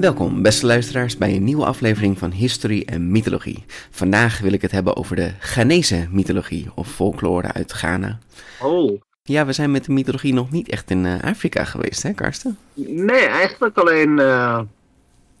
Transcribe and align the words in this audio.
Welkom, 0.00 0.42
beste 0.42 0.66
luisteraars, 0.66 1.16
bij 1.16 1.34
een 1.36 1.44
nieuwe 1.44 1.64
aflevering 1.64 2.18
van 2.18 2.30
History 2.30 2.82
en 2.86 3.10
Mythologie. 3.10 3.64
Vandaag 3.90 4.40
wil 4.40 4.52
ik 4.52 4.62
het 4.62 4.70
hebben 4.70 4.96
over 4.96 5.16
de 5.16 5.30
Ghanese 5.38 6.06
mythologie 6.10 6.70
of 6.74 6.88
folklore 6.88 7.52
uit 7.52 7.72
Ghana. 7.72 8.18
Oh, 8.62 9.00
Ja, 9.22 9.46
we 9.46 9.52
zijn 9.52 9.70
met 9.70 9.84
de 9.84 9.92
mythologie 9.92 10.34
nog 10.34 10.50
niet 10.50 10.68
echt 10.68 10.90
in 10.90 11.06
eh, 11.06 11.22
Afrika 11.22 11.64
geweest, 11.64 12.02
hè, 12.02 12.12
Karsten? 12.12 12.58
nee, 12.74 13.26
eigenlijk 13.26 13.78
alleen. 13.78 14.18
eh, 14.18 14.60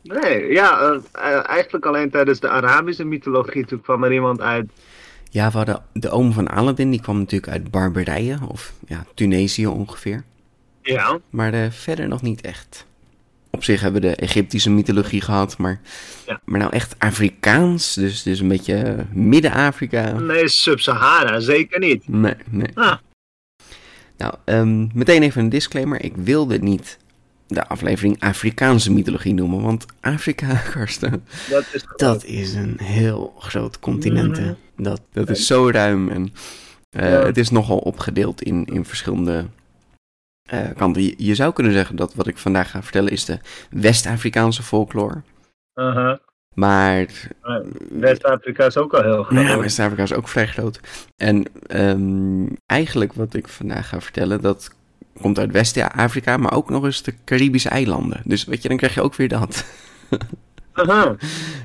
nee, 0.02 0.52
ja, 0.52 1.00
eh, 1.12 1.48
eigenlijk 1.48 1.86
alleen 1.86 2.10
tijdens 2.10 2.40
de 2.40 2.48
Arabische 2.48 3.04
mythologie. 3.04 3.66
Toen 3.66 3.80
kwam 3.80 4.04
er 4.04 4.12
iemand 4.12 4.40
uit. 4.40 4.70
Ja, 5.30 5.50
we 5.50 5.56
hadden 5.56 5.82
de 5.92 6.10
oom 6.10 6.32
van 6.32 6.48
Aladdin, 6.48 6.90
die 6.90 7.00
kwam 7.00 7.18
natuurlijk 7.18 7.52
uit 7.52 7.70
Barbarije, 7.70 8.38
of 8.48 8.72
ja, 8.86 9.04
Tunesië 9.14 9.66
ongeveer. 9.66 10.24
Ja. 10.82 11.18
Maar 11.30 11.70
verder 11.72 12.08
nog 12.08 12.22
niet 12.22 12.40
echt. 12.40 12.86
Op 13.50 13.64
zich 13.64 13.80
hebben 13.80 14.00
we 14.02 14.08
de 14.08 14.16
Egyptische 14.16 14.70
mythologie 14.70 15.20
gehad, 15.20 15.58
maar, 15.58 15.80
Ja. 16.26 16.40
maar 16.44 16.60
nou 16.60 16.72
echt 16.72 16.94
Afrikaans, 16.98 17.94
dus, 17.94 18.22
dus 18.22 18.40
een 18.40 18.48
beetje 18.48 18.74
eh, 18.74 19.04
Midden-Afrika. 19.12 20.12
Nee, 20.12 20.48
Sub-Sahara, 20.48 21.40
zeker 21.40 21.78
niet. 21.80 22.08
Nee, 22.08 22.34
nee. 22.50 22.68
Ah, 22.74 22.96
Nou, 24.16 24.34
ehm, 24.44 24.86
meteen 24.98 25.22
even 25.22 25.42
een 25.42 25.48
disclaimer. 25.48 26.02
Ik 26.04 26.16
wilde 26.16 26.58
niet 26.58 26.98
de 27.46 27.66
aflevering 27.66 28.20
Afrikaanse 28.20 28.92
mythologie 28.92 29.34
noemen, 29.34 29.62
want 29.62 29.86
Afrika, 30.00 30.54
Karsten, 30.72 31.24
dat 31.50 31.64
is 31.72 31.84
dat 31.96 32.24
is 32.24 32.54
een 32.54 32.78
heel 32.82 33.34
groot 33.38 33.78
continent. 33.78 34.38
Mhm. 34.40 34.52
Dat, 34.76 35.00
dat 35.12 35.28
is 35.30 35.46
zo 35.46 35.70
ruim 35.70 36.08
en 36.08 36.32
eh, 36.90 37.10
Ja. 37.10 37.24
het 37.26 37.36
is 37.38 37.50
nogal 37.50 37.78
opgedeeld 37.78 38.42
in, 38.42 38.64
in 38.64 38.84
verschillende 38.84 39.46
kanten. 40.76 41.02
Je, 41.02 41.14
je 41.16 41.34
zou 41.34 41.52
kunnen 41.52 41.72
zeggen 41.72 41.96
dat 41.96 42.14
wat 42.14 42.26
ik 42.26 42.38
vandaag 42.38 42.70
ga 42.70 42.82
vertellen 42.82 43.12
is 43.12 43.24
de 43.24 43.38
West-Afrikaanse 43.70 44.62
folklore. 44.62 45.22
Aha. 45.74 46.18
Maar 46.54 47.06
West-Afrika 47.90 48.66
is 48.66 48.76
ook 48.76 48.94
al 48.94 49.02
heel 49.02 49.22
groot. 49.22 49.46
ja, 49.46 49.58
West-Afrika 49.58 50.02
is 50.02 50.12
ook 50.12 50.28
vrij 50.28 50.46
groot. 50.46 50.80
En 51.16 51.44
ehm, 51.66 52.46
eigenlijk 52.66 53.12
wat 53.12 53.34
ik 53.34 53.48
vandaag 53.48 53.88
ga 53.88 54.00
vertellen, 54.00 54.40
dat 54.40 54.76
komt 55.20 55.38
uit 55.38 55.52
West-Afrika, 55.52 56.36
maar 56.36 56.52
ook 56.52 56.70
nog 56.70 56.84
eens 56.84 57.02
de 57.02 57.14
Caribische 57.24 57.68
eilanden. 57.68 58.20
Dus 58.24 58.44
weet 58.44 58.62
je, 58.62 58.68
dan 58.68 58.76
krijg 58.76 58.94
je 58.94 59.02
ook 59.02 59.14
weer 59.14 59.28
dat. 59.28 59.64
Aha. 60.78 61.16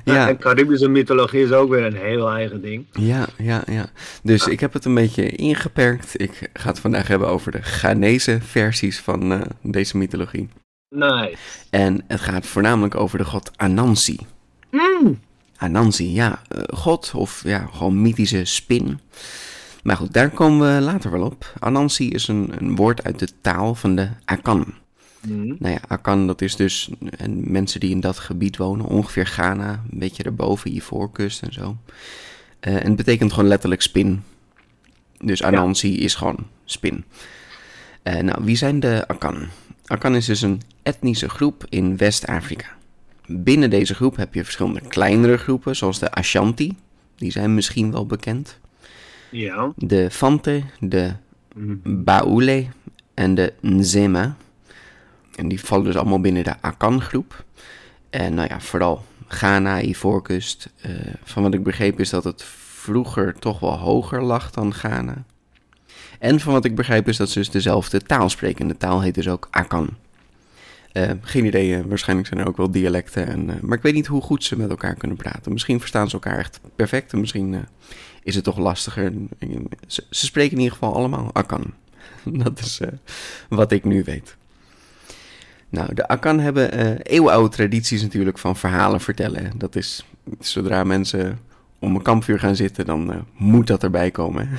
Ja. 0.04 0.28
En 0.28 0.38
Caribische 0.38 0.88
mythologie 0.88 1.44
is 1.44 1.52
ook 1.52 1.70
weer 1.70 1.84
een 1.84 1.96
heel 1.96 2.30
eigen 2.30 2.62
ding. 2.62 2.86
Ja, 2.92 3.26
ja, 3.38 3.62
ja. 3.66 3.86
Dus 4.22 4.46
ik 4.46 4.60
heb 4.60 4.72
het 4.72 4.84
een 4.84 4.94
beetje 4.94 5.30
ingeperkt. 5.30 6.20
Ik 6.20 6.50
ga 6.52 6.68
het 6.68 6.78
vandaag 6.80 7.08
hebben 7.08 7.28
over 7.28 7.52
de 7.52 7.62
Ghanese 7.62 8.38
versies 8.42 9.00
van 9.00 9.32
eh, 9.32 9.40
deze 9.62 9.96
mythologie. 9.96 10.48
Nice. 10.88 11.36
En 11.70 12.04
het 12.08 12.20
gaat 12.20 12.46
voornamelijk 12.46 12.94
over 12.94 13.18
de 13.18 13.24
god 13.24 13.50
Anansi. 13.56 14.18
Mm. 14.70 15.20
Anansi, 15.56 16.12
ja, 16.12 16.42
eh, 16.48 16.62
god 16.78 17.12
of 17.14 17.42
ja, 17.44 17.68
gewoon 17.72 18.02
mythische 18.02 18.44
spin. 18.44 19.00
Maar 19.82 19.96
goed, 19.96 20.12
daar 20.12 20.30
komen 20.30 20.74
we 20.74 20.80
later 20.80 21.10
wel 21.10 21.22
op. 21.22 21.52
Anansi 21.58 22.10
is 22.10 22.28
een, 22.28 22.52
een 22.58 22.76
woord 22.76 23.04
uit 23.04 23.18
de 23.18 23.28
taal 23.40 23.74
van 23.74 23.96
de 23.96 24.08
Akan. 24.24 24.74
Mm. 25.28 25.56
Nou 25.58 25.72
ja, 25.74 25.80
Akan, 25.88 26.26
dat 26.26 26.40
is 26.40 26.56
dus 26.56 26.90
en 27.16 27.52
mensen 27.52 27.80
die 27.80 27.90
in 27.90 28.00
dat 28.00 28.18
gebied 28.18 28.56
wonen, 28.56 28.86
ongeveer 28.86 29.26
Ghana, 29.26 29.72
een 29.90 29.98
beetje 29.98 30.22
erboven, 30.22 30.76
Ivoorkust 30.76 31.42
en 31.42 31.52
zo. 31.52 31.76
Eh, 32.60 32.74
en 32.74 32.86
het 32.86 32.96
betekent 32.96 33.32
gewoon 33.32 33.48
letterlijk 33.48 33.82
spin. 33.82 34.22
Dus 35.18 35.42
Anansi 35.42 35.98
is 35.98 36.14
gewoon 36.14 36.46
spin. 36.64 37.04
Eh, 38.02 38.18
nou, 38.18 38.44
wie 38.44 38.56
zijn 38.56 38.80
de 38.80 39.04
Akan? 39.06 39.48
Akan 39.86 40.14
is 40.14 40.26
dus 40.26 40.42
een 40.42 40.62
etnische 40.82 41.28
groep 41.28 41.66
in 41.68 41.96
West-Afrika. 41.96 42.66
Binnen 43.26 43.70
deze 43.70 43.94
groep 43.94 44.16
heb 44.16 44.34
je 44.34 44.44
verschillende 44.44 44.80
kleinere 44.80 45.36
groepen, 45.36 45.76
zoals 45.76 45.98
de 45.98 46.12
Ashanti. 46.12 46.76
Die 47.16 47.30
zijn 47.30 47.54
misschien 47.54 47.92
wel 47.92 48.06
bekend. 48.06 48.58
Ja. 49.30 49.72
De 49.76 50.10
Fante, 50.10 50.62
de 50.80 51.12
Mm. 51.54 52.04
Baule 52.04 52.66
en 53.14 53.34
de 53.34 53.52
Nzema. 53.60 54.36
En 55.36 55.48
die 55.48 55.60
vallen 55.60 55.84
dus 55.84 55.96
allemaal 55.96 56.20
binnen 56.20 56.44
de 56.44 56.54
Akan-groep. 56.60 57.44
En 58.10 58.34
nou 58.34 58.48
ja, 58.48 58.60
vooral 58.60 59.04
Ghana, 59.28 59.82
Ivoorkust. 59.82 60.70
eh 60.80 60.90
van 61.24 61.42
wat 61.42 61.54
ik 61.54 61.62
begreep 61.62 62.00
is 62.00 62.10
dat 62.10 62.24
het 62.24 62.42
vroeger 62.84 63.38
toch 63.38 63.60
wel 63.60 63.78
hoger 63.78 64.22
lag 64.22 64.50
dan 64.50 64.74
Ghana. 64.74 65.24
En 66.18 66.40
van 66.40 66.52
wat 66.52 66.64
ik 66.64 66.74
begrijp 66.74 67.08
is 67.08 67.16
dat 67.16 67.30
ze 67.30 67.38
dus 67.38 67.50
dezelfde 67.50 68.02
taal 68.02 68.28
spreken. 68.28 68.60
En 68.60 68.68
de 68.68 68.76
taal 68.76 69.00
heet 69.00 69.14
dus 69.14 69.28
ook 69.28 69.48
Akan. 69.50 69.88
Eh, 70.92 71.10
geen 71.20 71.44
idee, 71.44 71.82
waarschijnlijk 71.82 72.28
zijn 72.28 72.40
er 72.40 72.46
ook 72.48 72.56
wel 72.56 72.70
dialecten. 72.70 73.26
En, 73.26 73.50
eh, 73.50 73.60
maar 73.60 73.76
ik 73.76 73.82
weet 73.82 73.94
niet 73.94 74.06
hoe 74.06 74.22
goed 74.22 74.44
ze 74.44 74.56
met 74.56 74.70
elkaar 74.70 74.94
kunnen 74.94 75.16
praten. 75.16 75.52
Misschien 75.52 75.80
verstaan 75.80 76.08
ze 76.08 76.14
elkaar 76.14 76.38
echt 76.38 76.60
perfect. 76.76 77.12
En 77.12 77.20
misschien 77.20 77.66
is 78.22 78.34
het 78.34 78.44
toch 78.44 78.58
lastiger. 78.58 79.12
Ze, 79.86 80.04
ze 80.10 80.24
spreken 80.24 80.52
in 80.52 80.62
ieder 80.62 80.72
geval 80.72 80.94
allemaal 80.94 81.30
Akan. 81.32 81.74
Dat 82.44 82.58
is 82.58 82.80
wat 83.48 83.72
ik 83.72 83.84
nu 83.84 84.02
weet. 84.04 84.36
Nou, 85.74 85.94
de 85.94 86.08
Akan 86.08 86.40
hebben 86.40 86.72
eh, 86.72 87.14
eeuwenoude 87.14 87.48
tradities 87.48 88.02
natuurlijk 88.02 88.38
van 88.38 88.56
verhalen 88.56 89.00
vertellen. 89.00 89.52
Dat 89.56 89.76
is, 89.76 90.04
zodra 90.40 90.84
mensen 90.84 91.38
om 91.78 91.94
een 91.94 92.02
kampvuur 92.02 92.38
gaan 92.38 92.56
zitten, 92.56 92.86
dan 92.86 93.12
eh, 93.12 93.18
moet 93.36 93.66
dat 93.66 93.82
erbij 93.82 94.10
komen. 94.10 94.48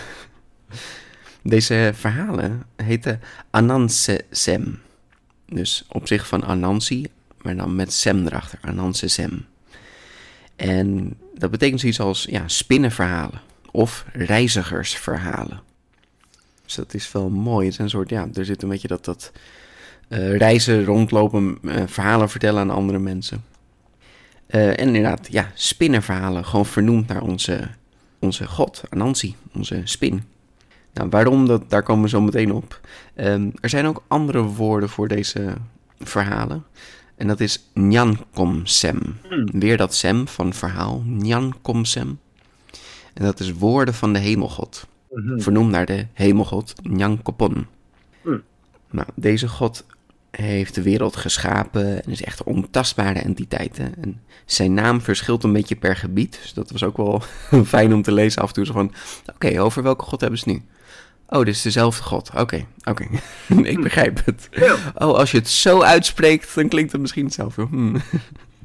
Deze 1.41 1.91
verhalen 1.93 2.63
heten 2.75 3.21
Anansesem. 3.49 4.79
Dus 5.45 5.85
op 5.87 6.07
zich 6.07 6.27
van 6.27 6.45
Anansi, 6.45 7.07
maar 7.41 7.55
dan 7.55 7.75
met 7.75 7.93
sem 7.93 8.25
erachter. 8.25 8.59
Anansesem. 8.61 9.45
En 10.55 11.17
dat 11.37 11.51
betekent 11.51 11.79
zoiets 11.79 11.99
als 11.99 12.25
ja, 12.29 12.47
spinnenverhalen 12.47 13.41
of 13.71 14.05
reizigersverhalen. 14.13 15.61
Dus 16.63 16.75
dat 16.75 16.93
is 16.93 17.11
wel 17.11 17.29
mooi. 17.29 17.65
Het 17.65 17.73
is 17.73 17.79
een 17.79 17.89
soort, 17.89 18.09
ja, 18.09 18.27
er 18.33 18.45
zit 18.45 18.63
een 18.63 18.69
beetje 18.69 18.87
dat, 18.87 19.05
dat 19.05 19.31
eh, 20.07 20.37
reizen, 20.37 20.85
rondlopen, 20.85 21.57
eh, 21.63 21.83
verhalen 21.85 22.29
vertellen 22.29 22.61
aan 22.61 22.69
andere 22.69 22.99
mensen. 22.99 23.43
Eh, 24.47 24.67
en 24.67 24.87
inderdaad, 24.87 25.27
ja, 25.31 25.51
spinnenverhalen, 25.53 26.45
gewoon 26.45 26.65
vernoemd 26.65 27.07
naar 27.07 27.21
onze, 27.21 27.67
onze 28.19 28.47
god, 28.47 28.83
Anansi, 28.89 29.35
onze 29.53 29.81
spin. 29.83 30.23
Nou, 30.93 31.09
waarom, 31.09 31.45
dat, 31.47 31.69
daar 31.69 31.83
komen 31.83 32.03
we 32.03 32.09
zo 32.09 32.21
meteen 32.21 32.51
op. 32.51 32.79
Ehm, 33.15 33.49
er 33.61 33.69
zijn 33.69 33.85
ook 33.85 34.03
andere 34.07 34.41
woorden 34.41 34.89
voor 34.89 35.07
deze 35.07 35.53
verhalen. 35.99 36.63
En 37.15 37.27
dat 37.27 37.39
is 37.39 37.69
Nyankomsem. 37.73 39.17
Hmm. 39.29 39.59
Weer 39.59 39.77
dat 39.77 39.95
sem 39.95 40.27
van 40.27 40.53
verhaal, 40.53 41.01
Nyankomsem. 41.05 42.19
En 43.13 43.23
dat 43.23 43.39
is 43.39 43.53
woorden 43.53 43.93
van 43.93 44.13
de 44.13 44.19
hemelgod. 44.19 44.87
Mhm. 45.09 45.39
Vernoemd 45.39 45.71
naar 45.71 45.85
de 45.85 46.05
hemelgod 46.13 46.75
Nyankopon. 46.83 47.65
Hmm. 48.21 48.41
Nou, 48.91 49.07
deze 49.15 49.47
god 49.47 49.85
heeft 50.41 50.75
de 50.75 50.81
wereld 50.81 51.15
geschapen 51.15 52.03
en 52.03 52.11
is 52.11 52.23
echt 52.23 52.39
een 52.39 52.45
ontastbare 52.45 53.19
entiteit. 53.19 53.77
hè. 53.77 53.85
En 54.01 54.21
zijn 54.45 54.73
naam 54.73 55.01
verschilt 55.01 55.43
een 55.43 55.53
beetje 55.53 55.75
per 55.75 55.95
gebied. 55.95 56.39
Dus 56.41 56.53
dat 56.53 56.71
was 56.71 56.83
ook 56.83 56.97
wel 56.97 57.21
fijn 57.65 57.93
om 57.93 58.01
te 58.01 58.11
lezen 58.11 58.41
af 58.41 58.47
en 58.47 58.53
toe. 58.53 58.65
Zo 58.65 58.73
van, 58.73 58.93
oké, 59.33 59.61
over 59.61 59.83
welke 59.83 60.03
god 60.05 60.21
hebben 60.21 60.39
ze 60.39 60.49
het 60.49 60.57
nu? 60.59 60.63
Oh, 61.29 61.45
dit 61.45 61.55
is 61.55 61.61
dezelfde 61.61 62.03
god. 62.03 62.31
Oké, 62.35 62.65
oké. 62.83 63.07
Ik 63.63 63.81
begrijp 63.81 64.25
het. 64.25 64.49
Oh, 64.95 65.13
als 65.13 65.31
je 65.31 65.37
het 65.37 65.49
zo 65.49 65.81
uitspreekt, 65.81 66.55
dan 66.55 66.67
klinkt 66.67 66.91
het 66.91 67.01
misschien 67.01 67.25
hetzelfde. 67.25 67.65
Hmm. 67.65 68.01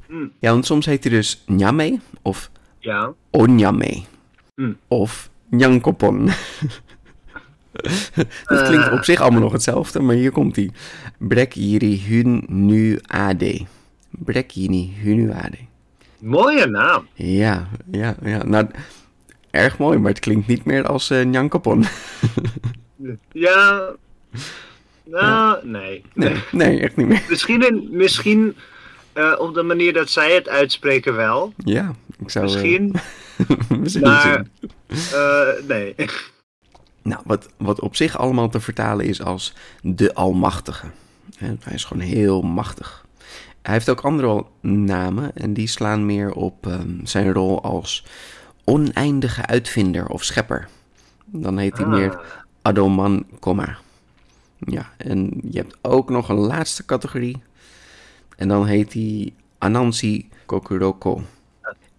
Hmm. 0.07 0.33
Ja, 0.39 0.51
want 0.51 0.67
soms 0.67 0.87
heet 0.87 1.05
hij 1.05 1.13
dus 1.13 1.43
Nyame 1.47 1.99
of 2.23 2.51
Ja. 2.79 3.13
Onyame. 3.31 4.03
Hmm. 4.55 4.77
Of 4.89 5.31
Nyankopon. 5.51 6.31
dat 8.45 8.63
klinkt 8.67 8.87
Eh. 8.87 8.93
op 8.93 9.05
zich 9.05 9.21
allemaal 9.21 9.41
nog 9.41 9.53
hetzelfde, 9.53 10.01
maar 10.01 10.15
hier 10.15 10.31
komt 10.31 10.57
hij. 10.57 10.71
Brek 11.19 11.53
yiri 11.53 12.03
hun 12.09 12.45
nu 12.49 12.99
ade. 13.07 13.61
Brek 14.11 14.51
yini 14.51 14.93
hunu 15.03 15.33
ade. 15.33 15.59
Mooie 16.19 16.67
naam. 16.67 17.07
Ja, 17.15 17.69
ja, 17.91 18.15
ja. 18.23 18.43
Nou, 18.45 18.67
erg 19.51 19.79
mooi, 19.79 19.99
maar 19.99 20.11
het 20.11 20.21
klinkt 20.21 20.47
niet 20.47 20.65
meer 20.65 20.87
als 20.87 21.11
uh, 21.11 21.25
Njankapon. 21.25 21.85
Ja. 23.33 23.89
Nou, 25.05 25.67
nee. 25.67 26.05
Nee, 26.15 26.35
nee, 26.51 26.81
echt 26.81 26.97
niet 26.97 27.07
meer. 27.07 27.23
Misschien, 27.29 27.67
in, 27.69 27.89
misschien 27.91 28.57
uh, 29.15 29.35
op 29.39 29.55
de 29.55 29.63
manier 29.63 29.93
dat 29.93 30.11
zij 30.11 30.35
het 30.35 30.49
uitspreken 30.49 31.17
wel. 31.17 31.53
Ja, 31.57 31.95
ik 32.19 32.31
zou... 32.31 32.45
Misschien. 32.45 32.95
Uh, 33.39 33.57
misschien 33.81 34.03
maar, 34.03 34.45
uh, 35.15 35.49
nee. 35.69 35.95
Nou, 37.03 37.23
wat, 37.25 37.49
wat 37.57 37.81
op 37.81 37.97
zich 37.97 38.19
allemaal 38.19 38.49
te 38.49 38.61
vertalen 38.61 39.07
is 39.07 39.23
als 39.23 39.55
de 39.83 40.15
Almachtige. 40.15 40.87
Hij 41.37 41.75
is 41.75 41.85
gewoon 41.85 42.03
heel 42.03 42.43
machtig. 42.43 43.07
Hij 43.63 43.75
heeft 43.75 43.89
ook 43.89 44.01
andere 44.01 44.45
namen 44.61 45.37
en 45.37 45.53
die 45.53 45.67
slaan 45.67 46.07
meer 46.07 46.33
op 46.33 46.67
um, 46.67 47.01
zijn 47.05 47.33
rol 47.33 47.63
als 47.63 48.05
oneindige 48.65 49.47
uitvinder 49.47 50.07
of 50.07 50.25
schepper. 50.25 50.69
Dan 51.25 51.59
heet 51.59 51.77
hij 51.77 51.87
Ah. 51.87 51.93
meer 51.93 52.21
Adoman 52.63 53.27
Komma. 53.39 53.79
Ja, 54.59 54.91
en 54.97 55.41
je 55.51 55.59
hebt 55.59 55.77
ook 55.81 56.11
nog 56.11 56.29
een 56.29 56.37
laatste 56.37 56.85
categorie. 56.85 57.43
En 58.37 58.49
dan 58.49 58.67
heet 58.67 58.93
hij 58.93 59.33
Anansi 59.59 60.29
Kokuroko. 60.47 61.23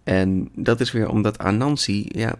En 0.04 0.48
dat 0.54 0.80
is 0.80 0.92
weer 0.92 1.08
omdat 1.08 1.38
Anansi, 1.38 2.04
ja, 2.08 2.34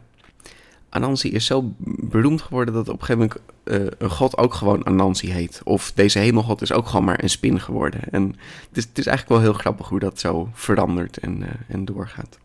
Anansi 0.93 1.31
is 1.33 1.47
zo 1.47 1.75
beroemd 1.85 2.43
geworden 2.43 2.75
dat 2.75 2.89
op 2.89 3.01
een 3.01 3.07
gegeven 3.07 3.31
moment 3.65 3.91
uh, 3.91 3.97
een 3.99 4.11
god 4.11 4.39
ook 4.39 4.55
gewoon 4.55 4.87
Anansi 4.87 5.33
heet. 5.33 5.61
Of 5.65 5.93
deze 5.95 6.19
hemelgod 6.19 6.63
is 6.63 6.73
ook 6.73 6.87
gewoon 6.87 7.05
maar 7.05 7.23
een 7.23 7.31
spin 7.31 7.61
geworden. 7.61 8.01
En 8.11 8.27
het 8.69 8.77
is, 8.77 8.85
het 8.85 8.99
is 8.99 9.07
eigenlijk 9.07 9.29
wel 9.29 9.51
heel 9.51 9.61
grappig 9.61 9.89
hoe 9.89 9.99
dat 9.99 10.21
zo 10.21 10.49
verandert 10.53 11.19
en, 11.19 11.41
uh, 11.41 11.49
en 11.69 11.85
doorgaat. 11.85 12.39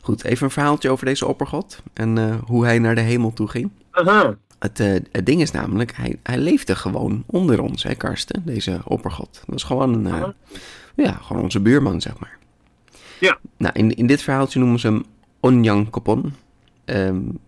Goed, 0.00 0.24
even 0.24 0.44
een 0.44 0.50
verhaaltje 0.50 0.90
over 0.90 1.06
deze 1.06 1.26
oppergod 1.26 1.82
en 1.92 2.16
uh, 2.16 2.34
hoe 2.44 2.64
hij 2.64 2.78
naar 2.78 2.94
de 2.94 3.00
hemel 3.00 3.32
toe 3.32 3.48
ging. 3.48 3.70
Aha. 3.90 4.36
Het, 4.58 4.78
het, 5.12 5.26
ding 5.26 5.40
is 5.40 5.50
namelijk, 5.50 5.96
hij, 5.96 6.16
hij 6.22 6.38
leefde 6.38 6.76
gewoon 6.76 7.24
onder 7.26 7.60
ons, 7.60 7.82
hè 7.82 7.94
Karsten, 7.94 8.42
deze 8.44 8.80
oppergod. 8.84 9.32
Dat 9.32 9.44
was 9.46 9.62
gewoon, 9.62 10.06
een, 10.06 10.34
ja, 10.94 11.12
gewoon 11.12 11.42
onze 11.42 11.60
buurman, 11.60 12.00
zeg 12.00 12.18
maar. 12.18 12.38
Ja. 13.20 13.38
Nou, 13.56 13.72
in, 13.74 13.94
in 13.94 14.06
dit 14.06 14.22
verhaaltje 14.22 14.58
noemen 14.58 14.78
ze 14.78 14.86
hem 14.86 15.04
Onyankopon. 15.40 16.34
Um, 16.90 17.38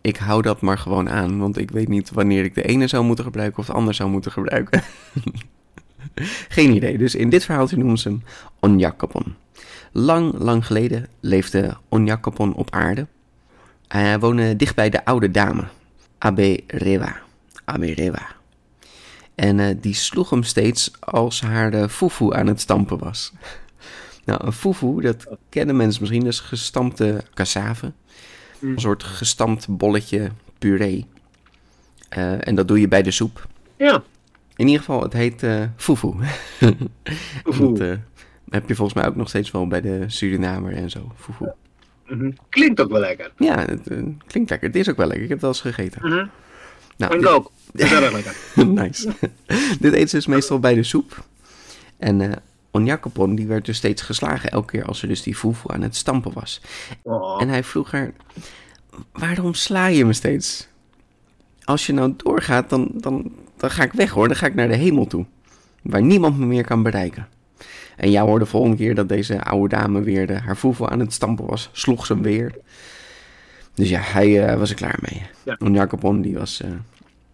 ik 0.00 0.16
hou 0.16 0.42
dat 0.42 0.60
maar 0.60 0.78
gewoon 0.78 1.10
aan, 1.10 1.38
want 1.38 1.58
ik 1.58 1.70
weet 1.70 1.88
niet 1.88 2.10
wanneer 2.10 2.44
ik 2.44 2.54
de 2.54 2.62
ene 2.62 2.86
zou 2.86 3.04
moeten 3.04 3.24
gebruiken 3.24 3.58
of 3.58 3.66
de 3.66 3.72
ander 3.72 3.94
zou 3.94 4.10
moeten 4.10 4.32
gebruiken. 4.32 4.82
Geen 6.48 6.74
idee, 6.74 6.98
dus 6.98 7.14
in 7.14 7.30
dit 7.30 7.44
verhaaltje 7.44 7.76
noemen 7.76 7.98
ze 7.98 8.08
hem 8.08 8.22
Onjakapon. 8.60 9.34
Lang, 9.92 10.32
lang 10.38 10.66
geleden 10.66 11.06
leefde 11.20 11.76
Onjakapon 11.88 12.54
op 12.54 12.70
aarde. 12.70 13.06
Hij 13.88 14.18
woonde 14.18 14.56
dicht 14.56 14.74
bij 14.74 14.90
de 14.90 15.04
oude 15.04 15.30
dame, 15.30 15.64
Abe 16.18 16.60
Rewa. 16.66 17.16
En 19.34 19.58
uh, 19.58 19.66
die 19.80 19.94
sloeg 19.94 20.30
hem 20.30 20.42
steeds 20.42 20.90
als 21.00 21.40
haar 21.40 21.74
uh, 21.74 21.88
foefoe 21.88 22.34
aan 22.34 22.46
het 22.46 22.60
stampen 22.60 22.98
was. 22.98 23.32
nou, 24.24 24.46
een 24.46 24.52
foefoe, 24.52 25.02
dat 25.02 25.26
kennen 25.48 25.76
mensen 25.76 26.00
misschien, 26.00 26.24
dat 26.24 26.32
is 26.32 26.40
gestampte 26.40 27.24
cassave. 27.34 27.92
Een 28.62 28.80
soort 28.80 29.02
gestampt 29.02 29.68
bolletje 29.68 30.30
puree. 30.58 31.06
Uh, 32.18 32.48
en 32.48 32.54
dat 32.54 32.68
doe 32.68 32.80
je 32.80 32.88
bij 32.88 33.02
de 33.02 33.10
soep. 33.10 33.46
Ja. 33.76 34.02
In 34.56 34.66
ieder 34.66 34.78
geval, 34.78 35.02
het 35.02 35.12
heet 35.12 35.42
uh, 35.42 35.64
fufu. 35.76 36.12
Fufu. 37.44 37.72
dat 37.72 37.80
uh, 37.80 37.94
heb 38.48 38.68
je 38.68 38.74
volgens 38.74 38.98
mij 38.98 39.08
ook 39.08 39.16
nog 39.16 39.28
steeds 39.28 39.50
wel 39.50 39.66
bij 39.66 39.80
de 39.80 40.04
Surinamer 40.06 40.72
en 40.72 40.90
zo. 40.90 41.12
Fufu. 41.16 41.44
Mm 42.06 42.18
-hmm. 42.18 42.34
Klinkt 42.48 42.80
ook 42.80 42.90
wel 42.90 43.00
lekker. 43.00 43.32
Ja, 43.36 43.58
het 43.58 43.82
klinkt 44.26 44.50
lekker. 44.50 44.68
Het 44.68 44.76
is 44.76 44.90
ook 44.90 44.96
wel 44.96 45.06
lekker. 45.06 45.24
Ik 45.24 45.30
heb 45.30 45.40
het 45.40 45.40
wel 45.40 45.50
eens 45.50 45.60
gegeten. 45.60 46.00
Mm 46.04 46.10
-hmm. 46.10 46.30
nou, 46.96 47.14
ik 47.14 47.20
dit... 47.20 47.28
ook. 47.28 47.50
Lekker. 47.72 48.66
nice. 48.66 49.12
dit 49.80 49.92
eten 49.92 50.08
ze 50.08 50.16
dus 50.16 50.26
meestal 50.26 50.58
bij 50.58 50.74
de 50.74 50.82
soep. 50.82 51.24
En 51.98 52.42
Onjakopon 52.72 53.34
die 53.34 53.46
werd 53.46 53.64
dus 53.64 53.76
steeds 53.76 54.02
geslagen 54.02 54.50
elke 54.50 54.70
keer 54.70 54.84
als 54.84 55.02
er 55.02 55.08
dus 55.08 55.22
die 55.22 55.36
fufu 55.36 55.72
aan 55.72 55.82
het 55.82 55.96
stampen 55.96 56.32
was. 56.32 56.60
Oh. 57.02 57.42
En 57.42 57.48
hij 57.48 57.64
vroeg 57.64 57.90
haar, 57.90 58.12
waarom 59.12 59.54
sla 59.54 59.86
je 59.86 60.04
me 60.04 60.12
steeds? 60.12 60.68
Als 61.64 61.86
je 61.86 61.92
nou 61.92 62.14
doorgaat, 62.16 62.70
dan, 62.70 62.90
dan, 62.94 63.32
dan 63.56 63.70
ga 63.70 63.82
ik 63.82 63.92
weg 63.92 64.10
hoor. 64.10 64.28
Dan 64.28 64.36
ga 64.36 64.46
ik 64.46 64.54
naar 64.54 64.68
de 64.68 64.76
hemel 64.76 65.06
toe. 65.06 65.26
Waar 65.82 66.02
niemand 66.02 66.38
me 66.38 66.46
meer 66.46 66.64
kan 66.64 66.82
bereiken. 66.82 67.28
En 67.96 68.10
ja 68.10 68.24
hoor, 68.24 68.38
de 68.38 68.46
volgende 68.46 68.76
keer 68.76 68.94
dat 68.94 69.08
deze 69.08 69.44
oude 69.44 69.76
dame 69.76 70.02
weer 70.02 70.26
de, 70.26 70.38
haar 70.38 70.56
voevel 70.56 70.88
aan 70.88 71.00
het 71.00 71.12
stampen 71.12 71.46
was, 71.46 71.70
sloeg 71.72 72.06
ze 72.06 72.12
hem 72.12 72.22
weer. 72.22 72.54
Dus 73.74 73.88
ja, 73.88 74.00
hij 74.00 74.52
uh, 74.52 74.58
was 74.58 74.70
er 74.70 74.76
klaar 74.76 74.98
mee. 75.00 75.22
Ja. 75.42 76.12
Die 76.12 76.38
was 76.38 76.60
uh, 76.64 76.70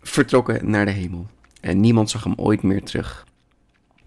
vertrokken 0.02 0.70
naar 0.70 0.84
de 0.84 0.90
hemel. 0.90 1.26
En 1.60 1.80
niemand 1.80 2.10
zag 2.10 2.24
hem 2.24 2.34
ooit 2.36 2.62
meer 2.62 2.82
terug. 2.82 3.26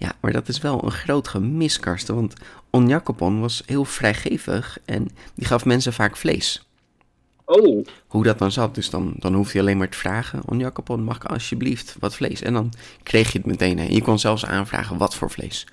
Ja, 0.01 0.13
maar 0.19 0.31
dat 0.31 0.47
is 0.47 0.59
wel 0.59 0.83
een 0.83 0.91
groot 0.91 1.27
gemis, 1.27 1.79
Karsten. 1.79 2.15
Want 2.15 2.33
Onjakopon 2.69 3.39
was 3.39 3.63
heel 3.65 3.85
vrijgevig 3.85 4.77
en 4.85 5.09
die 5.35 5.47
gaf 5.47 5.65
mensen 5.65 5.93
vaak 5.93 6.17
vlees. 6.17 6.67
Oh. 7.45 7.85
Hoe 8.07 8.23
dat 8.23 8.39
dan 8.39 8.51
zat, 8.51 8.75
dus 8.75 8.89
dan, 8.89 9.13
dan 9.15 9.33
hoefde 9.33 9.53
je 9.53 9.59
alleen 9.59 9.77
maar 9.77 9.89
te 9.89 9.97
vragen... 9.97 10.41
Onjakopon, 10.45 11.03
mag 11.03 11.15
ik 11.15 11.25
alsjeblieft 11.25 11.95
wat 11.99 12.15
vlees? 12.15 12.41
En 12.41 12.53
dan 12.53 12.73
kreeg 13.03 13.31
je 13.31 13.37
het 13.37 13.47
meteen. 13.47 13.79
En 13.79 13.93
je 13.93 14.01
kon 14.01 14.19
zelfs 14.19 14.45
aanvragen 14.45 14.97
wat 14.97 15.15
voor 15.15 15.31
vlees. 15.31 15.65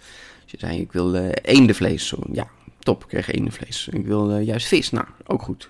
Dus 0.43 0.51
je 0.51 0.59
zei, 0.59 0.81
ik 0.81 0.93
wil 0.93 1.15
uh, 1.15 1.29
eendenvlees. 1.43 2.15
Ja, 2.33 2.49
top, 2.79 3.03
ik 3.03 3.09
kreeg 3.09 3.31
eendenvlees. 3.31 3.89
Ik 3.89 4.07
wil 4.07 4.39
uh, 4.39 4.47
juist 4.47 4.67
vis. 4.67 4.91
Nou, 4.91 5.07
ook 5.27 5.43
goed. 5.43 5.69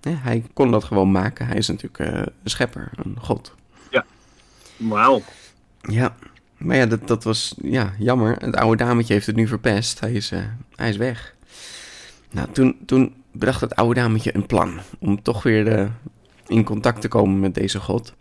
Ja, 0.00 0.14
hij 0.14 0.44
kon 0.52 0.70
dat 0.70 0.84
gewoon 0.84 1.12
maken. 1.12 1.46
Hij 1.46 1.56
is 1.56 1.68
natuurlijk 1.68 1.98
uh, 1.98 2.18
een 2.18 2.50
schepper, 2.50 2.90
een 2.96 3.16
god. 3.20 3.54
Ja, 3.90 4.04
wauw. 4.76 5.22
Ja, 5.80 6.16
maar 6.64 6.76
ja, 6.76 6.86
dat, 6.86 7.08
dat 7.08 7.24
was 7.24 7.54
ja, 7.62 7.92
jammer. 7.98 8.36
Het 8.38 8.56
oude 8.56 8.84
dametje 8.84 9.12
heeft 9.12 9.26
het 9.26 9.36
nu 9.36 9.46
verpest. 9.46 10.00
Hij 10.00 10.12
is, 10.12 10.32
uh, 10.32 10.38
hij 10.74 10.88
is 10.88 10.96
weg. 10.96 11.34
Nou, 12.30 12.48
toen, 12.52 12.76
toen 12.86 13.14
bedacht 13.32 13.60
het 13.60 13.74
oude 13.74 14.00
dametje 14.00 14.34
een 14.34 14.46
plan 14.46 14.80
om 14.98 15.22
toch 15.22 15.42
weer 15.42 15.78
uh, 15.78 15.88
in 16.46 16.64
contact 16.64 17.00
te 17.00 17.08
komen 17.08 17.40
met 17.40 17.54
deze 17.54 17.80
god. 17.80 18.14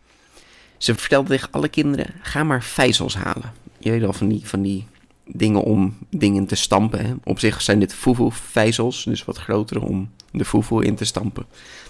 Ze 0.78 0.96
vertelde 0.96 1.30
tegen 1.30 1.52
alle 1.52 1.68
kinderen, 1.70 2.14
ga 2.22 2.44
maar 2.44 2.64
vijzels 2.64 3.16
halen. 3.16 3.54
Je 3.78 3.92
weet 3.92 4.02
wel, 4.02 4.14
van 4.14 4.28
die, 4.28 4.42
van 4.48 4.62
die 4.62 4.86
dingen 5.26 5.62
om 5.62 5.98
dingen 6.10 6.46
te 6.46 6.56
stampen. 6.56 7.06
Hè? 7.06 7.14
Op 7.24 7.40
zich 7.40 7.62
zijn 7.62 7.80
dit 7.80 7.94
foefoe-vijzels, 7.94 9.04
dus 9.04 9.26
wat 9.26 9.38
grotere 9.38 9.80
om 9.82 10.12
de 10.32 10.46
foefoe 10.46 10.86
in 10.86 10.96
te 10.96 11.06
stampen. 11.06 11.46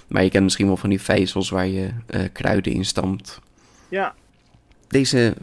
Maar 0.08 0.24
je 0.24 0.30
kent 0.30 0.44
misschien 0.44 0.68
wel 0.68 0.78
van 0.78 0.90
die 0.90 1.02
vijzels 1.02 1.50
waar 1.50 1.68
je 1.68 1.90
uh, 2.10 2.22
kruiden 2.34 2.74
in 2.74 2.86
stampt. 2.86 3.40
Ja. 3.90 4.16
Deze 4.88 5.36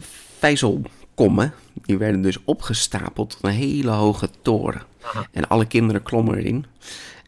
die 1.73 1.97
werden 1.97 2.21
dus 2.21 2.37
opgestapeld 2.43 3.29
tot 3.29 3.39
een 3.43 3.49
hele 3.49 3.91
hoge 3.91 4.29
toren. 4.41 4.81
En 5.31 5.47
alle 5.47 5.65
kinderen 5.65 6.03
klommen 6.03 6.37
erin. 6.37 6.65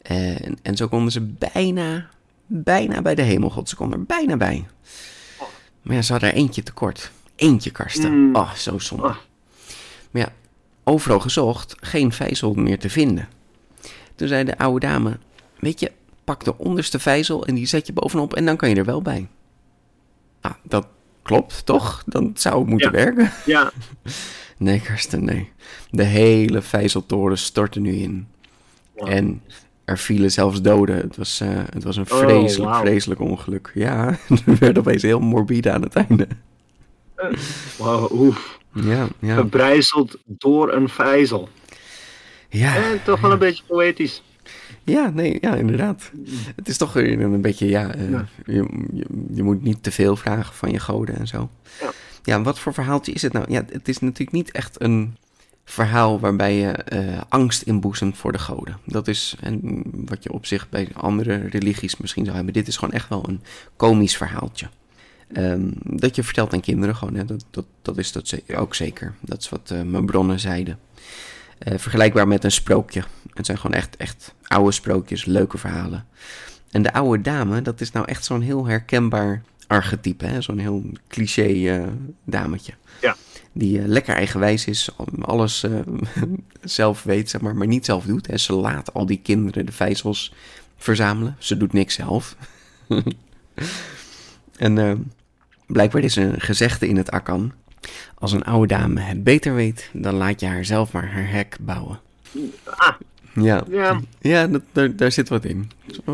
En, 0.01 0.57
en 0.61 0.75
zo 0.75 0.87
konden 0.87 1.11
ze 1.11 1.21
bijna, 1.21 2.09
bijna 2.45 3.01
bij 3.01 3.15
de 3.15 3.21
hemelgod. 3.21 3.69
Ze 3.69 3.75
konden 3.75 3.99
er 3.99 4.05
bijna 4.05 4.37
bij. 4.37 4.65
Maar 5.81 5.95
ja, 5.95 6.01
ze 6.01 6.11
hadden 6.11 6.31
er 6.31 6.35
eentje 6.35 6.63
tekort. 6.63 7.11
Eentje, 7.35 7.71
Karsten. 7.71 8.11
Mm. 8.11 8.35
Oh, 8.35 8.53
zo 8.53 8.79
zonde. 8.79 9.07
Ah. 9.07 9.15
Maar 10.11 10.21
ja, 10.21 10.33
overal 10.83 11.19
gezocht, 11.19 11.75
geen 11.79 12.11
vijzel 12.11 12.53
meer 12.53 12.79
te 12.79 12.89
vinden. 12.89 13.27
Toen 14.15 14.27
zei 14.27 14.43
de 14.43 14.57
oude 14.57 14.87
dame, 14.87 15.17
weet 15.59 15.79
je, 15.79 15.91
pak 16.23 16.43
de 16.43 16.57
onderste 16.57 16.99
vijzel 16.99 17.45
en 17.45 17.55
die 17.55 17.65
zet 17.65 17.87
je 17.87 17.93
bovenop 17.93 18.33
en 18.33 18.45
dan 18.45 18.57
kan 18.57 18.69
je 18.69 18.75
er 18.75 18.85
wel 18.85 19.01
bij. 19.01 19.27
Ah, 20.41 20.53
dat 20.63 20.87
klopt, 21.23 21.65
toch? 21.65 22.03
Dan 22.05 22.31
zou 22.33 22.59
het 22.59 22.69
moeten 22.69 22.91
Ja. 22.91 22.97
werken. 22.97 23.31
Ja. 23.45 23.71
Nee, 24.57 24.79
Karsten, 24.81 25.23
nee. 25.25 25.51
De 25.89 26.03
hele 26.03 26.61
vijzeltoren 26.61 27.37
stortte 27.37 27.79
nu 27.79 27.93
in. 27.95 28.27
Wow. 28.95 29.09
En 29.09 29.41
er 29.85 29.97
vielen 29.97 30.31
zelfs 30.31 30.61
doden. 30.61 30.95
Het 30.95 31.15
was, 31.17 31.39
eh, 31.41 31.49
het 31.73 31.83
was 31.83 31.97
een 31.97 32.11
Oh, 32.11 32.17
vreselijk, 32.17 32.75
vreselijk 32.75 33.19
ongeluk. 33.19 33.71
Ja, 33.73 34.17
het 34.27 34.43
werd 34.59 34.77
opeens 34.77 35.01
heel 35.01 35.19
morbide 35.19 35.71
aan 35.71 35.81
het 35.81 35.95
einde. 35.95 36.27
Wow, 37.77 38.11
oef. 38.11 38.59
Ja, 38.73 39.07
ja. 39.19 39.35
Gebrijzeld 39.35 40.17
door 40.25 40.73
een 40.73 40.89
vijzel. 40.89 41.49
Ja, 42.49 42.75
En 42.75 43.03
toch 43.03 43.21
wel 43.21 43.31
een 43.31 43.39
beetje 43.39 43.63
poëtisch. 43.67 44.23
Ja, 44.83 45.09
nee, 45.09 45.37
ja, 45.41 45.55
inderdaad. 45.55 46.11
Het 46.55 46.67
is 46.67 46.77
toch 46.77 46.93
weer 46.93 47.21
een 47.21 47.41
beetje, 47.41 47.67
ja, 47.69 47.93
eh, 47.93 48.09
Ja. 48.09 48.25
Je, 48.45 48.85
je, 48.93 49.05
je 49.33 49.43
moet 49.43 49.63
niet 49.63 49.83
te 49.83 49.91
veel 49.91 50.15
vragen 50.15 50.53
van 50.55 50.71
je 50.71 50.79
goden 50.79 51.15
en 51.17 51.27
zo. 51.27 51.49
Ja. 51.81 51.91
Ja, 52.23 52.41
wat 52.41 52.59
voor 52.59 52.73
verhaaltje 52.73 53.11
is 53.11 53.21
het 53.21 53.33
nou? 53.33 53.45
Ja, 53.51 53.63
het 53.71 53.87
is 53.87 53.99
natuurlijk 53.99 54.31
niet 54.31 54.51
echt 54.51 54.81
een 54.81 55.15
verhaal 55.65 56.19
waarbij 56.19 56.55
je 56.55 56.71
eh, 56.71 57.21
angst 57.29 57.61
inboezemt 57.61 58.17
voor 58.17 58.31
de 58.31 58.39
goden. 58.39 58.77
Dat 58.85 59.07
is 59.07 59.35
en 59.41 59.81
wat 60.05 60.23
je 60.23 60.31
op 60.33 60.45
zich 60.45 60.69
bij 60.69 60.87
andere 60.93 61.35
religies 61.47 61.97
misschien 61.97 62.23
zou 62.23 62.35
hebben. 62.35 62.53
Dit 62.53 62.67
is 62.67 62.77
gewoon 62.77 62.93
echt 62.93 63.09
wel 63.09 63.29
een 63.29 63.41
komisch 63.75 64.17
verhaaltje. 64.17 64.67
Ehm, 65.33 65.69
dat 65.83 66.15
je 66.15 66.23
vertelt 66.23 66.53
aan 66.53 66.59
kinderen 66.61 66.95
gewoon, 66.95 67.15
hè? 67.15 67.25
Dat, 67.25 67.45
dat, 67.51 67.65
dat 67.81 67.97
is 67.97 68.11
dat 68.11 68.27
ze- 68.27 68.43
ook 68.55 68.75
zeker. 68.75 69.13
Dat 69.19 69.39
is 69.39 69.49
wat 69.49 69.71
eh, 69.71 69.81
mijn 69.81 70.05
bronnen 70.05 70.39
zeiden. 70.39 70.79
Eh, 71.63 71.77
vergelijkbaar 71.77 72.27
met 72.27 72.43
een 72.43 72.51
sprookje. 72.51 73.03
Het 73.33 73.45
zijn 73.45 73.57
gewoon 73.57 73.77
echt, 73.77 73.97
echt 73.97 74.33
oude 74.43 74.71
sprookjes, 74.71 75.25
leuke 75.25 75.57
verhalen. 75.57 76.05
En 76.71 76.81
de 76.83 76.93
oude 76.93 77.21
dame, 77.21 77.61
dat 77.61 77.81
is 77.81 77.91
nou 77.91 78.05
echt 78.05 78.25
zo'n 78.25 78.41
heel 78.41 78.65
herkenbaar 78.65 79.43
archetype. 79.67 80.25
hè? 80.25 80.41
Zo'n 80.41 80.57
heel 80.57 80.83
cliché 81.07 81.69
eh, 81.69 81.87
dametje. 82.23 82.73
Ja. 83.01 83.15
Die 83.51 83.79
eh, 83.79 83.85
lekker 83.85 84.15
eigenwijs 84.15 84.65
is, 84.65 84.89
alles 85.21 85.65
zelf 86.61 87.03
weet, 87.03 87.29
zeg 87.29 87.41
maar, 87.41 87.55
maar 87.55 87.67
niet 87.67 87.85
zelf 87.85 88.05
doet. 88.05 88.27
Hè? 88.27 88.37
Ze 88.37 88.53
laat 88.53 88.93
al 88.93 89.05
die 89.05 89.19
kinderen 89.23 89.65
de 89.65 89.71
vijzels 89.71 90.33
verzamelen. 90.77 91.35
Ze 91.39 91.57
doet 91.57 91.73
niks 91.73 91.93
zelf. 91.93 92.35
en 94.57 95.11
blijkbaar 95.67 96.03
is 96.03 96.15
een 96.15 96.41
gezegde 96.41 96.87
in 96.87 96.97
het 96.97 97.11
Akan. 97.11 97.53
Als 98.19 98.31
een 98.31 98.43
oude 98.43 98.67
dame 98.67 98.99
het 98.99 99.23
beter 99.23 99.53
weet, 99.55 99.89
dan 99.93 100.13
laat 100.13 100.39
je 100.39 100.45
haar 100.45 100.65
zelf 100.65 100.91
maar 100.91 101.11
haar 101.11 101.29
hek 101.29 101.57
bouwen. 101.61 101.99
Ah, 102.65 102.93
Ja, 103.33 103.63
ja, 103.69 103.99
ja 104.21 104.47
dat, 104.47 104.61
daar, 104.71 104.95
daar 104.95 105.11
zit 105.11 105.29
wat 105.29 105.45
in. 105.45 105.71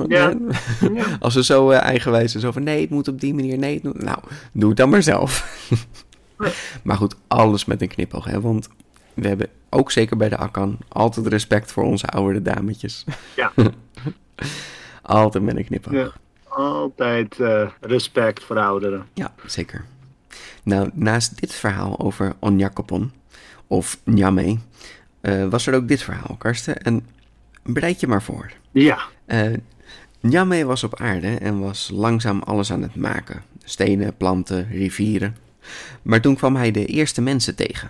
Ja. 0.08 0.34
Als 1.20 1.34
ze 1.34 1.44
zo 1.44 1.70
eh, 1.70 1.82
eigenwijs 1.82 2.32
zijn, 2.32 2.44
zo 2.44 2.52
van 2.52 2.64
nee, 2.64 2.82
het 2.82 2.90
moet 2.90 3.08
op 3.08 3.20
die 3.20 3.34
manier, 3.34 3.58
nee, 3.58 3.74
het 3.74 3.84
moet- 3.84 4.02
nou, 4.04 4.18
doe 4.52 4.70
het 4.70 4.78
dan 4.78 4.90
maar 4.90 5.04
zelf. 5.04 5.60
maar 6.84 6.98
goed, 6.98 7.16
alles 7.28 7.66
met 7.66 7.82
een 7.82 7.88
knipoog, 7.88 8.26
hè, 8.26 8.42
want 8.42 8.70
we 9.14 9.28
hebben 9.28 9.48
ook 9.70 9.92
zeker 9.92 10.18
bij 10.18 10.30
de 10.30 10.38
Akkan 10.38 10.78
altijd 10.88 11.28
respect 11.28 11.72
voor 11.72 11.84
onze 11.84 12.08
oudere 12.08 12.42
dametjes. 12.42 13.04
Ja. 13.36 13.52
altijd 15.02 15.44
met 15.44 15.58
een 15.58 15.66
knipoog. 15.66 15.94
Ja. 15.94 16.12
Altijd 16.48 17.40
eh, 17.40 17.70
respect 17.82 18.44
voor 18.44 18.60
ouderen. 18.60 19.06
Ja, 19.14 19.34
zeker. 19.46 19.86
Nou, 20.64 20.90
naast 20.94 21.40
dit 21.40 21.54
verhaal 21.54 22.00
over 22.00 22.36
Onjakopon, 22.40 23.12
of 23.68 24.00
Nyame, 24.04 24.58
eh, 25.22 25.48
was 25.48 25.68
er 25.68 25.74
ook 25.74 25.88
dit 25.88 26.02
verhaal, 26.02 26.36
Karsten. 26.38 26.78
En 26.78 27.06
bereid 27.64 28.00
je 28.00 28.08
maar 28.08 28.24
voor. 28.24 28.52
Ja, 28.72 29.00
Eh 29.26 29.54
Nyame 30.22 30.66
was 30.66 30.84
op 30.84 31.00
aarde 31.00 31.36
en 31.36 31.60
was 31.60 31.90
langzaam 31.94 32.42
alles 32.42 32.72
aan 32.72 32.82
het 32.82 32.96
maken. 32.96 33.44
Stenen, 33.64 34.18
planten, 34.18 34.68
rivieren. 34.70 35.36
Maar 36.02 36.22
toen 36.22 36.36
kwam 36.36 36.56
hij 36.56 36.72
de 36.72 36.86
eerste 36.86 37.22
mensen 37.22 37.56
tegen. 37.56 37.90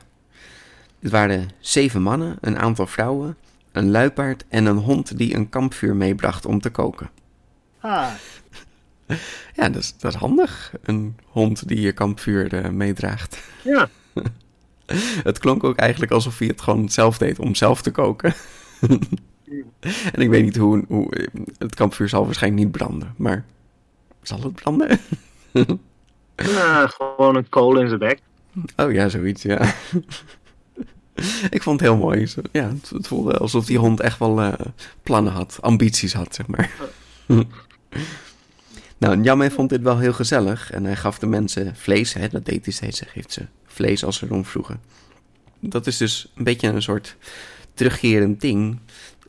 Het 1.00 1.12
waren 1.12 1.50
zeven 1.60 2.02
mannen, 2.02 2.38
een 2.42 2.58
aantal 2.58 2.88
vrouwen, 2.88 3.38
een 3.72 3.92
luipaard 3.92 4.46
en 4.50 4.66
een 4.66 4.78
hond 4.78 5.18
die 5.18 5.36
een 5.36 5.50
kampvuur 5.50 5.96
meebracht 5.96 6.46
om 6.46 6.62
te 6.62 6.70
koken. 6.70 7.10
ah, 7.80 8.12
Ja, 9.56 9.70
dat 9.70 9.82
is, 9.82 9.96
dat 9.98 10.14
is 10.14 10.20
handig. 10.20 10.74
Een 10.82 11.16
hond 11.26 11.68
die 11.68 11.82
je 11.82 11.92
kampvuur 11.92 12.54
eh, 12.54 12.70
meedraagt. 12.70 13.40
ja. 13.64 13.90
Het 15.24 15.40
klonk 15.40 15.64
ook 15.64 15.78
eigenlijk 15.78 16.12
alsof 16.12 16.38
hij 16.38 16.48
het 16.48 16.62
gewoon 16.62 16.90
zelf 16.90 17.18
deed 17.18 17.40
om 17.40 17.56
zelf 17.56 17.82
te 17.82 17.92
koken. 17.92 18.34
en 20.14 20.22
ik 20.22 20.30
weet 20.30 20.44
niet 20.44 20.58
hoe, 20.58 20.84
hoe. 20.88 21.30
Het 21.58 21.76
kampvuur 21.76 22.10
zal 22.10 22.26
waarschijnlijk 22.26 22.64
niet 22.64 22.72
branden, 22.72 23.14
maar. 23.18 23.46
Zal 24.22 24.42
het 24.42 24.54
branden? 24.54 25.00
Ja, 26.36 26.88
gewoon 26.88 27.36
een 27.36 27.50
kool 27.50 27.80
in 27.80 27.88
zijn 27.88 28.00
bek. 28.00 28.20
Oh 28.76 28.92
ja, 28.92 29.10
zoiets, 29.10 29.44
ja. 29.44 29.74
ik 31.50 31.64
vond 31.64 31.80
het 31.80 31.90
heel 31.90 31.98
mooi. 31.98 32.28
Ja, 32.52 32.68
het, 32.68 32.90
het 32.90 33.08
voelde 33.08 33.38
alsof 33.38 33.66
die 33.66 33.78
hond 33.78 34.00
echt 34.00 34.20
wel 34.20 34.42
eh, 34.42 34.54
plannen 35.04 35.34
had, 35.34 35.58
ambities 35.62 36.14
had, 36.14 36.36
zeg 36.36 36.48
maar. 36.48 36.72
Nou, 39.00 39.18
Njamme 39.18 39.52
vond 39.52 39.70
dit 39.70 39.82
wel 39.82 39.98
heel 39.98 40.14
gezellig 40.14 40.72
en 40.72 40.84
hij 40.84 40.96
gaf 40.96 41.20
de 41.20 41.28
mensen 41.28 41.76
vlees, 41.76 42.14
hè, 42.14 42.28
dat 42.28 42.46
deed 42.46 42.66
hij 42.66 42.74
steeds, 42.74 43.00
hij 43.00 43.10
geeft 43.10 43.32
ze 43.32 43.46
vlees 43.66 44.04
als 44.04 44.18
ze 44.18 44.26
erom 44.26 44.46
vroegen. 44.46 44.82
Dat 45.60 45.88
is 45.88 45.98
dus 45.98 46.32
een 46.36 46.44
beetje 46.44 46.68
een 46.68 46.82
soort 46.82 47.16
terugkerend 47.74 48.42
ding. 48.42 48.80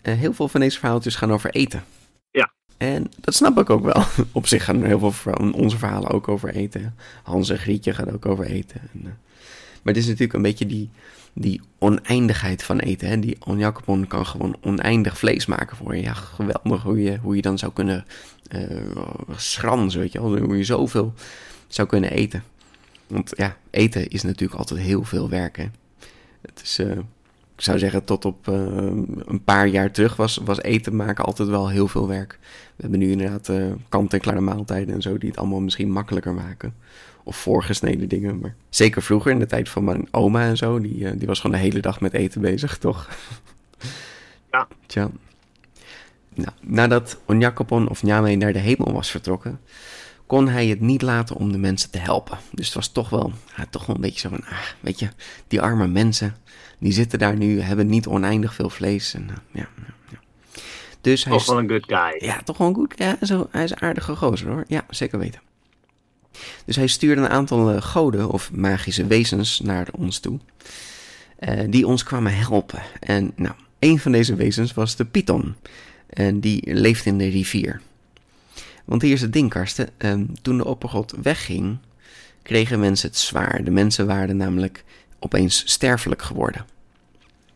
Eh, 0.03 0.15
heel 0.15 0.33
veel 0.33 0.49
van 0.49 0.61
deze 0.61 0.79
verhaaltjes 0.79 1.15
gaan 1.15 1.33
over 1.33 1.50
eten. 1.50 1.85
Ja. 2.31 2.53
En 2.77 3.11
dat 3.17 3.35
snap 3.35 3.59
ik 3.59 3.71
ook 3.71 3.85
wel. 3.85 4.05
Op 4.33 4.47
zich 4.47 4.65
gaan 4.65 4.81
er 4.81 4.87
heel 4.87 4.99
veel 4.99 5.12
van 5.12 5.53
onze 5.53 5.79
verhalen 5.79 6.11
ook 6.11 6.29
over 6.29 6.55
eten. 6.55 6.97
Hans 7.23 7.49
en 7.50 7.59
Grietje 7.59 7.95
gaan 7.95 8.12
ook 8.12 8.27
over 8.27 8.45
eten. 8.45 8.81
En, 8.93 9.00
eh, 9.05 9.12
maar 9.82 9.94
het 9.94 10.02
is 10.02 10.06
natuurlijk 10.06 10.32
een 10.32 10.42
beetje 10.42 10.66
die, 10.66 10.90
die 11.32 11.60
oneindigheid 11.78 12.62
van 12.62 12.78
eten. 12.78 13.08
Hè? 13.08 13.18
Die 13.18 13.37
onjakopon 13.44 14.06
kan 14.06 14.26
gewoon 14.26 14.56
oneindig 14.60 15.18
vlees 15.18 15.46
maken 15.46 15.76
voor 15.76 15.96
je. 15.96 16.02
Ja, 16.02 16.12
geweldig 16.12 16.82
hoe 16.82 17.02
je, 17.02 17.18
hoe 17.18 17.37
je 17.37 17.42
dan 17.42 17.58
zou 17.58 17.72
kunnen 17.72 18.04
eh 18.49 18.60
schranzen, 19.37 20.00
weet 20.00 20.12
je. 20.12 20.18
Hoe 20.18 20.56
je 20.56 20.64
zoveel 20.64 21.14
zou 21.68 21.88
kunnen 21.88 22.10
eten. 22.10 22.42
Want 23.06 23.32
ja, 23.37 23.56
eten 23.70 24.08
is 24.08 24.22
natuurlijk 24.22 24.58
altijd 24.58 24.80
heel 24.80 25.04
veel 25.04 25.28
werk. 25.28 25.56
Het 26.40 26.60
is, 26.62 26.78
eh, 26.78 26.90
ik 27.56 27.66
zou 27.66 27.78
zeggen, 27.78 28.04
tot 28.04 28.25
op 28.25 28.49
eh, 28.49 28.54
een 29.25 29.42
paar 29.44 29.66
jaar 29.66 29.90
terug 29.90 30.16
was, 30.16 30.40
was 30.44 30.62
eten 30.62 30.96
maken 30.96 31.25
altijd 31.25 31.49
wel 31.49 31.68
heel 31.68 31.88
veel 31.88 32.08
werk. 32.08 32.38
We 32.76 32.82
hebben 32.82 32.99
nu 32.99 33.10
inderdaad 33.10 33.50
kant-en-klare 33.88 34.40
maaltijden 34.40 34.94
en 34.94 35.02
zo, 35.02 35.18
die 35.18 35.28
het 35.28 35.38
allemaal 35.38 35.60
misschien 35.60 35.90
makkelijker 35.90 36.34
maken. 36.34 36.75
Of 37.25 37.37
voorgesneden 37.37 38.09
dingen. 38.09 38.39
Maar 38.39 38.55
zeker 38.69 39.03
vroeger, 39.03 39.31
in 39.31 39.39
de 39.39 39.47
tijd 39.47 39.69
van 39.69 39.85
mijn 39.85 40.09
oma 40.11 40.43
en 40.43 40.57
zo, 40.57 40.81
die, 40.81 41.07
eh, 41.09 41.12
die 41.17 41.27
was 41.27 41.41
gewoon 41.41 41.57
de 41.57 41.62
hele 41.62 41.81
dag 41.81 42.00
met 42.00 42.12
eten 42.12 42.41
bezig, 42.41 42.79
toch? 42.79 43.09
Ja. 44.50 44.69
Tja. 44.87 45.11
Nou, 46.35 46.50
nadat 46.61 47.19
Onjakopon 47.27 47.89
of 47.89 48.03
Nyame 48.03 48.35
naar 48.35 48.53
de 48.53 48.59
hemel 48.59 48.93
was 48.93 49.11
vertrokken, 49.11 49.61
kon 50.27 50.49
hij 50.49 50.67
het 50.67 50.81
niet 50.81 51.03
laten 51.03 51.37
om 51.37 51.53
de 51.53 51.59
mensen 51.59 51.91
te 51.91 51.99
helpen. 51.99 52.39
Dus 52.53 52.67
het 52.67 52.75
was 52.75 52.89
toch 52.89 53.09
wel, 53.09 53.33
ja, 53.57 53.67
toch 53.71 53.87
wel 53.87 53.97
een 53.97 54.03
beetje 54.03 54.21
zo 54.21 54.29
van, 54.29 54.45
ah, 54.45 54.59
weet 54.81 54.99
je, 54.99 55.09
die 55.49 55.61
arme 55.61 55.87
mensen, 55.87 56.37
die 56.79 56.93
zitten 56.93 57.19
daar 57.19 57.37
nu, 57.37 57.61
hebben 57.61 57.87
niet 57.87 58.07
oneindig 58.07 58.55
veel 58.55 58.71
vlees. 58.71 59.15
En, 59.15 59.29
eh, 59.31 59.37
ja, 59.50 59.69
ja, 59.77 59.95
ja. 60.11 60.19
Dus 61.00 61.25
hij 61.25 61.37
Toch 61.37 61.47
wel 61.47 61.59
een 61.59 61.69
good 61.69 61.85
guy. 61.87 62.29
ja, 62.29 62.43
toch 62.45 62.57
gewoon 62.57 62.75
goed. 62.75 62.95
Ja, 62.97 63.17
zo, 63.23 63.49
hij 63.50 63.65
is 63.65 63.71
een 63.71 63.81
aardige 63.81 64.17
gozer 64.17 64.49
hoor. 64.49 64.65
Ja, 64.67 64.85
zeker 64.89 65.19
weten. 65.19 65.41
Dus 66.64 66.76
hij 66.76 66.87
stuurde 66.87 67.20
een 67.20 67.28
aantal 67.28 67.70
eh, 67.70 67.82
goden 67.82 68.28
of 68.30 68.50
magische 68.52 69.06
wezens 69.06 69.61
naar 69.61 69.88
ons 69.92 70.18
toe. 70.18 70.38
eh, 71.38 71.61
die 71.68 71.87
ons 71.87 72.02
kwamen 72.02 72.37
helpen. 72.37 72.82
En 73.00 73.32
nou, 73.37 73.54
een 73.78 73.99
van 73.99 74.12
deze 74.12 74.35
wezens 74.35 74.75
was 74.75 74.97
de 74.97 75.04
Python. 75.04 75.54
En 76.06 76.40
die 76.40 76.75
leeft 76.75 77.06
in 77.06 77.18
de 77.18 77.28
rivier. 77.28 77.80
Want 78.85 79.02
hier 79.02 79.12
is 79.12 79.20
het 79.20 79.32
ding, 79.32 79.50
Karsten. 79.50 79.88
ehm, 79.97 80.25
toen 80.42 80.56
de 80.56 80.64
oppergod 80.64 81.14
wegging, 81.23 81.78
kregen 82.42 82.80
mensen 82.80 83.09
het 83.09 83.18
zwaar. 83.18 83.64
De 83.64 83.70
mensen 83.70 84.06
waren 84.06 84.37
namelijk 84.37 84.85
opeens 85.18 85.62
sterfelijk 85.66 86.23
geworden. 86.23 86.66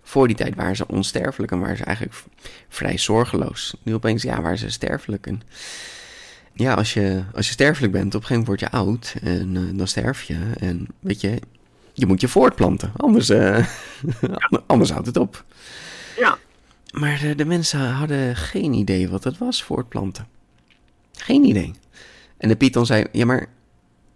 Voor 0.03 0.27
die 0.27 0.37
tijd 0.37 0.55
waren 0.55 0.77
ze 0.77 0.89
onsterfelijk 0.89 1.53
en 1.53 1.61
waren 1.61 1.77
ze 1.77 1.85
eigenlijk 1.85 2.17
vrij 2.69 2.99
zorgeloos. 2.99 3.75
Nu 3.83 3.95
opeens, 3.95 4.23
ja, 4.23 4.43
waren 4.43 4.59
ze 4.59 4.71
sterfelijk. 4.71 5.27
En 5.27 5.43
ja, 6.55 6.75
als 6.75 6.95
je, 6.95 7.23
als 7.35 7.47
je 7.47 7.53
sterfelijk 7.53 7.93
bent, 7.93 8.15
op 8.15 8.21
een 8.21 8.27
gegeven 8.27 8.45
moment 8.45 8.61
word 8.61 8.73
je 8.73 8.79
oud 8.79 9.15
en 9.23 9.57
eh, 9.57 9.79
dan 9.79 9.87
sterf 9.87 10.23
je. 10.23 10.39
En 10.59 10.87
weet 11.01 11.21
je, 11.21 11.41
je 11.93 12.07
moet 12.07 12.21
je 12.21 12.29
voortplanten, 12.29 12.93
anders, 12.97 13.29
eh, 13.29 13.67
anders 14.67 14.91
houdt 14.91 15.07
het 15.07 15.17
op. 15.17 15.45
Ja, 16.19 16.39
Maar 16.93 17.19
de, 17.19 17.35
de 17.35 17.45
mensen 17.45 17.91
hadden 17.91 18.37
geen 18.37 18.73
idee 18.73 19.09
wat 19.09 19.25
het 19.25 19.39
was, 19.39 19.63
voortplanten. 19.63 20.27
Geen 21.13 21.45
idee. 21.45 21.75
En 22.37 22.49
de 22.49 22.57
Python 22.57 22.87
zei, 22.87 23.05
ja 23.13 23.25
maar, 23.25 23.47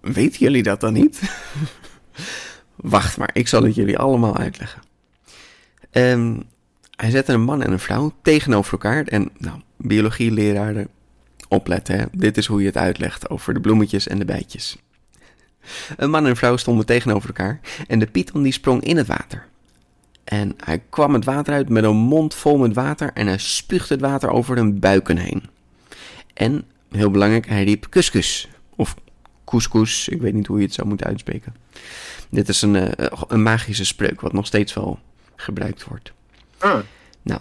weten 0.00 0.38
jullie 0.38 0.62
dat 0.62 0.80
dan 0.80 0.92
niet? 0.92 1.21
Wacht 2.76 3.16
maar, 3.16 3.30
ik 3.33 3.49
zal 3.49 3.62
het 3.62 3.75
jullie 3.75 3.99
allemaal 3.99 4.37
uitleggen. 4.37 4.83
Ehm, 5.90 6.40
hij 6.97 7.11
zette 7.11 7.33
een 7.33 7.42
man 7.42 7.62
en 7.62 7.73
een 7.73 7.78
vrouw 7.78 8.12
tegenover 8.23 8.73
elkaar. 8.73 9.04
En 9.04 9.30
nou, 9.38 9.61
biologieleraren, 9.76 10.88
opletten 11.49 11.99
hè. 11.99 12.05
Dit 12.12 12.37
is 12.37 12.47
hoe 12.47 12.61
je 12.61 12.67
het 12.67 12.76
uitlegt 12.76 13.31
over 13.31 13.55
de 13.55 13.61
bloemetjes 13.61 14.09
en 14.09 14.19
de 14.19 14.25
bijtjes. 14.25 14.76
Een 15.97 16.11
man 16.11 16.25
en 16.25 16.31
een 16.31 16.37
vrouw 16.37 16.57
stonden 16.57 16.87
tegenover 16.87 17.28
elkaar. 17.28 17.61
En 17.87 17.99
de 17.99 18.07
Python 18.07 18.43
die 18.43 18.52
sprong 18.52 18.83
in 18.85 18.97
het 18.97 19.07
water. 19.07 19.47
En 20.25 20.55
hij 20.64 20.83
kwam 20.88 21.14
het 21.14 21.25
water 21.25 21.55
uit 21.55 21.69
met 21.69 21.85
een 21.85 21.97
mond 21.97 22.35
vol 22.35 22.59
met 22.59 22.75
water 22.75 23.11
en 23.14 23.26
hij 23.26 23.38
spuugde 23.38 23.95
het 23.95 24.02
water 24.02 24.31
over 24.31 24.57
hun 24.57 24.78
buiken 24.78 25.17
heen. 25.17 25.43
En, 26.35 26.64
heel 26.90 27.11
belangrijk, 27.11 27.47
hij 27.47 27.64
riep 27.64 27.87
kuskus. 27.90 28.49
Of 28.76 28.95
couscous, 29.45 30.09
ik 30.09 30.21
weet 30.21 30.35
niet 30.35 30.47
hoe 30.47 30.59
je 30.59 30.64
het 30.64 30.75
zou 30.75 30.88
moeten 30.88 31.07
uitspreken. 31.07 31.55
Dit 32.31 32.49
is 32.49 32.62
een, 32.62 32.76
eh, 32.76 33.12
een 33.28 33.43
magische 33.43 33.85
spreuk, 33.85 34.21
wat 34.21 34.33
nog 34.33 34.47
steeds 34.47 34.75
wel 34.75 34.99
gebruikt 35.37 35.85
wordt. 35.85 36.12
ah, 36.59 36.78
Nou, 37.23 37.40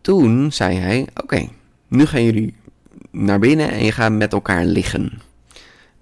toen 0.00 0.52
zei 0.52 0.76
hij, 0.76 1.06
oké, 1.14 1.48
nu 1.88 2.06
gaan 2.06 2.24
jullie 2.24 2.54
naar 3.12 3.38
binnen 3.38 3.70
en 3.70 3.84
je 3.84 3.92
gaat 3.92 4.12
met 4.12 4.32
elkaar 4.32 4.64
liggen. 4.64 5.20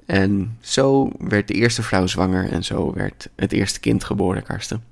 En 0.06 0.56
zo 0.60 1.10
werd 1.18 1.48
de 1.48 1.54
eerste 1.54 1.82
vrouw 1.82 2.06
zwanger 2.06 2.50
en 2.50 2.64
zo 2.64 2.92
werd 2.94 3.28
het 3.36 3.52
eerste 3.52 3.80
kind 3.80 4.04
geboren, 4.04 4.42
Karsten. 4.42 4.84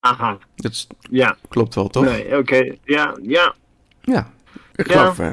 aha. 0.00 0.38
Dat 0.56 0.72
is- 0.72 0.86
Ja, 1.10 1.36
klopt 1.48 1.74
wel, 1.74 1.88
toch? 1.88 2.04
nee, 2.04 2.36
oké. 2.38 2.74
Ja, 2.84 3.16
ja, 3.22 3.54
Ja, 4.02 4.30
ik 4.74 4.88
Ja. 4.88 4.98
geloof... 4.98 5.18
eh, 5.18 5.30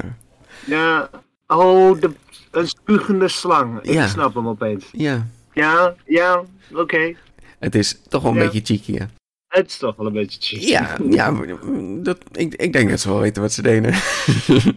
ja. 0.66 1.10
Oh, 1.46 2.00
de, 2.00 2.10
een 2.50 2.68
spugende 2.68 3.28
slang. 3.28 3.80
Ik 3.82 3.92
Ja. 3.92 4.06
snap 4.06 4.34
hem 4.34 4.48
opeens. 4.48 4.88
ja, 4.92 5.26
Ja, 5.52 5.94
ja, 6.04 6.42
oké. 6.72 7.14
het 7.58 7.74
is 7.74 8.00
toch 8.08 8.22
wel 8.22 8.32
een 8.32 8.38
Ja. 8.38 8.44
beetje 8.50 8.60
cheeky, 8.76 8.96
hè? 8.98 9.04
Het 9.54 9.66
is 9.68 9.76
toch 9.76 9.96
wel 9.96 10.06
een 10.06 10.12
beetje 10.12 10.38
cheesy. 10.40 10.70
Ja, 10.70 10.96
ja 11.10 11.32
dat, 12.02 12.18
ik, 12.32 12.54
ik 12.54 12.72
denk 12.72 12.90
dat 12.90 13.00
ze 13.00 13.08
wel 13.08 13.20
weten 13.20 13.42
wat 13.42 13.52
ze 13.52 13.62
deden. 13.62 13.94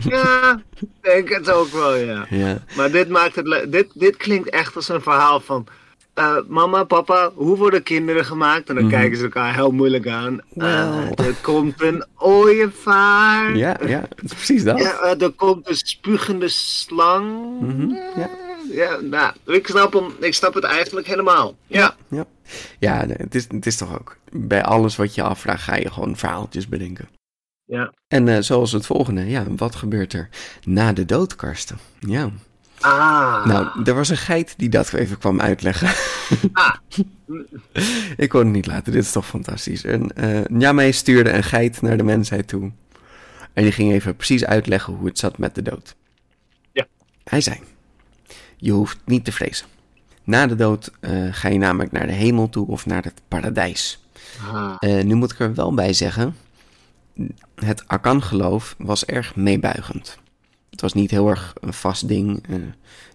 Ja, 0.09 0.61
ik 0.79 0.87
denk 1.01 1.29
het 1.29 1.51
ook 1.51 1.67
wel, 1.71 1.95
ja. 1.95 2.25
ja. 2.29 2.57
Maar 2.75 2.91
dit 2.91 3.09
maakt 3.09 3.35
het 3.35 3.65
dit, 3.71 3.87
dit 3.93 4.17
klinkt 4.17 4.49
echt 4.49 4.75
als 4.75 4.89
een 4.89 5.01
verhaal 5.01 5.39
van... 5.39 5.67
eh, 6.13 6.35
mama, 6.47 6.83
papa, 6.83 7.31
hoe 7.35 7.57
worden 7.57 7.83
kinderen 7.83 8.25
gemaakt? 8.25 8.69
En 8.69 8.75
dan 8.75 8.83
Mhm. 8.83 8.93
kijken 8.93 9.17
ze 9.17 9.23
elkaar 9.23 9.55
heel 9.55 9.71
moeilijk 9.71 10.07
aan. 10.07 10.41
Eh, 10.55 11.09
er 11.19 11.35
komt 11.41 11.81
een 11.81 12.05
ooievaar. 12.17 13.55
Ja, 13.55 13.77
ja, 13.85 14.07
precies 14.25 14.63
dat. 14.63 14.79
Ja, 14.79 14.99
eh, 14.99 15.21
er 15.21 15.31
komt 15.31 15.69
een 15.69 15.75
spugende 15.75 16.47
slang. 16.47 17.59
Mhm, 17.61 17.89
ja. 18.19 18.29
Ja, 18.71 18.99
nou, 19.01 19.33
ik 19.45 19.67
snap, 19.67 19.93
hem, 19.93 20.11
ik 20.19 20.33
snap 20.33 20.53
het 20.53 20.63
eigenlijk 20.63 21.07
helemaal. 21.07 21.55
Ja. 21.67 21.95
Ja, 22.09 22.25
ja 22.79 23.05
nee, 23.05 23.17
het, 23.17 23.35
is, 23.35 23.47
het 23.49 23.65
is 23.65 23.77
toch 23.77 23.99
ook. 23.99 24.17
Bij 24.31 24.63
alles 24.63 24.95
wat 24.95 25.15
je 25.15 25.21
afvraagt 25.21 25.63
ga 25.63 25.75
je 25.75 25.91
gewoon 25.91 26.17
verhaaltjes 26.17 26.67
bedenken. 26.67 27.07
Ja. 27.65 27.93
En 28.07 28.27
eh, 28.27 28.41
zoals 28.41 28.71
het 28.71 28.85
volgende, 28.85 29.29
ja, 29.29 29.45
wat 29.55 29.75
gebeurt 29.75 30.13
er 30.13 30.29
na 30.63 30.93
de 30.93 31.05
dood, 31.05 31.35
Karsten? 31.35 31.77
Ja, 31.99 32.29
Ah. 32.79 33.45
nou, 33.45 33.83
er 33.83 33.93
was 33.93 34.09
een 34.09 34.17
geit 34.17 34.53
die 34.57 34.69
dat 34.69 34.93
even 34.93 35.17
kwam 35.17 35.41
uitleggen. 35.41 35.87
Ah. 36.53 36.73
Ik 38.17 38.29
kon 38.29 38.39
het 38.43 38.49
niet 38.53 38.65
laten, 38.67 38.91
dit 38.91 39.03
is 39.03 39.11
toch 39.11 39.27
fantastisch. 39.27 39.83
En 39.83 40.11
Njame 40.47 40.91
stuurde 40.91 41.31
een 41.31 41.43
geit 41.43 41.81
naar 41.81 41.97
de 41.97 42.03
mensheid 42.03 42.47
toe. 42.47 42.71
En 43.53 43.63
die 43.63 43.71
ging 43.71 43.91
even 43.91 44.15
precies 44.15 44.45
uitleggen 44.45 44.93
hoe 44.93 45.07
het 45.07 45.19
zat 45.19 45.37
met 45.37 45.55
de 45.55 45.61
dood. 45.61 45.95
Ja. 46.71 46.87
Hij 47.23 47.41
zei, 47.41 47.59
je 48.57 48.71
hoeft 48.71 48.97
niet 49.05 49.25
te 49.25 49.31
vrezen. 49.31 49.67
Na 50.23 50.47
de 50.47 50.55
dood 50.55 50.91
eh, 50.99 51.27
ga 51.31 51.47
je 51.47 51.57
namelijk 51.57 51.91
naar 51.91 52.07
de 52.07 52.13
hemel 52.13 52.49
toe 52.49 52.67
of 52.67 52.85
naar 52.85 53.03
het 53.03 53.21
paradijs. 53.27 53.99
Ah. 54.51 54.75
Eh, 54.79 55.03
nu 55.03 55.15
moet 55.15 55.31
ik 55.31 55.39
er 55.39 55.53
wel 55.53 55.73
bij 55.73 55.93
zeggen, 55.93 56.35
het 57.55 57.87
Akan-geloof 57.87 58.75
was 58.77 59.05
erg 59.05 59.35
meebuigend. 59.35 60.17
Het 60.69 60.81
was 60.81 60.93
niet 60.93 61.11
heel 61.11 61.29
erg 61.29 61.53
een 61.61 61.73
vast 61.73 62.07
ding. 62.07 62.43
eh, 62.49 62.55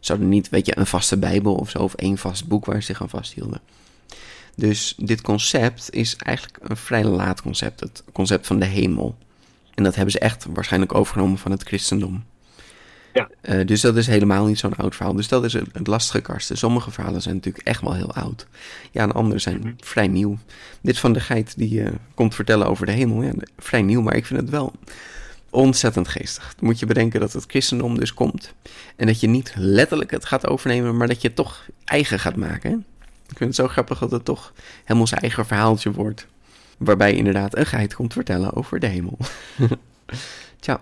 ze 0.01 0.13
hadden 0.13 0.29
niet, 0.31 0.49
weet 0.49 0.67
je, 0.67 0.79
een 0.79 0.87
vaste 0.87 1.19
bijbel 1.19 1.55
of 1.55 1.71
zo, 1.71 1.79
of 1.79 1.95
één 1.95 2.19
vast 2.19 2.49
boek 2.49 2.65
waar 2.65 2.81
ze 2.81 2.87
zich 2.87 3.03
aan 3.03 3.09
vasthielden. 3.09 3.61
Dus 4.57 4.95
dit 4.97 5.21
concept 5.21 5.91
is 5.91 6.17
eigenlijk 6.17 6.71
een 6.71 6.77
vrij 6.77 7.05
laat 7.05 7.43
concept, 7.43 7.81
het 7.81 8.05
concept 8.13 8.47
van 8.47 8.59
de 8.59 8.65
hemel. 8.65 9.17
En 9.75 9.85
dat 9.85 9.95
hebben 9.95 10.13
ze 10.13 10.19
echt 10.19 10.47
waarschijnlijk 10.49 10.95
overgenomen 10.95 11.39
van 11.39 11.51
het 11.51 11.63
christendom. 11.63 12.25
Ja. 13.13 13.29
Eh, 13.41 13.67
dus 13.67 13.81
dat 13.81 13.97
is 13.97 14.07
helemaal 14.07 14.47
niet 14.47 14.59
zo'n 14.59 14.77
oud 14.77 14.97
verhaal. 14.97 15.15
Dus 15.15 15.29
dat 15.29 15.45
is 15.45 15.53
het, 15.53 15.87
lastige 15.87 16.21
karsten. 16.21 16.59
Sommige 16.59 16.91
verhalen 16.91 17.23
zijn 17.23 17.35
natuurlijk 17.35 17.67
echt 17.67 17.81
wel 17.81 17.95
heel 17.95 18.15
oud. 18.15 18.47
Ja, 18.91 19.03
en 19.03 19.13
andere 19.13 19.39
zijn 19.39 19.77
vrij 19.81 20.09
nieuw. 20.09 20.39
Dit 20.81 20.99
van 20.99 21.13
de 21.13 21.21
geit 21.21 21.57
die 21.57 21.83
eh, 21.83 21.93
komt 22.15 22.35
vertellen 22.35 22.67
over 22.67 22.87
de 22.87 22.93
hemel. 22.93 23.23
Ja, 23.23 23.33
vrij 23.59 23.83
nieuw, 23.83 24.01
maar 24.01 24.17
ik 24.17 24.27
vind 24.27 24.41
het 24.41 24.51
wel 24.51 24.73
ontzettend 25.51 26.09
geestig. 26.09 26.55
Dan 26.57 26.69
moet 26.69 26.79
je 26.79 26.87
bedenken 26.87 27.21
dat 27.21 27.33
het 27.33 27.45
christendom 27.47 27.99
dus 27.99 28.15
komt. 28.15 28.53
En 28.97 29.07
dat 29.07 29.21
je 29.21 29.27
niet 29.27 29.53
letterlijk 29.57 30.11
het 30.11 30.25
gaat 30.25 30.47
overnemen, 30.47 30.97
maar 30.97 31.09
dat 31.09 31.21
je 31.23 31.27
het 31.27 31.37
toch 31.37 31.67
eigen 31.85 32.19
gaat 32.19 32.37
maken. 32.37 32.71
Hè? 32.71 32.77
Ik 33.29 33.39
vind 33.39 33.51
het 33.51 33.55
zo 33.55 33.69
grappig 33.69 33.99
dat 33.99 34.11
het 34.11 34.25
toch 34.25 34.53
helemaal 34.85 35.07
zijn 35.07 35.21
eigen 35.21 35.47
verhaaltje 35.47 35.93
wordt. 35.93 36.27
Waarbij 36.79 37.15
inderdaad 37.15 37.57
een 37.57 37.67
geit 37.67 37.95
komt 37.95 38.13
vertellen 38.13 38.53
over 38.53 38.81
de 38.81 38.87
hemel. 38.87 39.19
Tja. 40.61 40.81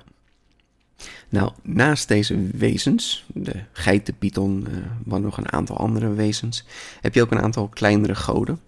Nou, 1.30 1.52
naast 1.62 2.08
deze 2.08 2.50
wezens, 2.52 3.24
de 3.34 3.54
geit, 3.72 4.06
de 4.06 4.12
python, 4.12 4.66
eh 4.66 4.76
maar 5.04 5.20
nog 5.20 5.36
een 5.36 5.52
aantal 5.52 5.76
andere 5.76 6.14
wezens, 6.14 6.64
heb 7.00 7.14
je 7.14 7.22
ook 7.22 7.30
een 7.30 7.40
aantal 7.40 7.68
kleinere 7.68 8.14
goden. 8.14 8.60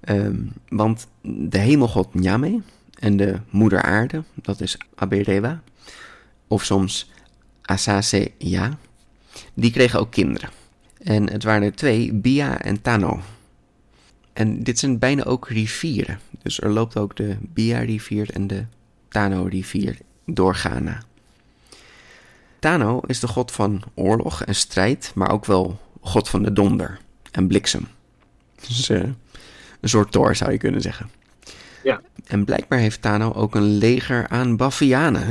Ehm, 0.00 0.36
want 0.68 1.06
de 1.22 1.58
hemelgod 1.58 2.14
Nyame 2.14 2.60
en 2.98 3.16
de 3.16 3.40
moeder 3.50 3.82
aarde, 3.82 4.22
dat 4.34 4.60
is 4.60 4.78
Aberewa, 4.94 5.62
of 6.46 6.64
soms 6.64 7.10
Asase 7.62 8.30
Ja, 8.38 8.78
die 9.54 9.70
kregen 9.70 10.00
ook 10.00 10.10
kinderen. 10.10 10.50
En 11.02 11.30
het 11.30 11.42
waren 11.42 11.62
er 11.62 11.74
twee, 11.74 12.12
Bia 12.12 12.60
en 12.60 12.82
Tano. 12.82 13.20
En 14.32 14.62
dit 14.62 14.78
zijn 14.78 14.98
bijna 14.98 15.24
ook 15.24 15.48
rivieren. 15.48 16.18
Dus 16.42 16.60
er 16.60 16.70
loopt 16.70 16.96
ook 16.96 17.16
de 17.16 17.36
Bia-rivier 17.40 18.30
en 18.30 18.46
de 18.46 18.64
Tano-rivier 19.08 19.98
door 20.24 20.54
Ghana. 20.54 21.02
Tano 22.58 23.00
is 23.06 23.20
de 23.20 23.28
god 23.28 23.52
van 23.52 23.82
oorlog 23.94 24.44
en 24.44 24.54
strijd, 24.54 25.12
maar 25.14 25.30
ook 25.30 25.44
wel 25.44 25.80
god 26.00 26.28
van 26.28 26.42
de 26.42 26.52
donder 26.52 26.98
en 27.30 27.46
bliksem. 27.46 27.88
Dus 28.66 28.88
eh, 28.88 29.02
een 29.80 29.88
soort 29.88 30.12
Thor 30.12 30.34
zou 30.34 30.52
je 30.52 30.58
kunnen 30.58 30.80
zeggen. 30.80 31.10
Ja. 31.82 32.00
En 32.26 32.44
blijkbaar 32.44 32.78
heeft 32.78 33.02
Tano 33.02 33.32
ook 33.32 33.54
een 33.54 33.78
leger 33.78 34.28
aan 34.28 34.56
Baffianen. 34.56 35.26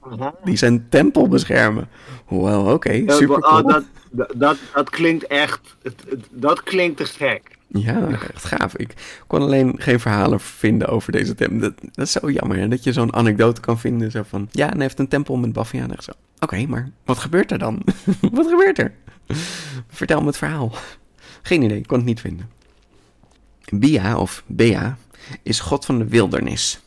Aha. 0.00 0.34
die 0.44 0.56
zijn 0.56 0.88
tempel 0.88 1.28
beschermen. 1.28 1.88
Wel, 2.28 2.72
oké, 2.72 3.04
super 3.06 3.40
cool. 3.40 3.62
dat, 3.62 3.84
dat, 4.10 4.32
dat, 4.36 4.56
dat 4.74 4.90
klinkt 4.90 5.26
echt. 5.26 5.76
Dat 6.30 6.62
klinkt 6.62 6.96
te 6.96 7.04
gek. 7.04 7.57
Ja, 7.68 8.08
echt 8.08 8.44
gaaf. 8.44 8.76
Ik 8.76 8.94
kon 9.26 9.40
alleen 9.40 9.74
geen 9.78 10.00
verhalen 10.00 10.40
vinden 10.40 10.88
over 10.88 11.12
deze 11.12 11.34
tempel. 11.34 11.58
Dat, 11.58 11.74
dat 11.80 12.06
is 12.06 12.12
zo 12.12 12.30
jammer, 12.30 12.58
hè? 12.58 12.68
dat 12.68 12.84
je 12.84 12.92
zo'n 12.92 13.14
anekdote 13.14 13.60
kan 13.60 13.78
vinden. 13.78 14.10
Zo 14.10 14.22
van, 14.22 14.48
ja, 14.50 14.66
en 14.66 14.72
hij 14.72 14.82
heeft 14.82 14.98
een 14.98 15.08
tempel 15.08 15.36
met 15.36 15.52
Baffianen. 15.52 15.96
Echt 15.96 16.04
Zo, 16.04 16.12
Oké, 16.38 16.66
maar 16.66 16.90
wat 17.04 17.18
gebeurt 17.18 17.50
er 17.50 17.58
dan? 17.58 17.82
wat 18.32 18.46
gebeurt 18.46 18.78
er? 18.78 18.92
Vertel 19.88 20.20
me 20.20 20.26
het 20.26 20.36
verhaal. 20.36 20.72
Geen 21.42 21.62
idee, 21.62 21.78
ik 21.78 21.86
kon 21.86 21.96
het 21.96 22.06
niet 22.06 22.20
vinden. 22.20 22.50
Bia, 23.70 24.18
of 24.18 24.44
Bea, 24.46 24.96
is 25.42 25.60
god 25.60 25.84
van 25.84 25.98
de 25.98 26.08
wildernis. 26.08 26.80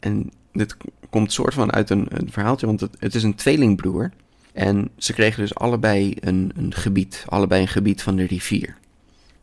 En 0.00 0.30
dit 0.52 0.76
komt 1.10 1.32
soort 1.32 1.54
van 1.54 1.72
uit 1.72 1.90
een, 1.90 2.06
een 2.08 2.32
verhaaltje, 2.32 2.66
want 2.66 2.80
het, 2.80 2.96
het 2.98 3.14
is 3.14 3.22
een 3.22 3.34
tweelingbroer. 3.34 4.10
En 4.52 4.90
ze 4.96 5.12
kregen 5.12 5.42
dus 5.42 5.54
allebei 5.54 6.16
een, 6.20 6.52
een 6.56 6.74
gebied, 6.74 7.24
allebei 7.28 7.60
een 7.60 7.68
gebied 7.68 8.02
van 8.02 8.16
de 8.16 8.24
rivier. 8.24 8.76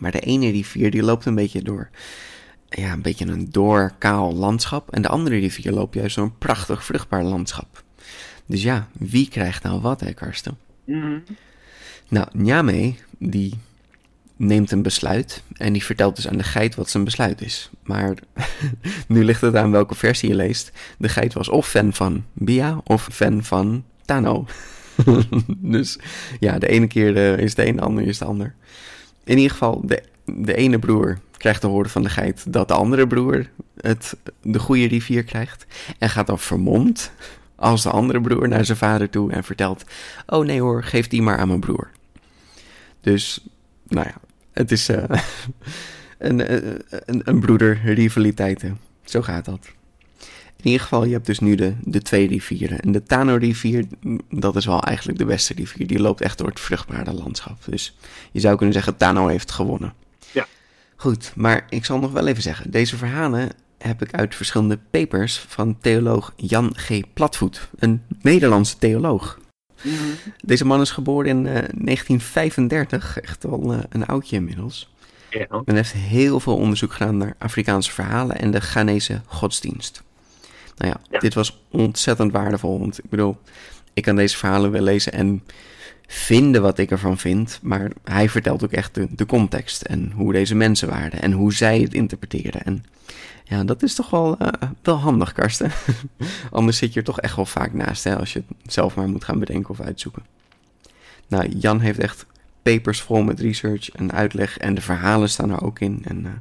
Maar 0.01 0.11
de 0.11 0.19
ene 0.19 0.49
rivier 0.49 0.91
die 0.91 1.03
loopt 1.03 1.25
een 1.25 1.35
beetje 1.35 1.61
door, 1.61 1.89
ja, 2.69 2.91
een 2.91 3.01
beetje 3.01 3.25
een 3.25 3.47
door 3.51 3.93
kaal 3.97 4.33
landschap. 4.33 4.91
En 4.91 5.01
de 5.01 5.07
andere 5.07 5.37
rivier 5.37 5.71
loopt 5.71 5.93
juist 5.93 6.15
door 6.15 6.25
een 6.25 6.37
prachtig 6.37 6.85
vruchtbaar 6.85 7.23
landschap. 7.23 7.83
Dus 8.45 8.63
ja, 8.63 8.87
wie 8.91 9.29
krijgt 9.29 9.63
nou 9.63 9.81
wat, 9.81 9.99
hè, 9.99 10.13
Karsten? 10.13 10.57
Mhm. 10.85 11.17
Nou, 12.07 12.27
Nyame, 12.33 12.93
die 13.17 13.53
neemt 14.35 14.71
een 14.71 14.81
besluit 14.81 15.43
en 15.57 15.73
die 15.73 15.83
vertelt 15.83 16.15
dus 16.15 16.27
aan 16.27 16.37
de 16.37 16.43
geit 16.43 16.75
wat 16.75 16.89
zijn 16.89 17.03
besluit 17.03 17.41
is. 17.41 17.69
Maar 17.83 18.17
nu 19.07 19.25
ligt 19.25 19.41
het 19.41 19.55
aan 19.55 19.71
welke 19.71 19.95
versie 19.95 20.29
je 20.29 20.35
leest. 20.35 20.71
De 20.97 21.09
geit 21.09 21.33
was 21.33 21.49
of 21.49 21.67
fan 21.67 21.93
van 21.93 22.25
Bia 22.33 22.81
of 22.83 23.07
fan 23.11 23.43
van 23.43 23.83
Tano. 24.05 24.45
dus 25.75 25.99
ja, 26.39 26.59
de 26.59 26.67
ene 26.67 26.87
keer 26.87 27.17
eh, 27.17 27.43
is 27.43 27.55
de 27.55 27.67
een, 27.67 27.75
de 27.75 27.81
andere 27.81 28.07
is 28.07 28.17
de 28.17 28.25
ander. 28.25 28.55
In 29.23 29.37
ieder 29.37 29.51
geval, 29.51 29.81
de, 29.85 30.03
de 30.25 30.55
ene 30.55 30.79
broer 30.79 31.19
krijgt 31.37 31.61
te 31.61 31.67
horen 31.67 31.89
van 31.89 32.03
de 32.03 32.09
geit 32.09 32.53
dat 32.53 32.67
de 32.67 32.73
andere 32.73 33.07
broer 33.07 33.49
het, 33.77 34.17
de 34.41 34.59
goede 34.59 34.87
rivier 34.87 35.23
krijgt. 35.23 35.65
En 35.97 36.09
gaat 36.09 36.27
dan 36.27 36.39
vermomd 36.39 37.11
als 37.55 37.83
de 37.83 37.89
andere 37.89 38.21
broer 38.21 38.47
naar 38.47 38.65
zijn 38.65 38.77
vader 38.77 39.09
toe 39.09 39.31
en 39.31 39.43
vertelt... 39.43 39.83
Oh 40.25 40.45
nee 40.45 40.61
hoor, 40.61 40.83
geef 40.83 41.07
die 41.07 41.21
maar 41.21 41.37
aan 41.37 41.47
mijn 41.47 41.59
broer. 41.59 41.89
Dus, 43.01 43.47
nou 43.87 44.07
ja, 44.07 44.15
het 44.51 44.71
is 44.71 44.89
eh, 44.89 45.03
een, 46.17 46.41
eh, 46.47 46.73
een, 46.89 47.21
een 47.23 47.39
broederrivaliteit. 47.39 48.61
hè. 48.61 48.71
Zo 49.03 49.21
gaat 49.21 49.45
dat. 49.45 49.67
In 50.61 50.67
ieder 50.67 50.81
geval, 50.81 51.05
je 51.05 51.11
hebt 51.11 51.25
dus 51.25 51.39
nu 51.39 51.55
de, 51.55 51.73
de 51.83 52.01
twee 52.01 52.27
rivieren. 52.27 52.79
En 52.79 52.91
de 52.91 53.03
Tano-rivier, 53.03 53.85
dat 54.29 54.55
is 54.55 54.65
wel 54.65 54.81
eigenlijk 54.81 55.17
de 55.17 55.25
beste 55.25 55.53
rivier. 55.53 55.87
Die 55.87 55.99
loopt 55.99 56.21
echt 56.21 56.37
door 56.37 56.47
het 56.47 56.59
vruchtbare 56.59 57.13
landschap. 57.13 57.65
Dus 57.65 57.97
je 58.31 58.39
zou 58.39 58.55
kunnen 58.55 58.73
zeggen, 58.73 58.97
Tano 58.97 59.27
heeft 59.27 59.51
gewonnen. 59.51 59.93
Ja. 60.31 60.47
Goed, 60.95 61.31
maar 61.35 61.65
ik 61.69 61.85
zal 61.85 61.99
nog 61.99 62.11
wel 62.11 62.27
even 62.27 62.41
zeggen. 62.41 62.71
Deze 62.71 62.97
verhalen 62.97 63.49
heb 63.77 64.01
ik 64.01 64.13
uit 64.13 64.35
verschillende 64.35 64.79
papers 64.91 65.37
van 65.37 65.77
theoloog 65.79 66.33
Jan 66.35 66.73
G. 66.75 66.99
Platvoet. 67.13 67.69
Een 67.79 68.01
Nederlandse 68.21 68.77
theoloog. 68.77 69.39
Mhm. 69.81 69.95
Deze 70.45 70.65
man 70.65 70.81
is 70.81 70.91
geboren 70.91 71.29
in 71.29 71.47
eh, 71.47 71.53
1935, 71.53 73.19
echt 73.19 73.45
al 73.45 73.73
eh, 73.73 73.79
een 73.89 74.05
oudje 74.05 74.35
inmiddels. 74.35 74.93
Ja. 75.29 75.61
En 75.65 75.75
heeft 75.75 75.93
heel 75.93 76.39
veel 76.39 76.55
onderzoek 76.55 76.93
gedaan 76.93 77.17
naar 77.17 77.35
Afrikaanse 77.37 77.91
verhalen 77.91 78.39
en 78.39 78.51
de 78.51 78.61
Ghanese 78.61 79.21
godsdienst. 79.25 80.03
Nou 80.81 80.93
ja, 80.93 80.99
Ja. 81.09 81.19
dit 81.19 81.33
was 81.33 81.61
ontzettend 81.69 82.31
waardevol, 82.31 82.79
want 82.79 82.97
ik 82.97 83.09
bedoel, 83.09 83.37
ik 83.93 84.03
kan 84.03 84.15
deze 84.15 84.37
verhalen 84.37 84.71
wel 84.71 84.81
lezen 84.81 85.11
en 85.13 85.43
vinden 86.07 86.61
wat 86.61 86.77
ik 86.77 86.91
ervan 86.91 87.17
vind, 87.17 87.59
maar 87.61 87.91
hij 88.03 88.29
vertelt 88.29 88.63
ook 88.63 88.71
echt 88.71 88.95
de, 88.95 89.07
de 89.11 89.25
context 89.25 89.81
en 89.81 90.11
hoe 90.11 90.33
deze 90.33 90.55
mensen 90.55 90.89
waren 90.89 91.21
en 91.21 91.31
hoe 91.31 91.53
zij 91.53 91.79
het 91.79 91.93
interpreteerden. 91.93 92.63
En 92.63 92.83
ja, 93.43 93.63
dat 93.63 93.83
is 93.83 93.95
toch 93.95 94.09
wel, 94.09 94.37
eh, 94.37 94.69
wel 94.81 94.95
handig, 94.95 95.31
Karsten. 95.33 95.71
Anders 96.51 96.77
zit 96.77 96.93
je 96.93 96.99
er 96.99 97.05
toch 97.05 97.19
echt 97.21 97.35
wel 97.35 97.45
vaak 97.45 97.73
naast, 97.73 98.03
hè, 98.03 98.17
als 98.17 98.33
je 98.33 98.43
het 98.63 98.73
zelf 98.73 98.95
maar 98.95 99.09
moet 99.09 99.23
gaan 99.23 99.39
bedenken 99.39 99.69
of 99.69 99.81
uitzoeken. 99.81 100.25
Nou, 101.27 101.49
Jan 101.57 101.79
heeft 101.79 101.99
echt 101.99 102.25
papers 102.61 103.01
vol 103.01 103.23
met 103.23 103.39
research 103.39 103.91
en 103.91 104.11
uitleg 104.11 104.57
en 104.57 104.73
de 104.73 104.81
verhalen 104.81 105.29
staan 105.29 105.51
er 105.51 105.63
ook 105.63 105.79
in. 105.79 106.01
En 106.03 106.25
eh, 106.25 106.31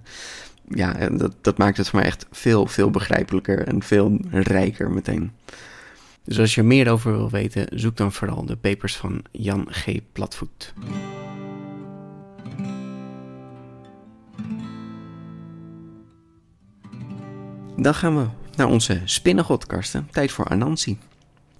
ja, 0.75 1.09
dat, 1.09 1.35
dat 1.41 1.59
maakt 1.59 1.77
het 1.77 1.89
voor 1.89 1.99
mij 1.99 2.09
echt 2.09 2.27
veel, 2.31 2.67
veel 2.67 2.91
begrijpelijker 2.91 3.67
en 3.67 3.83
veel 3.83 4.19
rijker 4.31 4.91
meteen. 4.91 5.33
Dus 6.25 6.39
als 6.39 6.55
je 6.55 6.61
er 6.61 6.67
meer 6.67 6.91
over 6.91 7.13
wil 7.13 7.31
weten, 7.31 7.67
zoek 7.71 7.97
dan 7.97 8.13
vooral 8.13 8.45
de 8.45 8.57
papers 8.57 8.97
van 8.97 9.23
Jan 9.31 9.67
G. 9.71 9.99
Platvoet. 10.13 10.75
Dan 17.77 17.95
gaan 17.95 18.17
we 18.17 18.27
naar 18.57 18.69
onze 18.69 19.01
spinnengod, 19.05 19.67
Karsten. 19.67 20.09
Tijd 20.11 20.33
voor 20.33 20.45
Anansi. 20.45 20.99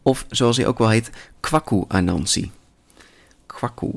Of 0.03 0.27
zoals 0.29 0.57
hij 0.57 0.67
ook 0.67 0.79
wel 0.79 0.89
heet, 0.89 1.11
Kwaku 1.41 1.85
Anansi. 1.89 2.51
Kwaku. 3.47 3.91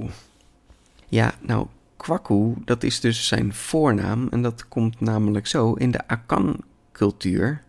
Ja, 1.07 1.33
nou, 1.41 1.67
Kwaku, 2.03 2.53
dat 2.65 2.83
is 2.83 2.99
dus 2.99 3.27
zijn 3.27 3.53
voornaam. 3.53 4.27
En 4.31 4.41
dat 4.41 4.67
komt 4.67 4.99
namelijk 4.99 5.47
zo. 5.47 5.73
In 5.73 5.91
de 5.91 6.07
Akan-cultuur 6.07 7.61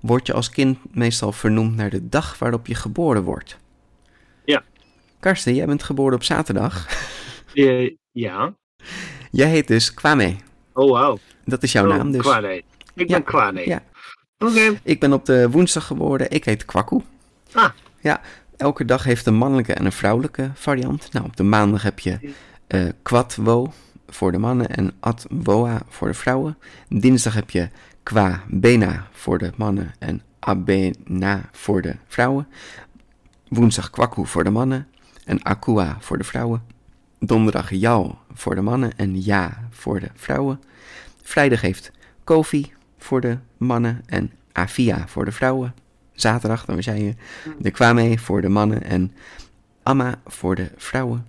word 0.00 0.26
je 0.26 0.32
als 0.32 0.50
kind 0.50 0.78
meestal 0.94 1.32
vernoemd 1.32 1.76
naar 1.76 1.90
de 1.90 2.08
dag 2.08 2.38
waarop 2.38 2.66
je 2.66 2.74
geboren 2.74 3.22
wordt. 3.22 3.58
Ja. 4.44 4.62
Karsten, 5.20 5.54
jij 5.54 5.66
bent 5.66 5.82
geboren 5.82 6.14
op 6.14 6.22
zaterdag. 6.22 6.86
Eh, 7.54 7.90
ja. 8.10 8.54
Jij 9.30 9.48
heet 9.48 9.68
dus 9.68 9.94
Kwame. 9.94 10.36
Oh, 10.72 10.90
wauw. 10.90 11.18
Dat 11.44 11.62
is 11.62 11.72
jouw 11.72 11.88
Oh, 11.90 11.96
naam 11.96 12.12
dus. 12.12 12.20
Kwame. 12.20 12.62
Ik 12.94 13.08
Ja, 13.08 13.14
ben 13.16 13.24
Kwame. 13.24 13.66
ja. 13.68 13.82
Oké. 14.38 14.80
Ik 14.82 15.00
ben 15.00 15.12
op 15.12 15.24
de 15.26 15.50
woensdag 15.50 15.86
geboren. 15.86 16.30
Ik 16.30 16.44
heet 16.44 16.64
Kwaku. 16.64 17.00
Ah. 17.52 17.70
Ja, 18.00 18.20
elke 18.56 18.84
dag 18.84 19.04
heeft 19.04 19.26
een 19.26 19.34
mannelijke 19.34 19.72
en 19.74 19.84
een 19.84 19.92
vrouwelijke 19.92 20.50
variant. 20.54 21.12
Nou, 21.12 21.26
op 21.26 21.36
de 21.36 21.42
maandag 21.42 21.82
heb 21.82 21.98
je 21.98 22.32
eh 22.72 22.88
Kwatwo 23.02 23.72
voor 24.08 24.32
de 24.32 24.38
mannen 24.38 24.68
en 24.68 24.92
Atwoa 25.00 25.82
voor 25.88 26.08
de 26.08 26.14
vrouwen. 26.14 26.58
Dinsdag 26.88 27.34
heb 27.34 27.50
je 27.50 27.68
Kwa 28.02 28.42
Bena 28.48 29.06
voor 29.12 29.38
de 29.38 29.52
mannen 29.56 29.94
en 29.98 30.22
Abena 30.38 31.48
voor 31.52 31.82
de 31.82 31.96
vrouwen. 32.06 32.48
Woensdag 33.48 33.90
Kwaku 33.90 34.26
voor 34.26 34.44
de 34.44 34.50
mannen 34.50 34.86
en 35.24 35.42
Akua 35.42 35.96
voor 36.00 36.18
de 36.18 36.24
vrouwen. 36.24 36.62
Donderdag 37.18 37.70
Jal 37.70 38.18
voor 38.32 38.54
de 38.54 38.60
mannen 38.60 38.96
en 38.96 39.22
Ja 39.22 39.68
voor 39.70 40.00
de 40.00 40.10
vrouwen. 40.14 40.60
Vrijdag 41.22 41.60
heeft 41.60 41.90
Kofi 42.24 42.72
voor 42.98 43.20
de 43.20 43.38
mannen 43.56 44.02
en 44.06 44.32
Afia 44.52 45.08
voor 45.08 45.24
de 45.24 45.32
vrouwen. 45.32 45.74
Zaterdag, 46.12 46.64
dan 46.64 46.78
jij 46.78 47.02
je, 47.02 47.14
de 47.58 47.70
Kwame 47.70 48.18
voor 48.18 48.40
de 48.40 48.48
mannen 48.48 48.82
en 48.82 49.12
Amma 49.82 50.20
voor 50.26 50.54
de 50.54 50.70
vrouwen. 50.76 51.26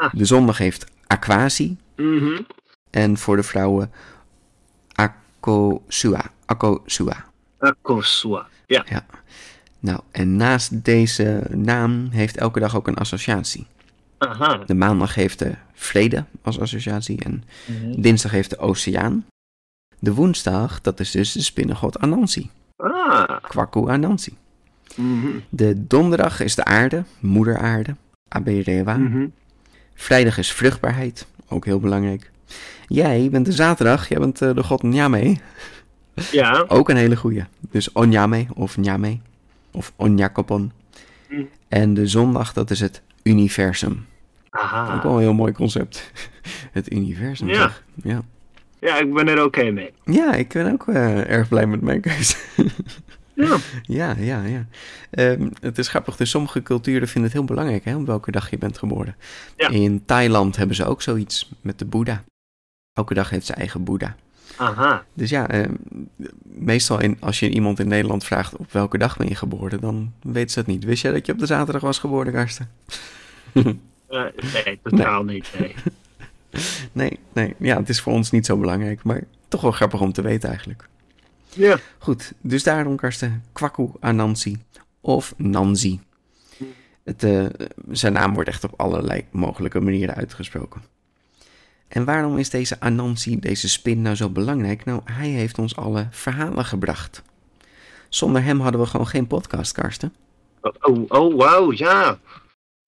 Ah. 0.00 0.10
De 0.14 0.24
zondag 0.24 0.58
heeft 0.58 0.86
Aquasi 1.06 1.76
Mhm. 1.96 2.40
en 2.90 3.18
voor 3.18 3.36
de 3.36 3.42
vrouwen 3.42 3.90
Akosua. 4.94 6.30
Akosua. 6.46 7.24
Akosua. 7.58 8.46
Ja. 8.66 8.84
Ja. 8.88 9.06
Nou, 9.78 10.00
en 10.10 10.36
naast 10.36 10.84
deze 10.84 11.46
naam 11.50 12.08
heeft 12.10 12.36
elke 12.36 12.60
dag 12.60 12.76
ook 12.76 12.88
een 12.88 12.96
associatie. 12.96 13.66
Aha. 14.18 14.56
De 14.66 14.74
maandag 14.74 15.14
heeft 15.14 15.38
de 15.38 15.54
vrede 15.74 16.24
als 16.42 16.60
associatie 16.60 17.24
en 17.24 17.44
dinsdag 17.96 18.30
heeft 18.30 18.50
de 18.50 18.58
oceaan. 18.58 19.26
De 19.98 20.14
woensdag, 20.14 20.80
dat 20.80 21.00
is 21.00 21.10
dus 21.10 21.32
de 21.32 21.42
spinnengod 21.42 21.98
Anansi. 21.98 22.50
Ah. 22.76 23.36
Kwaku 23.42 23.88
Anansi. 23.90 24.36
Mhm. 24.96 25.26
De 25.48 25.86
donderdag 25.86 26.40
is 26.40 26.54
de 26.54 26.64
aarde, 26.64 27.04
moeder 27.18 27.58
aarde, 27.58 27.96
Aberewa. 28.28 28.96
Mhm. 28.96 29.26
Vrijdag 30.00 30.38
is 30.38 30.52
vruchtbaarheid, 30.52 31.26
ook 31.48 31.64
heel 31.64 31.80
belangrijk. 31.80 32.30
Jij 32.86 33.28
bent 33.30 33.46
de 33.46 33.52
zaterdag, 33.52 34.08
jij 34.08 34.18
bent 34.18 34.42
eh, 34.42 34.54
de 34.54 34.62
god 34.62 34.82
Nyame, 34.82 35.36
Ja. 36.30 36.64
ook 36.68 36.88
een 36.88 36.96
hele 36.96 37.16
goeie. 37.16 37.44
Dus 37.70 37.92
Onyame 37.92 38.46
of 38.54 38.76
Nyame 38.76 39.18
of 39.70 39.92
Onjakopon. 39.96 40.72
Mm. 41.28 41.48
En 41.68 41.94
de 41.94 42.06
zondag, 42.06 42.52
dat 42.52 42.70
is 42.70 42.80
het 42.80 43.02
universum. 43.22 44.06
Ook 44.50 44.60
Aha. 44.60 45.02
wel 45.02 45.12
een 45.14 45.20
heel 45.20 45.34
mooi 45.34 45.52
concept. 45.52 46.10
Het 46.72 46.92
universum, 46.92 47.48
Ja. 47.48 47.54
zeg. 47.54 47.84
Ja. 48.02 48.20
Ja, 48.78 48.98
ik 48.98 49.14
ben 49.14 49.28
er 49.28 49.44
oké 49.44 49.70
mee. 49.70 49.92
ja, 50.04 50.34
ik 50.34 50.48
ben 50.48 50.72
ook 50.72 50.88
eh, 50.88 51.30
erg 51.30 51.48
blij 51.48 51.66
met 51.66 51.80
mijn 51.80 52.00
keuze. 52.00 52.36
Ja. 53.46 53.58
ja, 53.82 54.14
ja, 54.18 54.44
ja. 54.44 54.66
Ehm, 55.10 55.48
het 55.60 55.78
is 55.78 55.88
grappig, 55.88 56.16
dus 56.16 56.30
sommige 56.30 56.62
culturen 56.62 57.08
vinden 57.08 57.30
het 57.30 57.32
heel 57.32 57.48
belangrijk 57.48 57.84
hè, 57.84 57.96
op 57.96 58.06
welke 58.06 58.30
dag 58.30 58.50
je 58.50 58.58
bent 58.58 58.78
geboren. 58.78 59.16
Ja. 59.56 59.68
In 59.68 60.02
Thailand 60.04 60.56
hebben 60.56 60.76
ze 60.76 60.84
ook 60.84 61.02
zoiets 61.02 61.50
met 61.60 61.78
de 61.78 61.84
Boeddha. 61.84 62.24
Elke 62.92 63.14
dag 63.14 63.30
heeft 63.30 63.46
zijn 63.46 63.58
eigen 63.58 63.84
Boeddha. 63.84 64.16
Aha. 64.56 65.04
Dus 65.14 65.30
ja, 65.30 65.48
ehm, 65.48 65.74
meestal 66.42 67.00
in, 67.00 67.16
als 67.20 67.38
je 67.38 67.50
iemand 67.50 67.78
in 67.78 67.88
Nederland 67.88 68.24
vraagt 68.24 68.56
op 68.56 68.72
welke 68.72 68.98
dag 68.98 69.16
ben 69.16 69.28
je 69.28 69.34
geboren, 69.34 69.80
dan 69.80 70.12
weet 70.22 70.52
ze 70.52 70.58
het 70.58 70.68
niet. 70.68 70.84
Wist 70.84 71.02
jij 71.02 71.12
dat 71.12 71.26
je 71.26 71.32
op 71.32 71.38
de 71.38 71.46
zaterdag 71.46 71.82
was 71.82 71.98
geboren, 71.98 72.32
Karsten? 72.32 72.70
Eh, 74.10 74.24
nee, 74.64 74.78
totaal 74.82 75.24
niet. 75.24 75.50
Nee. 75.58 75.74
Nee, 76.92 77.18
nee. 77.32 77.54
Ja, 77.58 77.76
het 77.76 77.88
is 77.88 78.00
voor 78.00 78.12
ons 78.12 78.30
niet 78.30 78.46
zo 78.46 78.56
belangrijk, 78.56 79.02
maar 79.02 79.22
toch 79.48 79.60
wel 79.60 79.70
grappig 79.70 80.00
om 80.00 80.12
te 80.12 80.22
weten 80.22 80.48
eigenlijk. 80.48 80.88
Ja. 81.54 81.78
Goed, 81.98 82.32
dus 82.40 82.62
daarom 82.62 82.96
Karsten, 82.96 83.44
Kwaku 83.52 83.90
Anansi 84.00 84.58
of 85.00 85.34
Nanzi. 85.36 86.00
Het, 87.04 87.22
eh, 87.22 87.46
zijn 87.90 88.12
naam 88.12 88.34
wordt 88.34 88.48
echt 88.48 88.64
op 88.64 88.72
allerlei 88.76 89.24
mogelijke 89.30 89.80
manieren 89.80 90.14
uitgesproken. 90.14 90.82
En 91.88 92.04
waarom 92.04 92.38
is 92.38 92.50
deze 92.50 92.80
Anansi, 92.80 93.38
deze 93.38 93.68
spin, 93.68 94.02
nou 94.02 94.16
zo 94.16 94.28
belangrijk? 94.28 94.84
Nou, 94.84 95.00
hij 95.04 95.28
heeft 95.28 95.58
ons 95.58 95.76
alle 95.76 96.08
verhalen 96.10 96.64
gebracht. 96.64 97.22
Zonder 98.08 98.42
hem 98.42 98.60
hadden 98.60 98.80
we 98.80 98.86
gewoon 98.86 99.06
geen 99.06 99.26
podcast, 99.26 99.72
Karsten. 99.72 100.14
Oh, 100.60 100.74
oh, 100.80 101.04
oh 101.08 101.36
wauw, 101.36 101.72
ja. 101.72 102.18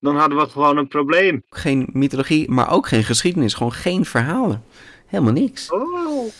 Dan 0.01 0.17
hadden 0.17 0.39
we 0.39 0.49
gewoon 0.49 0.77
een 0.77 0.89
probleem. 0.89 1.43
Geen 1.49 1.89
mythologie, 1.93 2.51
maar 2.51 2.71
ook 2.71 2.89
geen 2.89 3.05
geschiedenis. 3.05 3.55
Gewoon 3.55 3.73
geen 3.73 4.05
verhalen. 4.05 4.65
Helemaal 5.07 5.33
niks. 5.33 5.71
Oh. 5.71 6.33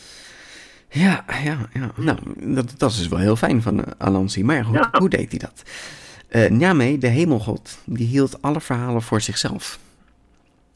Ja, 0.93 1.25
ja, 1.43 1.57
ja. 1.73 1.91
Nou, 1.95 2.17
dat, 2.53 2.73
dat 2.77 2.91
is 2.91 2.97
dus 2.97 3.07
wel 3.07 3.19
heel 3.19 3.35
fijn 3.35 3.61
van 3.61 3.79
uh, 3.79 3.83
Anansi. 3.97 4.43
Maar 4.43 4.63
hoe, 4.63 4.75
Ja. 4.75 4.89
hoe 4.91 5.09
deed 5.09 5.29
hij 5.29 5.39
dat? 5.39 5.63
Eh 6.27 6.49
Nyame, 6.51 6.97
de 6.97 7.07
hemelgod, 7.07 7.77
die 7.85 8.07
hield 8.07 8.41
alle 8.41 8.61
verhalen 8.61 9.01
voor 9.01 9.21
zichzelf. 9.21 9.79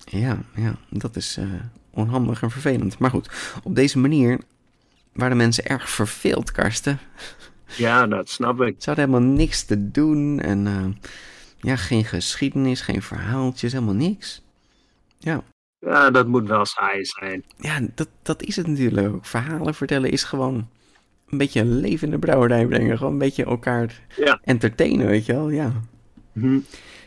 Ja, 0.05 0.37
ja, 0.55 0.75
dat 0.89 1.15
is 1.15 1.37
eh, 1.37 1.45
onhandig 1.89 2.41
en 2.41 2.51
vervelend. 2.51 2.97
Maar 2.97 3.09
goed, 3.09 3.29
op 3.63 3.75
deze 3.75 3.99
manier 3.99 4.39
waren 5.13 5.37
mensen 5.37 5.65
erg 5.65 5.89
verveeld, 5.89 6.51
Karsten. 6.51 6.99
Ja, 7.75 8.07
dat 8.07 8.29
snap 8.29 8.61
ik. 8.61 8.75
Ze 8.79 8.89
hadden 8.89 9.09
helemaal 9.09 9.29
niks 9.35 9.63
te 9.63 9.91
doen 9.91 10.39
en 10.39 10.67
eh, 10.67 10.85
ja, 11.59 11.75
geen 11.75 12.05
geschiedenis, 12.05 12.81
geen 12.81 13.01
verhaaltjes, 13.01 13.71
helemaal 13.71 13.93
niks. 13.93 14.41
Ja, 15.17 15.43
Ja, 15.79 16.11
dat 16.11 16.27
moet 16.27 16.47
wel 16.47 16.65
saai 16.65 17.05
zijn. 17.05 17.43
ja 17.57 17.79
dat, 17.95 18.07
dat 18.21 18.43
is 18.43 18.55
het 18.55 18.67
natuurlijk 18.67 19.07
ook. 19.07 19.25
Verhalen 19.25 19.73
vertellen 19.75 20.11
is 20.11 20.23
gewoon 20.23 20.67
een 21.29 21.37
beetje 21.37 21.59
een 21.59 21.79
leven 21.79 22.07
in 22.07 22.13
de 22.13 22.19
brouwerij 22.19 22.65
brengen. 22.65 22.97
Gewoon 22.97 23.11
een 23.13 23.17
beetje 23.19 23.45
elkaar 23.45 24.01
Ja. 24.15 24.39
entertainen, 24.43 25.07
weet 25.07 25.25
je 25.25 25.33
wel. 25.33 25.49
Ja, 25.49 25.71
Hm. 26.33 26.59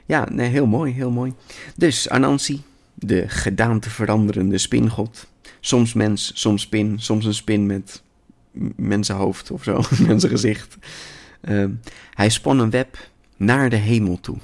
ja 0.06 0.26
nee, 0.32 0.48
heel 0.48 0.66
mooi, 0.66 0.92
heel 0.92 1.10
mooi. 1.10 1.32
Dus 1.76 2.08
Anansi, 2.08 2.62
de 2.94 3.28
gedaante 3.28 3.90
veranderende 3.90 4.58
spingod. 4.58 5.28
Soms 5.60 5.92
mens, 5.92 6.30
soms 6.34 6.62
spin, 6.62 6.98
soms 6.98 7.24
een 7.24 7.34
spin 7.34 7.66
met 7.66 8.02
mensenhoofd 8.76 9.50
of 9.50 9.62
zo, 9.62 9.82
mensengezicht. 10.06 10.76
Ehm, 11.40 11.70
hij 12.14 12.28
spon 12.28 12.58
een 12.58 12.70
web 12.70 12.96
naar 13.36 13.70
de 13.70 13.76
hemel 13.76 14.20
toe. 14.20 14.36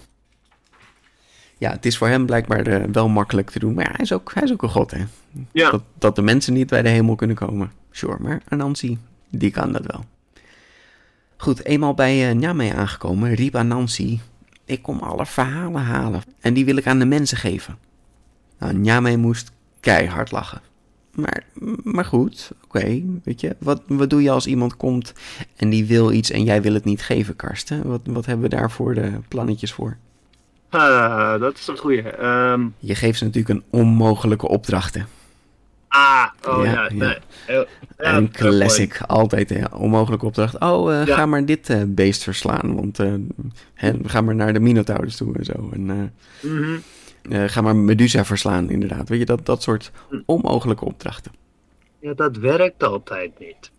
Ja, 1.59 1.71
het 1.71 1.87
is 1.87 1.99
voor 1.99 2.09
hem 2.09 2.27
blijkbaar 2.27 2.66
eh, 2.66 2.85
wel 2.92 3.09
makkelijk 3.09 3.51
te 3.51 3.59
doen, 3.59 3.75
maar 3.75 3.85
ja, 3.85 3.90
hij, 3.90 4.05
is 4.05 4.12
ook, 4.12 4.35
hij 4.35 4.42
is 4.42 4.53
ook 4.53 4.62
een 4.62 4.69
god, 4.69 4.90
hè. 4.90 5.05
Ja. 5.53 5.71
Dat, 5.71 5.83
dat 5.99 6.16
de 6.16 6.23
mensen 6.23 6.53
niet 6.53 6.69
bij 6.69 6.83
de 6.83 6.88
hemel 6.88 7.14
kunnen 7.14 7.37
komen. 7.37 7.73
Sure, 7.90 8.16
maar 8.21 8.42
Anansi, 8.49 8.99
die 9.31 9.51
kan 9.51 9.73
dat 9.73 9.87
wel. 9.87 10.05
Goed, 11.37 11.64
eenmaal 11.64 11.95
bij 11.95 12.31
uh, 12.31 12.35
Nyame 12.35 12.75
aangekomen, 12.75 13.35
riep 13.35 13.55
Anansi... 13.55 14.21
Ik 14.64 14.83
kom 14.83 14.99
alle 14.99 15.27
verhalen 15.27 15.83
halen 15.83 16.23
en 16.40 16.55
die 16.55 16.64
wil 16.64 16.77
ik 16.77 16.87
aan 16.87 16.99
de 16.99 17.05
mensen 17.05 17.38
geven. 17.38 17.79
Nou, 18.59 18.75
Nyame 18.75 19.16
moest 19.16 19.51
keihard 19.81 20.31
lachen. 20.31 20.61
Maar, 21.11 21.45
maar 21.83 22.05
goed, 22.05 22.53
oké, 22.64 23.03
weet 23.25 23.40
je, 23.40 23.57
wat, 23.59 23.83
wat 23.87 24.11
doe 24.11 24.23
je 24.23 24.31
als 24.31 24.47
iemand 24.47 24.77
komt 24.77 25.12
en 25.57 25.71
die 25.71 25.85
wil 25.85 26.12
iets 26.12 26.31
en 26.31 26.45
jij 26.45 26.62
wil 26.62 26.75
het 26.75 26.85
niet 26.85 27.03
geven, 27.03 27.37
Karsten? 27.37 27.88
Wat, 27.88 28.01
wat 28.05 28.27
hebben 28.27 28.51
we 28.51 28.57
daar 28.57 28.71
voor 28.71 28.95
de 28.95 29.12
plannetjes 29.29 29.73
voor? 29.73 29.97
Ah, 30.68 31.40
dat 31.40 31.55
is 31.59 31.66
een 31.66 31.76
goeie. 31.79 32.02
Ehm, 32.11 32.66
Je 32.79 32.94
geeft 32.94 33.18
ze 33.18 33.24
natuurlijk 33.24 33.55
een 33.55 33.64
onmogelijke 33.81 34.48
opdrachten. 34.48 35.07
ah, 35.88 36.26
oh 36.48 36.64
Ja, 36.64 36.70
ja. 36.72 36.83
ja. 36.83 36.92
nee. 36.94 37.18
Ja, 37.98 38.16
een 38.16 38.31
classic, 38.31 39.00
altijd 39.07 39.48
hè, 39.48 39.64
onmogelijke 39.76 40.26
opdracht. 40.26 40.59
Oh, 40.61 41.00
eh, 41.00 41.07
Ja. 41.07 41.14
ga 41.14 41.26
maar 41.26 41.44
dit 41.44 41.70
eh, 41.70 41.83
beest 41.87 42.22
verslaan, 42.22 42.74
want 42.74 42.98
eh, 42.98 43.14
hè, 43.74 43.92
ga 44.05 44.20
maar 44.20 44.35
naar 44.35 44.52
de 44.52 44.61
Minotaurus 44.61 45.16
toe 45.16 45.35
en 45.37 45.44
zo. 45.44 45.70
En 45.72 46.12
Mhm. 46.42 46.79
ga 47.48 47.61
maar 47.61 47.76
Medusa 47.76 48.24
verslaan, 48.24 48.70
inderdaad. 48.70 49.09
Weet 49.09 49.18
je, 49.18 49.24
dat, 49.24 49.46
dat 49.46 49.62
soort 49.62 49.90
Hm. 50.11 50.16
onmogelijke 50.26 50.85
opdrachten. 50.85 51.33
Ja, 52.00 52.14
dat 52.14 52.37
werkt 52.37 52.83
altijd 52.83 53.31
niet. 53.38 53.70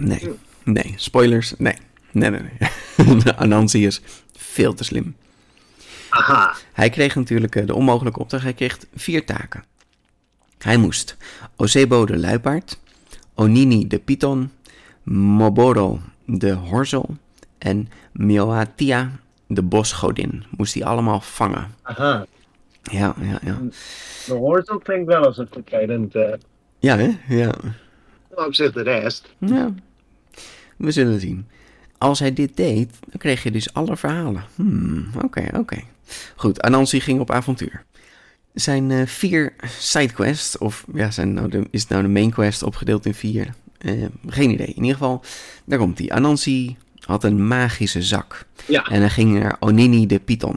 Nee, 0.00 0.30
nee. 0.64 0.94
Spoilers, 0.96 1.54
nee. 1.58 1.74
Nee, 2.10 2.30
nee, 2.30 2.40
nee. 2.40 3.32
Anansi 3.36 3.86
is 3.86 4.00
veel 4.36 4.74
te 4.74 4.84
slim. 4.84 5.14
Aha. 6.12 6.54
Hij 6.72 6.90
kreeg 6.90 7.14
natuurlijk 7.14 7.56
eh, 7.56 7.66
de 7.66 7.74
onmogelijke 7.74 8.18
opdracht. 8.20 8.42
Hij 8.42 8.52
kreeg 8.52 8.78
vier 8.94 9.24
taken. 9.24 9.64
Hij 10.58 10.76
moest 10.76 11.16
Osebo 11.56 12.06
de 12.06 12.18
luipaard, 12.18 12.78
Onini 13.34 13.86
de 13.86 13.98
python, 13.98 14.50
Moboro 15.02 16.00
de 16.24 16.52
horzel 16.52 17.16
en 17.58 17.88
Mioatia 18.12 19.10
de 19.46 19.62
bosgodin. 19.62 20.44
Moest 20.56 20.74
hij 20.74 20.84
allemaal 20.84 21.20
vangen. 21.20 21.74
Aha. 21.82 22.26
Ja, 22.82 23.14
ja, 23.20 23.38
ja. 23.42 23.58
De 24.26 24.34
hoorzel 24.34 24.78
klinkt 24.78 25.06
wel 25.06 25.24
als 25.24 25.38
een 25.38 25.48
vervelend. 25.50 26.14
eh 26.14 26.32
Ja, 26.78 26.96
hè? 26.98 27.10
Ja. 27.28 27.54
op 28.34 28.54
zich 28.54 28.72
de 28.72 28.82
rest. 28.82 29.34
ja. 29.38 29.74
We 30.76 30.90
zullen 30.90 31.20
zien. 31.20 31.46
Als 31.98 32.18
hij 32.18 32.32
dit 32.32 32.56
deed, 32.56 32.90
dan 33.00 33.18
kreeg 33.18 33.42
je 33.42 33.50
dus 33.50 33.74
alle 33.74 33.96
verhalen. 33.96 34.44
Hmm, 34.54 35.06
oké, 35.22 35.48
oké. 35.58 35.82
Goed, 36.36 36.60
Anansi 36.62 37.00
ging 37.00 37.20
op 37.20 37.30
avontuur. 37.30 37.84
Zijn 38.54 38.90
eh, 38.90 39.06
vier 39.06 39.52
sidequests, 39.78 40.58
of 40.58 40.84
ja, 40.94 41.10
zijn 41.10 41.32
nou 41.34 41.48
de, 41.48 41.66
is 41.70 41.80
het 41.80 41.90
nou 41.90 42.02
de 42.02 42.08
main 42.08 42.30
quest 42.30 42.62
opgedeeld 42.62 43.06
in 43.06 43.14
vier? 43.14 43.54
Eh, 43.78 44.04
geen 44.26 44.50
idee. 44.50 44.66
In 44.66 44.74
ieder 44.82 44.92
geval, 44.92 45.24
daar 45.64 45.78
komt 45.78 45.98
hij. 45.98 46.10
Anansi 46.10 46.76
had 47.00 47.24
een 47.24 47.46
magische 47.46 48.02
zak. 48.02 48.44
Ja. 48.66 48.84
En 48.86 49.00
hij 49.00 49.10
ging 49.10 49.38
naar 49.40 49.56
Onini 49.60 50.06
de 50.06 50.18
Python. 50.18 50.56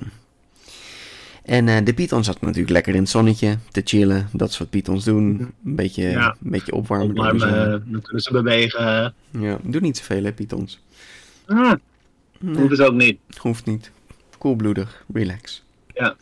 En 1.43 1.67
eh, 1.67 1.77
de 1.85 1.93
Python 1.93 2.23
zat 2.23 2.41
natuurlijk 2.41 2.69
lekker 2.69 2.93
in 2.95 2.99
het 3.01 3.09
zonnetje 3.09 3.57
te 3.71 3.81
chillen. 3.83 4.29
Dat 4.31 4.49
is 4.49 4.57
wat 4.57 4.69
Pythons 4.69 5.03
doen. 5.03 5.39
Een 5.65 5.75
beetje, 5.75 6.03
Ja. 6.09 6.27
een 6.43 6.51
beetje 6.51 6.73
opwarmen. 6.73 7.15
eh, 7.41 7.65
dan 7.91 8.01
kunnen 8.01 8.21
ze 8.21 8.31
bewegen. 8.31 9.13
Ja, 9.39 9.59
doe 9.63 9.81
niet 9.81 9.97
zoveel 9.97 10.23
hè, 10.23 10.31
Pythons. 10.33 10.79
Nee, 11.47 11.75
hoeven 12.57 12.75
ze 12.75 12.83
ook 12.85 12.93
niet. 12.93 13.19
hoeft 13.37 13.65
niet. 13.65 13.91
Koelbloedig, 14.45 15.03
relax. 15.13 15.63
Ja. 15.93 16.15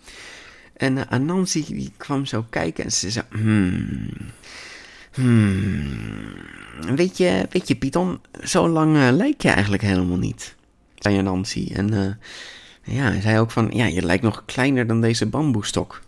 En 0.74 0.98
eh, 0.98 1.04
Anansi 1.10 1.66
die 1.68 1.92
kwam 1.98 2.26
zo 2.26 2.46
kijken 2.50 2.84
en 2.84 2.92
ze 2.92 3.12
zei... 3.12 3.26
Hmm, 3.30 4.10
hmm, 5.12 6.96
weet, 6.96 7.18
je, 7.18 7.48
weet 7.50 7.68
je, 7.68 7.76
Python, 7.76 8.20
zo 8.44 8.68
lang 8.68 8.96
eh, 8.96 9.10
lijk 9.12 9.42
je 9.42 9.50
eigenlijk 9.50 9.84
helemaal 9.84 10.18
niet. 10.18 10.56
Zei 10.96 11.18
Anansi. 11.18 11.68
En 11.74 11.94
eh, 11.94 12.96
ja, 12.96 13.04
hij 13.04 13.22
zei 13.22 13.40
ook 13.40 13.52
van... 13.52 13.70
Ja, 13.74 13.86
je 13.86 14.06
lijkt 14.06 14.24
nog 14.24 14.44
kleiner 14.46 14.88
dan 14.88 15.02
deze 15.02 15.26
bamboestok. 15.26 16.02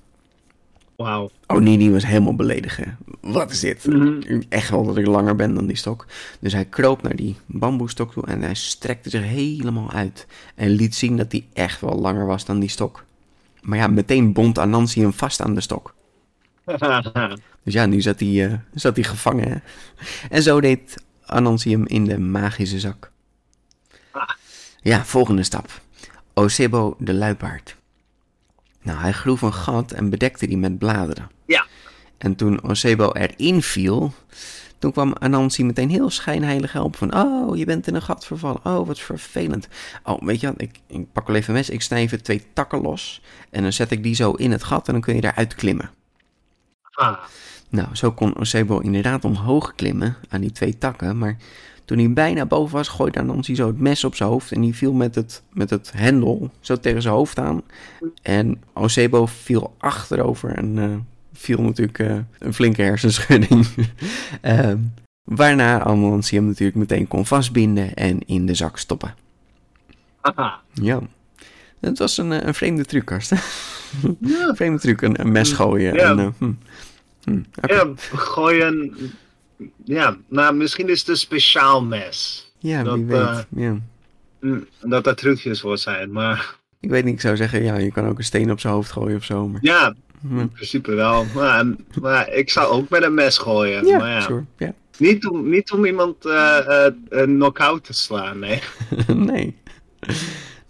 Wauw. 0.95 1.29
Oh 1.47 1.65
die 1.65 1.91
was 1.91 2.05
helemaal 2.05 2.36
beledigen. 2.36 2.97
Wat 3.21 3.51
is 3.51 3.60
dit? 3.60 3.86
Mhm. 3.88 4.41
Echt 4.49 4.69
wel 4.69 4.86
dat 4.86 4.97
ik 4.97 5.05
langer 5.05 5.36
ben 5.36 5.53
dan 5.53 5.65
die 5.65 5.75
stok. 5.75 6.05
Dus 6.39 6.53
hij 6.53 6.65
kroop 6.65 7.01
naar 7.01 7.15
die 7.15 7.36
bamboestok 7.45 8.12
toe 8.12 8.25
en 8.25 8.41
hij 8.41 8.53
strekte 8.53 9.10
zich 9.10 9.23
helemaal 9.23 9.91
uit. 9.91 10.27
En 10.55 10.69
liet 10.69 10.95
zien 10.95 11.17
dat 11.17 11.31
hij 11.31 11.45
echt 11.53 11.81
wel 11.81 11.95
langer 11.99 12.25
was 12.25 12.45
dan 12.45 12.60
die 12.60 12.69
stok. 12.69 13.03
Maar 13.62 13.77
ja, 13.77 13.88
meteen 13.88 14.34
bond 14.34 14.58
Anansi 14.58 15.01
hem 15.01 15.13
vast 15.13 15.41
aan 15.41 15.53
de 15.53 15.62
stok. 15.62 15.93
Dus 17.63 17.73
ja, 17.73 17.86
nu 17.86 18.01
zat 18.01 18.19
hij, 18.19 18.45
eh, 18.45 18.53
zat 18.73 18.95
hij 18.95 19.03
gevangen. 19.03 19.51
Hè? 19.51 19.58
En 20.29 20.43
zo 20.43 20.62
deed 20.62 21.03
Anansi 21.25 21.71
hem 21.71 21.86
in 21.86 22.05
de 22.05 22.19
magische 22.19 22.79
zak. 22.79 23.12
Ah. 24.12 24.29
Ja, 24.81 25.05
volgende 25.05 25.43
stap. 25.43 25.81
Osebo 26.34 26.95
de 26.99 27.13
luipaard. 27.13 27.75
Nou, 28.86 29.00
hij 29.00 29.12
groef 29.12 29.41
een 29.41 29.54
gat 29.54 29.91
en 29.91 30.10
bedekte 30.10 30.48
die 30.48 30.58
met 30.58 30.78
bladeren. 30.78 31.30
ja. 31.45 31.65
En 32.17 32.36
toen 32.36 32.63
Osebo 32.63 33.12
erin 33.12 33.62
viel, 33.62 34.13
toen 34.80 34.91
kwam 34.91 35.13
Anansi 35.19 35.63
meteen 35.63 35.89
heel 35.89 36.10
schijnheilig 36.10 36.71
helpen. 36.71 36.98
Van, 36.98 37.15
oh, 37.15 37.58
je 37.58 37.65
bent 37.65 37.88
in 37.88 37.95
een 37.95 38.02
gat 38.02 38.26
vervallen. 38.26 38.65
Oh, 38.65 38.88
wat 38.88 39.00
vervelend. 39.00 39.67
Oh, 40.04 40.21
weet 40.21 40.39
je 40.39 40.48
wat, 40.48 40.62
ik, 40.62 40.80
ik 40.88 41.12
pak 41.12 41.28
wel 41.28 41.36
even 41.36 41.50
een 41.50 41.56
mes. 41.56 41.69
Ik 41.69 41.82
snij 41.82 42.02
even 42.02 42.24
twee 42.24 42.43
takken 42.54 42.82
los. 42.82 43.21
En 43.50 43.62
dan 43.62 43.74
zet 43.74 43.91
ik 43.91 44.04
die 44.04 44.15
zo 44.15 44.32
in 44.32 44.52
het 44.52 44.63
gat 44.63 44.88
en 44.88 44.93
dan 44.93 45.02
kun 45.02 45.15
je 45.15 45.21
daaruit 45.21 45.56
klimmen. 45.56 45.89
Ah. 46.91 47.17
Nou, 47.69 47.88
zo 47.95 48.12
kon 48.12 48.38
Osebo 48.38 48.80
inderdaad 48.80 49.26
omhoog 49.26 49.76
klimmen 49.76 50.15
aan 50.30 50.41
die 50.41 50.52
twee 50.52 50.78
takken. 50.78 51.17
Maar 51.17 51.38
toen 51.86 51.98
hij 51.98 52.13
bijna 52.13 52.45
boven 52.45 52.76
was, 52.76 52.88
gooide 52.88 53.19
Anansi 53.19 53.56
zo 53.56 53.67
het 53.67 53.80
mes 53.80 54.04
op 54.04 54.15
zijn 54.15 54.30
hoofd. 54.30 54.52
En 54.52 54.62
die 54.62 54.76
viel 54.76 54.93
met 54.93 55.15
het, 55.15 55.43
met 55.54 55.69
het 55.69 55.91
hendel 55.95 56.52
zo 56.60 56.80
tegen 56.80 57.02
zijn 57.02 57.13
hoofd 57.13 57.39
aan. 57.39 57.62
En 58.21 58.62
Osebo 58.74 59.26
viel 59.26 59.76
achterover 59.78 60.50
en 60.52 60.80
eh, 60.80 60.95
viel 61.34 61.62
natuurlijk 61.62 62.00
eh, 62.00 62.17
een 62.39 62.54
flinke 62.54 62.82
hersenschudding. 62.82 63.67
Ehm, 64.41 64.78
waarna 65.24 65.84
Anansi 65.84 66.36
hem 66.36 66.45
natuurlijk 66.45 66.78
meteen 66.78 67.08
kon 67.08 67.26
vastbinden 67.26 67.93
en 67.93 68.19
in 68.26 68.45
de 68.45 68.54
zak 68.54 68.78
stoppen. 68.78 69.15
Aha. 70.21 70.62
Ja. 70.74 71.02
Het 71.80 71.98
was 71.98 72.17
een, 72.17 72.32
eh, 72.32 72.48
een 72.48 72.54
vreemde 72.54 72.86
truc, 72.86 73.06
Karsten. 73.06 73.38
Ja. 74.19 74.56
Vreemde 74.56 74.80
truc, 74.80 75.02
een, 75.02 75.19
een 75.19 75.32
mes 75.32 75.52
gooien. 75.52 75.93
Ja. 75.93 76.10
En, 76.10 76.36
hm. 76.38 76.52
Hm. 77.24 77.39
Ja, 77.62 77.88
gooien. 78.13 78.93
Ja, 79.83 80.17
nou, 80.27 80.55
misschien 80.55 80.89
is 80.89 80.99
het 80.99 81.07
een 81.07 81.17
speciaal 81.17 81.83
mes. 81.83 82.49
Ja, 82.59 82.83
wie 82.93 83.05
Dat, 83.05 83.19
weet. 83.19 83.27
eh, 83.27 83.63
ja. 83.63 83.77
Hm, 84.39 84.59
Dat 84.81 85.07
er 85.07 85.15
trucjes 85.15 85.61
voor 85.61 85.77
zijn, 85.77 86.11
maar 86.11 86.55
Ik 86.79 86.89
weet 86.89 87.03
niet, 87.03 87.13
ik 87.13 87.21
zou 87.21 87.35
zeggen, 87.35 87.63
ja, 87.63 87.75
je 87.77 87.91
kan 87.91 88.07
ook 88.07 88.17
een 88.17 88.23
steen 88.23 88.51
op 88.51 88.59
zijn 88.59 88.73
hoofd 88.73 88.91
gooien 88.91 89.17
of 89.17 89.23
zo. 89.23 89.47
Maar... 89.47 89.59
ja, 89.63 89.95
Hm. 90.21 90.39
in 90.39 90.49
principe 90.51 90.93
wel. 90.93 91.25
Maar, 91.35 91.65
maar 92.01 92.29
ik 92.33 92.49
zou 92.49 92.67
ook 92.71 92.89
met 92.89 93.03
een 93.03 93.13
mes 93.13 93.37
gooien. 93.37 93.85
Ja, 93.85 93.97
maar 93.97 94.09
ja. 94.09 94.21
sure. 94.21 94.43
Ja. 94.57 94.73
Niet, 94.97 95.27
om, 95.27 95.49
niet 95.49 95.71
om 95.71 95.85
iemand 95.85 96.25
eh, 96.25 96.85
eh, 96.85 96.93
een 97.09 97.35
knock-out 97.35 97.83
te 97.83 97.93
slaan, 97.93 98.39
nee. 98.39 98.61
nee. 99.07 99.55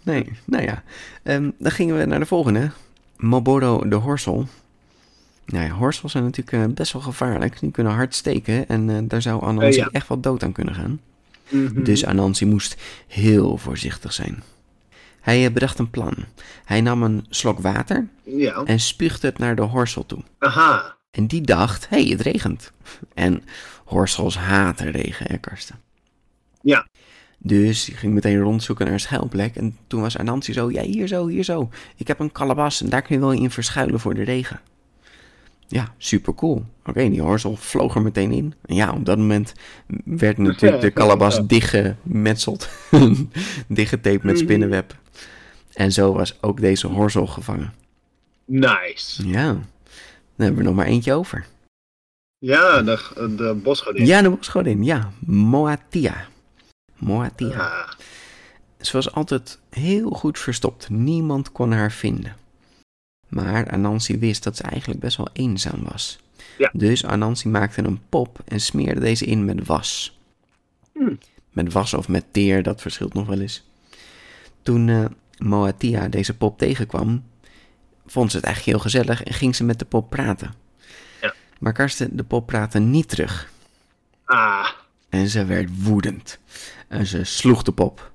Nee, 0.02 0.32
nou 0.44 0.62
ja. 0.64 0.82
Ehm, 1.22 1.50
dan 1.58 1.70
gingen 1.70 1.98
we 1.98 2.04
naar 2.04 2.18
de 2.18 2.26
volgende. 2.26 2.70
Moboro 3.16 3.88
de 3.88 3.94
horsel. 3.96 4.46
Nou 5.46 5.64
ja, 5.64 5.70
horsels 5.70 6.12
zijn 6.12 6.24
natuurlijk 6.24 6.68
eh, 6.68 6.74
best 6.74 6.92
wel 6.92 7.02
gevaarlijk. 7.02 7.60
Die 7.60 7.70
kunnen 7.70 7.92
hard 7.92 8.14
steken 8.14 8.68
en 8.68 8.90
eh, 8.90 8.96
daar 9.02 9.22
zou 9.22 9.44
Anansi 9.44 9.78
ja. 9.78 9.88
echt 9.92 10.08
wel 10.08 10.20
dood 10.20 10.42
aan 10.42 10.52
kunnen 10.52 10.74
gaan. 10.74 11.00
Mhm. 11.48 11.82
Dus 11.82 12.04
Anansi 12.04 12.46
moest 12.46 12.76
heel 13.06 13.56
voorzichtig 13.56 14.12
zijn. 14.12 14.42
Hij 15.20 15.46
eh, 15.46 15.52
bedacht 15.52 15.78
een 15.78 15.90
plan. 15.90 16.14
Hij 16.64 16.80
nam 16.80 17.02
een 17.02 17.26
slok 17.28 17.58
water 17.58 18.08
Ja, 18.22 18.62
en 18.64 18.80
spuugde 18.80 19.26
het 19.26 19.38
naar 19.38 19.56
de 19.56 19.62
horsel 19.62 20.06
toe. 20.06 20.22
aha. 20.38 20.94
En 21.10 21.26
die 21.26 21.40
dacht, 21.40 21.88
hé, 21.88 22.00
hey, 22.00 22.10
het 22.10 22.20
regent. 22.20 22.72
En 23.14 23.42
horsels 23.84 24.38
haten 24.38 24.90
regen, 24.90 25.26
hè, 25.28 25.38
Karsten? 25.38 25.76
Ja. 26.60 26.86
Dus 27.38 27.84
die 27.84 27.94
ging 27.94 28.14
meteen 28.14 28.38
rondzoeken 28.40 28.84
naar 28.84 28.94
een 28.94 29.00
schuilplek. 29.00 29.56
En 29.56 29.76
toen 29.86 30.00
was 30.00 30.18
Anansi 30.18 30.52
zo, 30.52 30.70
ja, 30.70 30.82
hier 30.82 31.06
zo, 31.06 31.26
hier 31.26 31.44
zo. 31.44 31.70
Ik 31.96 32.08
heb 32.08 32.18
een 32.18 32.32
kalabas 32.32 32.82
en 32.82 32.88
daar 32.88 33.02
kun 33.02 33.14
je 33.14 33.20
wel 33.20 33.32
in 33.32 33.50
verschuilen 33.50 34.00
voor 34.00 34.14
de 34.14 34.22
regen. 34.22 34.60
Ja, 35.68 35.94
super 35.98 36.34
cool. 36.34 36.64
Oké, 36.84 37.08
die 37.08 37.20
horsel 37.22 37.56
vloog 37.56 37.94
er 37.94 38.02
meteen 38.02 38.32
in. 38.32 38.54
En 38.64 38.74
ja, 38.74 38.92
op 38.92 39.04
dat 39.04 39.18
moment 39.18 39.52
werd 40.04 40.38
natuurlijk 40.38 40.82
de 40.82 40.90
kalabas 40.90 41.46
dichtgemetseld. 41.46 42.68
Dichtgetaped 43.68 44.22
met 44.22 44.34
Mhm. 44.34 44.44
spinnenweb. 44.44 44.96
En 45.72 45.92
zo 45.92 46.12
was 46.12 46.42
ook 46.42 46.60
deze 46.60 46.86
horsel 46.86 47.26
gevangen. 47.26 47.72
Nice. 48.44 49.28
Ja, 49.28 49.46
dan 49.52 49.62
hebben 50.36 50.56
we 50.58 50.62
nog 50.64 50.74
maar 50.74 50.86
eentje 50.86 51.12
over. 51.12 51.46
Ja, 52.38 52.82
de, 52.82 52.98
de 53.36 53.54
bosgodin. 53.62 54.06
Ja, 54.06 54.22
de 54.22 54.30
bosgodin. 54.30 54.84
Ja, 54.84 55.12
Moatia. 55.26 56.26
Moatia. 56.96 57.58
Ah, 57.58 57.88
Ze 58.80 58.92
was 58.92 59.12
altijd 59.12 59.58
heel 59.70 60.10
goed 60.10 60.38
verstopt. 60.38 60.90
Niemand 60.90 61.52
kon 61.52 61.72
haar 61.72 61.92
vinden. 61.92 62.36
Maar 63.36 63.70
Anansi 63.70 64.18
wist 64.18 64.42
dat 64.42 64.56
ze 64.56 64.62
eigenlijk 64.62 65.00
best 65.00 65.16
wel 65.16 65.28
eenzaam 65.32 65.82
was. 65.82 66.18
Ja. 66.58 66.70
Dus 66.72 67.04
Anansi 67.04 67.48
maakte 67.48 67.82
een 67.82 68.00
pop 68.08 68.38
en 68.44 68.60
smeerde 68.60 69.00
deze 69.00 69.24
in 69.24 69.44
met 69.44 69.66
was. 69.66 70.18
Hmm. 70.92 71.18
Met 71.50 71.72
was 71.72 71.94
of 71.94 72.08
met 72.08 72.24
teer, 72.30 72.62
dat 72.62 72.80
verschilt 72.80 73.14
nog 73.14 73.26
wel 73.26 73.40
eens. 73.40 73.64
Toen 74.62 74.88
eh, 74.88 75.04
Moatia 75.38 76.08
deze 76.08 76.36
pop 76.36 76.58
tegenkwam, 76.58 77.24
vond 78.06 78.30
ze 78.30 78.36
het 78.36 78.46
eigenlijk 78.46 78.76
heel 78.76 78.90
gezellig 78.90 79.22
en 79.22 79.34
ging 79.34 79.56
ze 79.56 79.64
met 79.64 79.78
de 79.78 79.84
pop 79.84 80.10
praten. 80.10 80.54
Ja. 81.20 81.34
Maar 81.58 81.72
Karsten, 81.72 82.16
de 82.16 82.24
pop 82.24 82.46
praatte 82.46 82.78
niet 82.78 83.08
terug. 83.08 83.50
ah. 84.24 84.68
En 85.08 85.28
ze 85.28 85.44
werd 85.44 85.82
woedend. 85.82 86.38
En 86.88 87.06
ze 87.06 87.24
sloeg 87.24 87.62
de 87.62 87.72
pop. 87.72 88.12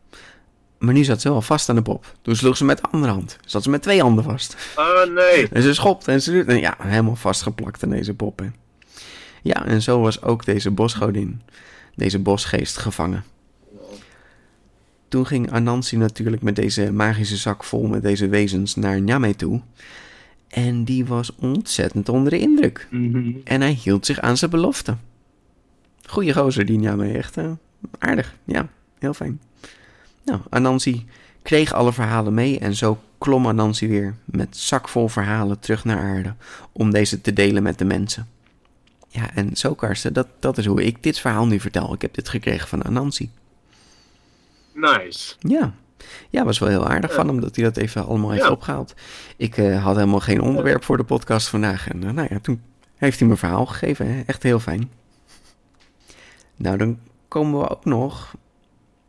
Maar 0.82 0.94
nu 0.94 1.04
zat 1.04 1.22
ze 1.22 1.30
wel 1.30 1.42
vast 1.42 1.70
aan 1.70 1.76
de 1.76 1.82
pop. 1.82 2.16
Toen 2.22 2.36
sloeg 2.36 2.58
ze 2.58 2.66
met 2.66 2.78
de 2.78 2.84
andere 2.84 3.14
hand. 3.14 3.38
Zat 3.46 3.64
ze 3.64 3.70
met 3.70 3.82
twee 3.82 4.02
handen 4.02 4.24
vast. 4.24 4.56
Oh 4.76 5.14
nee. 5.14 5.50
En 5.50 5.62
ze 5.62 5.74
schopte 5.74 6.12
en 6.12 6.22
ze. 6.22 6.44
En 6.44 6.60
ja, 6.60 6.76
helemaal 6.80 7.16
vastgeplakt 7.16 7.84
aan 7.84 7.90
deze 7.90 8.14
pop. 8.14 8.40
hè. 8.40 8.46
Ja, 9.42 9.66
en 9.66 9.82
zo 9.82 10.00
was 10.00 10.22
ook 10.22 10.46
deze 10.46 10.72
bosgodin, 10.72 11.42
deze 11.96 12.20
bosgeest, 12.20 12.78
gevangen. 12.78 13.24
Toen 15.08 15.26
ging 15.28 15.52
Anansi 15.52 15.98
natuurlijk 15.98 16.42
met 16.42 16.56
deze 16.56 16.92
magische 16.92 17.38
zak 17.38 17.64
vol 17.64 17.88
met 17.88 18.02
deze 18.02 18.28
wezens 18.28 18.76
naar 18.76 19.02
Nyame 19.02 19.36
toe. 19.36 19.62
En 20.48 20.84
die 20.84 21.06
was 21.06 21.36
ontzettend 21.36 22.10
onder 22.10 22.32
de 22.32 22.40
indruk. 22.40 22.88
Mhm. 22.90 23.32
En 23.44 23.62
hij 23.62 23.72
hield 23.84 24.06
zich 24.06 24.20
aan 24.20 24.38
zijn 24.38 24.52
belofte. 24.52 24.98
Goeie 26.06 26.34
gozer, 26.34 26.66
die 26.66 26.78
Njame. 26.78 27.12
Echt 27.12 27.38
eh, 27.38 27.52
aardig. 28.00 28.36
Ja, 28.44 28.68
heel 29.00 29.14
fijn. 29.14 29.42
Nou, 30.26 30.40
Anansi 30.50 31.06
kreeg 31.42 31.74
alle 31.74 31.94
verhalen 31.94 32.34
mee 32.34 32.60
en 32.60 32.76
zo 32.76 33.00
klom 33.18 33.48
Anansi 33.48 33.88
weer 33.88 34.16
met 34.26 34.58
zakvol 34.58 35.08
verhalen 35.08 35.60
terug 35.60 35.86
naar 35.86 35.98
aarde 35.98 36.34
om 36.72 36.92
deze 36.92 37.22
te 37.22 37.34
delen 37.34 37.64
met 37.64 37.78
de 37.78 37.86
mensen. 37.86 38.28
Ja, 39.08 39.34
en 39.34 39.56
zo 39.56 39.74
Karsten, 39.76 40.14
dat, 40.14 40.28
dat 40.40 40.58
is 40.58 40.66
hoe 40.66 40.84
ik 40.84 41.04
dit 41.04 41.20
verhaal 41.20 41.46
nu 41.48 41.60
vertel. 41.60 41.94
Ik 41.94 42.02
heb 42.02 42.14
dit 42.14 42.30
gekregen 42.30 42.68
van 42.68 42.84
Anansi. 42.84 43.30
Nice. 44.74 45.36
Ja. 45.40 45.74
Ja, 46.30 46.44
was 46.44 46.60
wel 46.60 46.70
heel 46.70 46.88
aardig 46.88 47.14
van 47.14 47.28
hem 47.28 47.40
dat 47.42 47.56
hij 47.56 47.66
dat 47.66 47.78
even 47.78 48.06
allemaal 48.06 48.32
heeft 48.32 48.44
Ja. 48.44 48.50
opgehaald. 48.52 48.94
Ik 49.38 49.58
eh, 49.58 49.84
had 49.84 49.96
helemaal 49.96 50.20
geen 50.20 50.42
onderwerp 50.42 50.84
voor 50.84 50.98
de 50.98 51.04
podcast 51.04 51.48
vandaag. 51.48 51.90
En 51.90 52.04
eh, 52.04 52.12
nou 52.12 52.28
ja, 52.32 52.40
toen 52.40 52.62
heeft 52.96 53.20
hij 53.20 53.28
me 53.28 53.36
verhaal 53.38 53.66
gegeven. 53.66 54.14
Hè? 54.14 54.22
Echt 54.26 54.44
heel 54.44 54.60
fijn. 54.60 54.92
Nou, 56.56 56.78
dan 56.78 57.00
komen 57.28 57.60
we 57.60 57.70
ook 57.70 57.86
nog 57.86 58.36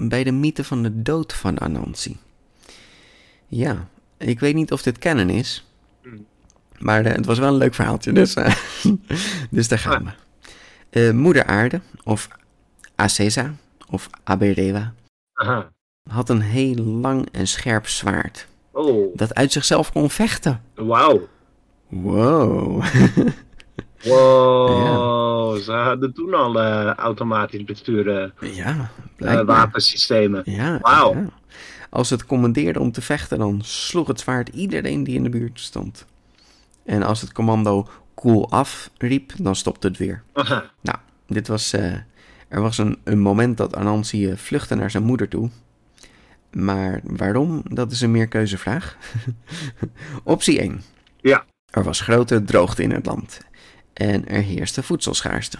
bij 0.09 0.25
de 0.25 0.33
mythe 0.33 0.65
van 0.65 0.83
de 0.83 1.03
dood 1.03 1.33
van 1.33 1.61
Anansi. 1.61 2.17
Ja, 3.47 3.88
ik 4.17 4.41
weet 4.41 4.55
niet 4.55 4.73
of 4.73 4.83
dit 4.83 4.99
kennen 4.99 5.31
is. 5.31 5.67
Hmm. 6.03 6.27
Maar 6.79 7.05
eh, 7.05 7.15
het 7.15 7.27
was 7.27 7.38
wel 7.38 7.49
een 7.49 7.57
leuk 7.59 7.75
verhaaltje, 7.75 8.12
dus, 8.12 8.35
eh, 8.35 8.55
dus 9.51 9.69
daar 9.69 9.79
gaan 9.79 10.05
we. 10.05 10.11
Eh, 11.01 11.12
Moeder 11.12 11.45
Aarde, 11.47 11.81
of 12.05 12.29
Acesa, 12.95 13.55
of 13.91 14.09
Aberewa, 14.25 14.93
Aha. 15.33 15.71
had 16.11 16.29
een 16.29 16.41
heel 16.41 16.75
lang 16.85 17.29
en 17.33 17.47
scherp 17.49 17.87
zwaard. 17.88 18.47
Oh, 18.71 19.17
Dat 19.17 19.35
uit 19.35 19.53
zichzelf 19.53 19.93
kon 19.93 20.11
vechten. 20.11 20.62
wauw. 20.75 21.29
Wow. 21.88 22.85
Wow, 22.85 22.85
ze 25.62 25.73
hadden 25.73 26.15
toen 26.15 26.35
al 26.35 26.61
eh, 26.61 26.95
automatisch 26.95 27.65
besturen 27.65 28.33
ja, 28.41 28.67
eh, 28.67 28.79
blijkbaar. 29.17 29.45
wapensystemen. 29.45 30.43
Ja, 30.45 30.79
Wauw. 30.81 31.15
ja. 31.15 31.25
Als 31.91 32.11
het 32.11 32.27
commandeerde 32.27 32.81
om 32.81 32.93
te 32.93 33.03
vechten, 33.03 33.38
dan 33.38 33.61
sloeg 33.65 34.07
het 34.09 34.21
zwaard 34.21 34.49
iedereen 34.49 35.05
die 35.05 35.15
in 35.15 35.23
de 35.23 35.29
buurt 35.29 35.61
stond. 35.61 36.07
En 36.85 37.03
als 37.03 37.21
het 37.21 37.33
commando 37.33 37.88
cool 38.15 38.51
af 38.51 38.91
riep, 38.99 39.33
dan 39.37 39.57
stopte 39.57 39.87
het 39.87 39.97
weer. 39.97 40.23
Aha. 40.33 40.65
Nou, 40.81 40.99
dit 41.27 41.49
was, 41.49 41.73
eh, 41.73 41.95
er 42.49 42.61
was 42.61 42.79
een, 42.79 42.99
een 43.05 43.21
moment 43.21 43.57
dat 43.57 43.77
Anansi 43.77 44.37
vluchtte 44.37 44.75
naar 44.75 44.91
zijn 44.91 45.03
moeder 45.03 45.29
toe. 45.29 45.51
Maar 46.53 47.01
waarom, 47.03 47.62
dat 47.65 47.93
is 47.93 48.01
een 48.01 48.11
meerkeuzevraag. 48.11 48.97
Optie 50.25 50.59
1. 50.61 50.83
Ja. 51.21 51.45
Er 51.71 51.83
was 51.85 52.01
grote 52.01 52.45
droogte 52.45 52.83
in 52.83 52.91
het 52.91 53.07
land. 53.07 53.41
En 53.93 54.29
er 54.29 54.43
heerste 54.43 54.83
voedselschaarste. 54.83 55.59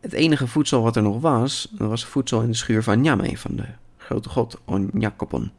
Het 0.00 0.12
enige 0.12 0.46
voedsel 0.46 0.82
wat 0.82 0.96
er 0.96 1.02
nog 1.02 1.20
was, 1.20 1.72
was 1.78 2.04
voedsel 2.04 2.40
in 2.40 2.50
de 2.50 2.56
schuur 2.56 2.82
van 2.82 3.00
Nyame, 3.00 3.38
van 3.38 3.56
de 3.56 3.64
grote 3.96 4.28
god 4.28 4.60
Onyakopon. 4.64 5.50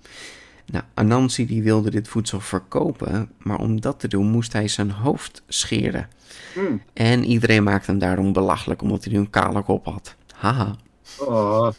Nou, 0.66 0.84
Anansi 0.94 1.46
die 1.46 1.64
wilde 1.64 1.92
dit 1.92 2.08
voedsel 2.08 2.40
verkopen, 2.40 3.32
maar 3.38 3.60
om 3.60 3.82
dat 3.82 4.00
te 4.00 4.08
doen 4.08 4.28
moest 4.28 4.54
hij 4.54 4.68
zijn 4.68 4.92
hoofd 4.92 5.44
scheren. 5.48 6.08
Hmm. 6.54 6.82
En 6.94 7.24
iedereen 7.24 7.64
maakte 7.64 7.92
hem 7.92 8.00
daarom 8.00 8.34
belachelijk, 8.34 8.82
omdat 8.82 9.04
hij 9.04 9.14
nu 9.14 9.20
een 9.20 9.30
kale 9.30 9.64
kop 9.64 9.86
had. 9.86 10.16
Haha. 10.36 10.76
Oh. 11.20 11.70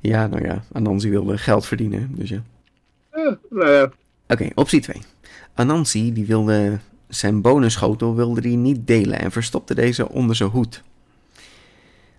Ja, 0.00 0.26
nou 0.26 0.44
ja, 0.44 0.64
Anansi 0.72 1.10
wilde 1.10 1.38
geld 1.38 1.66
verdienen, 1.66 2.10
dus 2.14 2.28
ja. 2.28 2.42
Eh, 3.10 3.32
nou 3.50 3.70
ja. 3.70 3.90
Oké, 4.28 4.48
optie 4.54 4.80
2. 4.80 5.02
Anansi 5.54 6.12
die 6.12 6.26
wilde 6.26 6.78
zijn 7.14 7.40
bonusschotel 7.40 8.14
wilde 8.14 8.40
die 8.40 8.56
niet 8.56 8.86
delen 8.86 9.18
en 9.20 9.30
verstopte 9.32 9.74
deze 9.74 10.08
onder 10.08 10.36
zijn 10.36 10.48
hoed. 10.48 10.82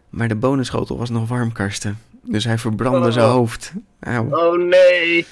Maar 0.10 0.28
de 0.28 0.36
bonusschotel 0.36 0.98
was 0.98 1.10
nog 1.10 1.28
warm, 1.30 1.52
Karsten. 1.52 1.98
Dus 2.24 2.44
hij 2.44 2.58
verbrandde 2.58 3.08
Oh. 3.08 3.14
zijn 3.14 3.30
hoofd. 3.30 3.74
Auw. 4.00 4.28
Oh 4.32 4.68
nee. 4.68 5.26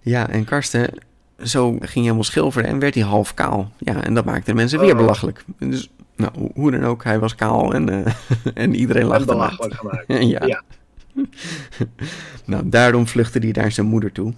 Ja, 0.00 0.28
en 0.28 0.44
Karsten, 0.44 0.90
zo 1.42 1.70
ging 1.70 1.80
hij 1.92 2.02
helemaal 2.02 2.24
schilferen 2.24 2.68
en 2.68 2.78
werd 2.78 2.94
hij 2.94 3.02
half 3.04 3.34
kaal. 3.34 3.72
Ja, 3.78 4.04
en 4.04 4.14
dat 4.14 4.24
maakte 4.24 4.50
de 4.50 4.56
mensen 4.56 4.78
weer 4.80 4.90
Oh. 4.92 4.96
belachelijk. 4.96 5.44
Dus, 5.58 5.90
nou, 6.16 6.32
ho- 6.38 6.50
hoe 6.54 6.70
dan 6.70 6.84
ook, 6.84 7.04
hij 7.04 7.18
was 7.18 7.34
kaal 7.34 7.74
en, 7.74 7.88
eh, 8.04 8.12
en 8.54 8.74
iedereen 8.74 9.02
En 9.02 9.08
lachte 9.08 9.24
belachelijk 9.24 9.74
gemaakt. 9.74 10.04
ja. 10.34 10.46
Ja. 10.46 10.62
Nou, 12.44 12.68
daarom 12.68 13.06
vluchtte 13.06 13.38
hij 13.38 13.50
naar 13.52 13.72
zijn 13.72 13.86
moeder 13.86 14.12
toe. 14.12 14.32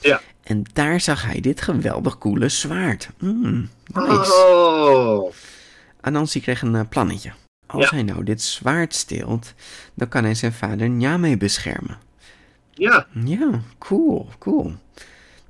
Ja. 0.00 0.20
En 0.42 0.62
daar 0.72 1.00
zag 1.00 1.22
hij 1.26 1.40
dit 1.40 1.60
geweldig 1.62 2.18
coole 2.18 2.48
zwaard. 2.48 3.08
Mm, 3.18 3.68
nice. 3.94 4.32
Oh. 4.54 5.32
Anansi 6.00 6.40
kreeg 6.40 6.62
een 6.62 6.74
eh, 6.74 6.80
plannetje. 6.88 7.32
Als 7.66 7.84
Ja. 7.84 7.90
hij 7.90 8.02
nou 8.02 8.24
dit 8.24 8.42
zwaard 8.42 8.94
steelt, 8.94 9.54
dan 9.94 10.08
kan 10.08 10.24
hij 10.24 10.34
zijn 10.34 10.52
vader 10.52 10.88
Nyame 10.88 11.36
beschermen. 11.36 11.98
Ja, 12.74 13.06
Ja, 13.24 13.60
cool, 13.78 14.28
cool. 14.38 14.72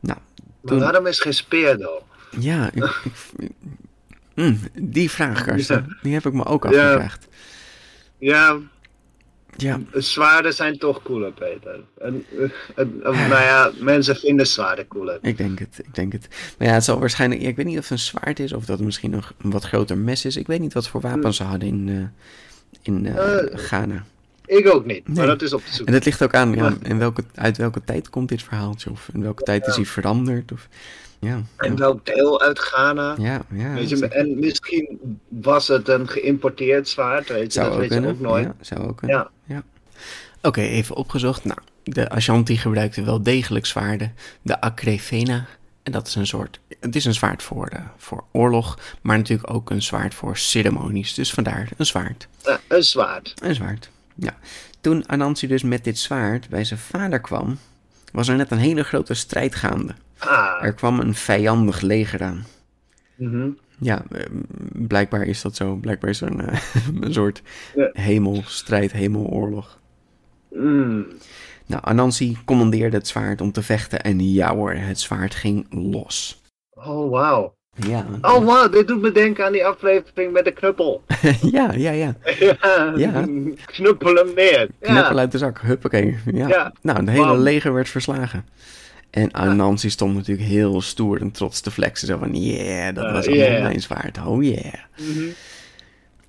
Nou, 0.01 0.19
maar 0.61 0.79
waarom 0.79 1.07
is 1.07 1.21
geen 1.21 1.35
speer 1.35 1.79
dan? 1.79 2.01
ja, 2.41 2.71
ik, 2.73 3.01
ik- 3.37 3.51
Mm, 4.35 4.59
die 4.81 5.11
vraag, 5.11 5.45
Karsten, 5.45 5.87
Ja. 5.89 5.97
die 6.03 6.15
heb 6.15 6.27
ik 6.27 6.33
me 6.33 6.45
ook 6.45 6.65
afgevraagd. 6.65 7.27
Ja, 8.19 8.49
Ja, 8.49 8.59
zwaarden 9.93 10.55
zijn 10.55 10.79
toch 10.79 11.03
cooler, 11.03 11.33
Peter. 11.33 11.81
En, 11.99 12.25
nou 13.05 13.29
ja, 13.29 13.71
mensen 13.79 14.17
vinden 14.17 14.47
zwaarden 14.47 14.89
cooler. 14.89 15.19
ik 15.23 15.37
denk 15.37 15.59
het, 15.59 15.81
ik 15.85 15.95
denk 15.95 16.13
het. 16.13 16.29
Maar 16.59 16.69
ja, 16.69 16.75
het 16.75 16.85
zal 16.85 16.99
waarschijnlijk, 16.99 17.41
ja, 17.41 17.49
ik 17.49 17.57
weet 17.57 17.67
niet 17.67 17.79
of 17.79 17.83
het 17.83 17.93
een 17.93 17.99
zwaard 17.99 18.41
is 18.41 18.53
of 18.53 18.65
dat 18.65 18.77
het 18.77 18.87
misschien 18.87 19.11
nog 19.11 19.33
een 19.43 19.51
wat 19.51 19.65
groter 19.65 19.99
mes 19.99 20.25
is. 20.25 20.37
Ik 20.37 20.47
weet 20.47 20.61
niet 20.61 20.73
wat 20.73 20.89
voor 20.89 21.01
wapens 21.01 21.37
ze 21.37 21.43
hadden 21.43 21.69
in, 21.69 21.89
eh, 21.89 22.27
in 22.83 23.07
Eh, 23.07 23.59
Ghana. 23.59 24.05
Ik 24.47 24.75
ook 24.75 24.87
niet, 24.87 25.09
maar 25.09 25.27
dat 25.27 25.43
is 25.43 25.53
op 25.53 25.63
te 25.65 25.85
En 25.85 25.93
dat 25.93 26.05
ligt 26.05 26.23
ook 26.23 26.35
aan, 26.35 26.55
ja, 26.55 26.75
in 26.83 26.99
welke, 26.99 27.25
uit 27.35 27.57
welke 27.57 27.85
tijd 27.85 28.11
komt 28.11 28.29
dit 28.29 28.43
verhaaltje? 28.43 28.91
Of 28.91 29.09
in 29.13 29.23
welke 29.23 29.43
tijd 29.43 29.67
is 29.67 29.77
hij 29.77 29.85
veranderd? 29.85 30.53
Of, 30.53 30.69
ja, 31.27 31.43
En 31.57 31.77
welk 31.77 32.07
deel 32.07 32.41
uit 32.41 32.59
Ghana? 32.59 33.15
ja, 33.19 33.43
ja, 33.51 33.75
Weet 33.75 33.89
je, 33.89 34.09
en 34.09 34.39
misschien 34.39 35.19
was 35.29 35.69
het 35.69 35.89
een 35.89 36.09
geïmporteerd 36.09 36.89
zwaard, 36.89 37.29
weet 37.29 37.53
je, 37.53 37.61
Zou 37.61 37.67
dat 37.67 37.75
ook 37.75 37.89
weet 37.89 38.03
je 38.03 38.09
ook 38.09 38.21
nooit. 38.21 38.45
Ja, 38.45 38.55
zou 38.61 38.89
ook 38.89 38.97
kunnen. 38.97 39.17
Ja. 39.17 39.31
Ja. 39.55 39.63
Oké, 40.43 40.61
even 40.61 40.97
opgezocht. 40.97 41.45
Nou, 41.45 41.59
de 41.83 42.09
Ashanti 42.09 42.57
gebruikte 42.57 43.03
wel 43.03 43.23
degelijk 43.23 43.67
zwaarden. 43.67 44.15
De 44.43 44.61
Akrefena, 44.61 45.47
en 45.83 45.93
dat 45.93 46.07
is 46.07 46.15
een 46.15 46.27
soort... 46.27 46.61
Het 46.81 46.97
is 46.97 47.05
een 47.05 47.15
zwaard 47.15 47.43
voor, 47.43 47.67
eh, 47.67 47.81
voor 47.97 48.25
oorlog, 48.33 48.79
maar 49.01 49.17
natuurlijk 49.17 49.51
ook 49.51 49.71
een 49.71 49.83
zwaard 49.83 50.15
voor 50.15 50.37
ceremonies. 50.37 51.15
Dus 51.15 51.33
vandaar 51.33 51.69
een 51.77 51.87
zwaard. 51.87 52.29
Ja, 52.45 52.61
een 52.69 52.85
zwaard. 52.85 53.35
Een 53.43 53.55
zwaard, 53.55 53.91
ja. 54.15 54.37
Toen 54.81 55.09
Anansi 55.09 55.47
dus 55.47 55.63
met 55.63 55.85
dit 55.85 55.99
zwaard 55.99 56.49
bij 56.49 56.65
zijn 56.65 56.81
vader 56.81 57.21
kwam, 57.21 57.59
was 58.13 58.29
er 58.29 58.37
net 58.37 58.51
een 58.51 58.59
hele 58.59 58.83
grote 58.83 59.15
strijd 59.15 59.55
gaande. 59.55 59.95
Ah. 60.29 60.65
Er 60.65 60.73
kwam 60.73 61.01
een 61.01 61.15
vijandig 61.15 61.81
leger 61.81 62.23
aan. 62.23 62.45
mhm. 63.17 63.49
Ja, 63.79 64.03
eh, 64.11 64.25
blijkbaar 64.73 65.23
is 65.23 65.43
dat 65.43 65.57
zo. 65.57 65.75
Blijkbaar 65.75 66.11
is 66.11 66.21
er 66.21 66.31
een, 66.31 66.41
eh, 66.49 66.59
een 67.01 67.13
soort 67.13 67.43
hemelstrijd, 67.93 68.93
hemeloorlog. 68.93 69.79
Mm. 70.51 71.07
Nou, 71.67 71.83
Anansi 71.85 72.37
commandeerde 72.45 72.97
het 72.97 73.09
zwaard 73.09 73.41
om 73.41 73.53
te 73.53 73.63
vechten 73.63 74.01
en 74.03 74.33
ja 74.33 74.55
hoor, 74.55 74.73
het 74.73 75.01
zwaard 75.01 75.35
ging 75.35 75.67
los. 75.71 76.43
Oh, 76.71 77.11
wauw. 77.11 77.55
Ja, 77.77 78.07
Oh, 78.21 78.45
wauw, 78.45 78.69
dit 78.69 78.87
doet 78.89 79.01
me 79.01 79.13
denken 79.13 79.45
aan 79.45 79.53
die 79.53 79.67
aflevering 79.67 80.33
met 80.33 80.45
de 80.45 80.53
knuppel. 80.53 81.03
ja, 81.53 81.73
ja, 81.73 81.91
ja. 81.91 82.15
ja, 82.39 82.93
Ja. 82.97 83.27
knuppel 83.65 84.15
hem 84.15 84.35
neer. 84.35 84.69
Knuppel 84.81 85.19
uit 85.19 85.33
de 85.33 85.39
zak, 85.39 85.61
huppakee. 85.61 86.19
Ja. 86.33 86.49
Ja. 86.49 86.73
Nou, 86.83 86.99
het 86.99 87.09
hele 87.11 87.39
leger 87.39 87.73
werd 87.73 87.89
verslagen. 87.89 88.45
En 89.13 89.33
Anansi 89.33 89.91
stond 89.91 90.15
natuurlijk 90.15 90.49
heel 90.49 90.81
stoer 90.81 91.21
en 91.21 91.31
trots 91.31 91.61
te 91.61 91.71
flexen. 91.71 92.07
Zo 92.07 92.19
van, 92.19 92.35
yeah, 92.35 92.95
dat 92.95 93.13
was 93.13 93.27
allemaal 93.27 93.47
yeah. 93.47 93.63
mijn 93.63 93.81
zwaard. 93.81 94.19
Oh 94.27 94.43
yeah. 94.43 94.75
Mhm. 94.99 95.29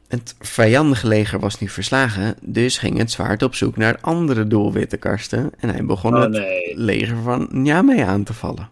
Het 0.07 0.35
vijandige 0.39 1.07
leger 1.07 1.39
was 1.39 1.59
nu 1.59 1.69
verslagen, 1.69 2.35
dus 2.41 2.77
ging 2.77 2.97
het 2.97 3.11
zwaard 3.11 3.43
op 3.43 3.55
zoek 3.55 3.77
naar 3.77 3.97
andere 4.01 4.47
doelwitte 4.47 4.97
karsten. 4.97 5.51
En 5.59 5.69
hij 5.69 5.85
begon 5.85 6.15
Oh 6.15 6.21
het 6.21 6.31
nee. 6.31 6.77
leger 6.77 7.17
van 7.21 7.47
Nyame 7.51 8.05
aan 8.05 8.23
te 8.23 8.33
vallen. 8.33 8.69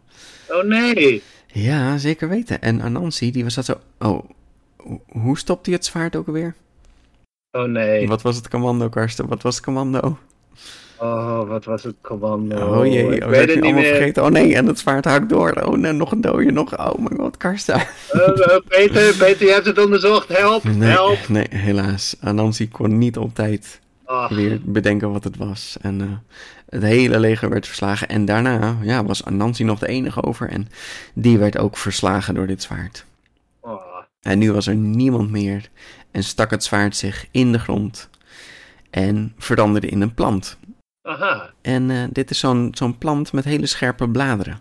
Oh 0.49 0.63
nee. 0.63 1.23
Ja, 1.47 1.97
zeker 1.97 2.29
weten. 2.29 2.61
En 2.61 2.81
Anansi, 2.81 3.31
die 3.31 3.43
was 3.43 3.55
dat 3.55 3.65
zo... 3.65 3.79
Oh, 3.99 4.29
ho- 4.77 5.01
hoe 5.07 5.37
stopt 5.37 5.65
hij 5.65 5.75
het 5.75 5.85
zwaard 5.85 6.15
ook 6.15 6.27
alweer? 6.27 6.55
Oh 7.51 7.63
nee. 7.63 8.07
Wat 8.07 8.21
was 8.21 8.35
het 8.35 8.49
commando, 8.49 8.89
Karsten? 8.89 9.27
Wat 9.27 9.41
was 9.41 9.55
het 9.55 9.63
commando? 9.63 10.17
Oh, 11.03 11.47
wat 11.47 11.65
was 11.65 11.83
het 11.83 11.95
commando? 12.01 12.55
Oh 12.79 12.85
jee, 12.85 13.15
ik 13.15 13.23
oh, 13.23 13.29
weet 13.29 13.39
heb 13.39 13.49
je 13.49 13.53
het 13.53 13.55
niet 13.55 13.63
allemaal 13.63 13.81
meer. 13.81 13.95
vergeten? 13.95 14.23
Oh 14.23 14.29
nee, 14.29 14.55
en 14.55 14.65
het 14.67 14.79
zwaard 14.79 15.05
hakt 15.05 15.29
door. 15.29 15.51
Oh 15.51 15.77
nee, 15.77 15.91
nog 15.91 16.11
een 16.11 16.21
dode, 16.21 16.51
nog... 16.51 16.77
Oh 16.79 16.97
mijn 16.99 17.19
god, 17.19 17.37
Karsten. 17.37 17.75
Eh, 17.75 18.27
eh, 18.27 18.57
Peter, 18.67 19.15
Peter, 19.15 19.45
je 19.45 19.51
hebt 19.51 19.65
het 19.65 19.83
onderzocht. 19.85 20.27
Help, 20.37 20.63
Nee, 20.63 20.89
help. 20.89 21.27
nee, 21.29 21.47
helaas. 21.49 22.15
Anansi 22.19 22.69
kon 22.69 22.97
niet 22.97 23.17
op 23.17 23.35
tijd 23.35 23.79
weer 24.29 24.59
bedenken 24.63 25.11
wat 25.11 25.23
het 25.23 25.37
was. 25.37 25.77
En 25.81 26.01
eh, 26.01 26.07
het 26.69 26.83
hele 26.83 27.19
leger 27.19 27.49
werd 27.49 27.67
verslagen. 27.67 28.07
En 28.07 28.25
daarna 28.25 28.77
ja, 28.81 29.03
was 29.05 29.25
Anansi 29.25 29.63
nog 29.63 29.79
de 29.79 29.87
enige 29.87 30.23
over. 30.23 30.49
En 30.49 30.67
die 31.13 31.37
werd 31.37 31.57
ook 31.57 31.77
verslagen 31.77 32.33
door 32.35 32.47
dit 32.47 32.61
zwaard. 32.61 33.05
oh. 33.61 33.81
En 34.21 34.39
nu 34.39 34.51
was 34.51 34.67
er 34.67 34.75
niemand 34.75 35.31
meer. 35.31 35.69
En 36.11 36.23
stak 36.23 36.51
het 36.51 36.63
zwaard 36.63 36.95
zich 36.95 37.27
in 37.31 37.51
de 37.51 37.59
grond. 37.59 38.09
en 38.89 39.33
veranderde 39.37 39.87
in 39.87 40.01
een 40.01 40.13
plant. 40.13 40.57
Aha. 41.01 41.53
En 41.61 41.91
eh, 41.91 42.03
dit 42.11 42.29
is 42.29 42.39
zo'n 42.39 42.69
zo'n 42.73 42.97
plant 42.97 43.33
met 43.33 43.43
hele 43.43 43.65
scherpe 43.65 44.09
bladeren. 44.09 44.59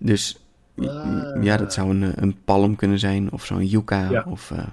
Dus 0.00 0.38
Ah. 0.76 1.44
ja, 1.44 1.56
dat 1.56 1.72
zou 1.72 1.90
een, 1.90 2.02
eh, 2.02 2.22
een 2.22 2.36
palm 2.44 2.76
kunnen 2.76 2.98
zijn 2.98 3.32
of 3.32 3.44
zo'n 3.44 3.66
yucca. 3.66 4.10
Ja. 4.10 4.24
Of, 4.28 4.50
eh, 4.50 4.66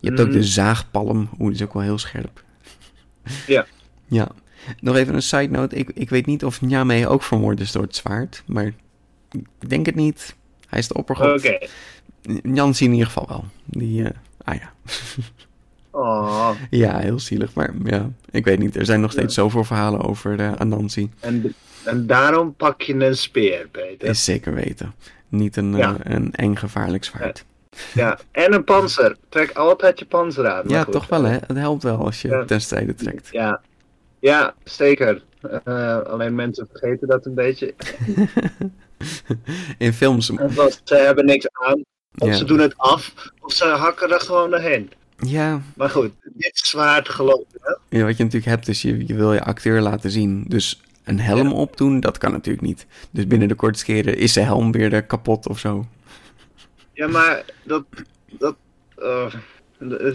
je 0.00 0.08
hebt 0.08 0.20
ook 0.20 0.26
Mhm. 0.26 0.36
de 0.36 0.42
zaagpalm. 0.44 1.18
Oeh, 1.18 1.38
die 1.38 1.50
is 1.52 1.62
ook 1.62 1.72
wel 1.72 1.82
heel 1.82 1.98
scherp. 1.98 2.44
Ja. 3.46 3.66
Ja. 4.06 4.28
Nog 4.80 4.96
even 4.96 5.14
een 5.14 5.22
side 5.22 5.48
note. 5.48 5.76
Ik, 5.76 5.90
ik 5.94 6.10
weet 6.10 6.26
niet 6.26 6.44
of 6.44 6.60
Nyame 6.60 7.08
ook 7.08 7.22
vermoord 7.22 7.60
is 7.60 7.72
door 7.72 7.82
het 7.82 7.96
zwaard. 7.96 8.42
Maar 8.46 8.64
ik 9.30 9.68
denk 9.68 9.86
het 9.86 9.94
niet. 9.94 10.36
Hij 10.68 10.78
is 10.78 10.88
de 10.88 10.94
oppergod. 10.94 11.38
Oké. 11.38 11.58
Jansi 12.42 12.84
in 12.84 12.90
ieder 12.92 13.06
geval 13.06 13.26
wel. 13.28 13.44
Die, 13.64 14.04
ah 14.44 14.54
ja. 14.54 14.72
Oh. 15.94 16.50
Ja, 16.70 16.98
heel 16.98 17.18
zielig. 17.20 17.54
Maar 17.54 17.70
ja, 17.84 18.10
ik 18.30 18.44
weet 18.44 18.58
niet. 18.58 18.76
Er 18.76 18.84
zijn 18.84 19.00
nog 19.00 19.12
steeds 19.12 19.34
Ja. 19.34 19.42
zoveel 19.42 19.64
verhalen 19.64 20.00
over 20.00 20.40
uh, 20.40 20.52
Anansi. 20.52 21.10
En, 21.20 21.54
en 21.84 22.06
daarom 22.06 22.54
pak 22.54 22.82
je 22.82 22.94
een 22.94 23.16
speer, 23.16 23.68
Peter. 23.70 24.08
Is 24.08 24.24
zeker 24.24 24.54
weten. 24.54 24.94
Niet 25.28 25.56
een, 25.56 25.76
Ja. 25.76 25.96
eh, 26.02 26.14
een 26.14 26.32
eng 26.32 26.54
gevaarlijk 26.56 27.04
zwaard. 27.04 27.44
Ja. 27.94 28.18
En 28.30 28.52
een 28.54 28.64
panzer. 28.64 29.16
Trek 29.28 29.50
altijd 29.52 29.98
je 29.98 30.04
panzer 30.04 30.48
aan. 30.50 30.62
Ja, 30.66 30.82
goed, 30.82 30.92
toch 30.92 31.08
wel 31.08 31.22
hè. 31.24 31.36
eh, 31.36 31.42
Het 31.46 31.56
helpt 31.56 31.82
wel 31.82 31.96
als 32.04 32.22
je 32.22 32.28
Ja. 32.28 32.44
ten 32.44 32.60
strijde 32.60 32.94
trekt. 32.94 33.28
Ja. 33.30 33.60
Ja, 34.18 34.54
zeker. 34.64 35.22
Eh, 35.64 35.98
alleen 35.98 36.34
mensen 36.34 36.68
vergeten 36.72 37.08
dat 37.08 37.26
een 37.26 37.34
beetje. 37.34 37.74
In 39.78 39.92
films, 39.92 40.28
Want 40.28 40.80
ze 40.84 40.94
hebben 40.94 41.24
niks 41.24 41.46
aan. 41.52 41.84
Of 42.18 42.28
Ja. 42.28 42.34
ze 42.34 42.44
doen 42.44 42.58
het 42.58 42.74
af. 42.76 43.14
Of 43.40 43.52
ze 43.52 43.64
hakken 43.64 44.10
er 44.10 44.20
gewoon 44.20 44.50
doorheen. 44.50 44.90
Ja, 45.26 45.62
Maar 45.76 45.90
goed, 45.90 46.10
dit 46.22 46.58
zwaard 46.58 47.08
geloof 47.08 47.40
ik. 47.40 47.60
Hè? 47.60 47.98
ja, 47.98 48.04
wat 48.04 48.16
je 48.16 48.24
natuurlijk 48.24 48.50
hebt 48.50 48.68
is, 48.68 48.82
je, 48.82 49.06
je 49.06 49.14
wil 49.14 49.32
je 49.32 49.42
acteur 49.44 49.80
laten 49.80 50.10
zien. 50.10 50.44
Dus 50.48 50.82
een 51.04 51.20
helm 51.20 51.48
Ja. 51.48 51.54
opdoen, 51.54 52.00
dat 52.00 52.18
kan 52.18 52.32
natuurlijk 52.32 52.66
niet. 52.66 52.86
Dus 53.10 53.26
binnen 53.26 53.48
de 53.48 53.54
kortste 53.54 53.84
keren 53.84 54.16
is 54.16 54.32
zijn 54.32 54.46
helm 54.46 54.72
weer 54.72 55.02
kapot 55.02 55.48
of 55.48 55.58
zo. 55.58 55.86
Ja, 56.92 57.08
maar 57.08 57.44
dat. 57.64 57.84
dat 58.38 58.56
eh, 58.96 59.24
eh, 59.84 60.12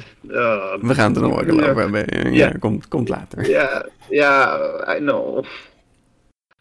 We 0.82 0.94
gaan 0.94 1.08
het 1.14 1.16
er 1.16 1.22
nog 1.28 1.44
wel 1.44 1.70
over 1.70 1.82
hebben. 1.82 2.34
Ja, 2.34 2.52
komt, 2.60 2.88
komt 2.88 3.10
later. 3.10 3.50
Ja, 3.50 3.86
ja, 4.10 4.58
I 4.96 5.00
know. 5.00 5.46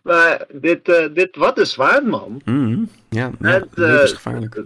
Maar 0.03 0.47
dit, 0.53 0.89
eh, 0.89 1.15
dit 1.15 1.37
wat 1.37 1.59
een 1.59 1.67
zwaard, 1.67 2.07
man. 2.07 2.41
Mhm. 2.45 2.85
Ja, 3.09 3.31
ja 3.41 3.49
Het, 3.49 3.65
eh, 3.65 3.69
levensgevaarlijk. 3.75 4.63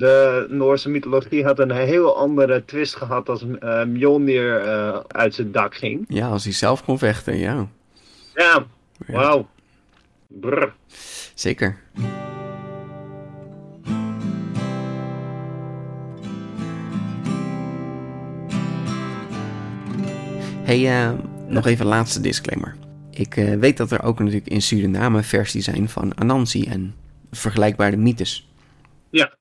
De 0.00 0.46
Noorse 0.48 0.88
mythologie 0.88 1.44
had 1.44 1.58
een 1.58 1.70
heel 1.70 2.16
andere 2.16 2.64
twist 2.64 2.96
gehad 2.96 3.28
als 3.28 3.44
eh 3.58 3.84
Mjolnir 3.84 4.60
eh, 4.60 5.00
uit 5.08 5.34
zijn 5.34 5.52
dak 5.52 5.74
ging. 5.74 6.04
Ja, 6.08 6.28
als 6.28 6.44
hij 6.44 6.52
zelf 6.52 6.84
kon 6.84 6.98
vechten, 6.98 7.36
ja. 7.36 7.68
Ja, 8.34 8.66
wauw. 9.06 9.48
Brr. 10.26 10.72
Zeker. 11.34 11.78
Hey, 20.62 20.86
eh, 20.86 21.12
nog 21.48 21.66
even 21.66 21.84
een 21.84 21.90
laatste 21.90 22.20
disclaimer. 22.20 22.76
Ik 23.10 23.34
weet 23.34 23.76
dat 23.76 23.90
er 23.90 24.02
ook 24.02 24.18
natuurlijk 24.18 24.48
in 24.48 24.62
Suriname 24.62 25.22
versies 25.22 25.64
zijn 25.64 25.88
van 25.88 26.18
Anansi 26.18 26.64
en 26.64 26.94
vergelijkbare 27.30 27.96
mythes. 27.96 28.48
Ja. 29.10 29.32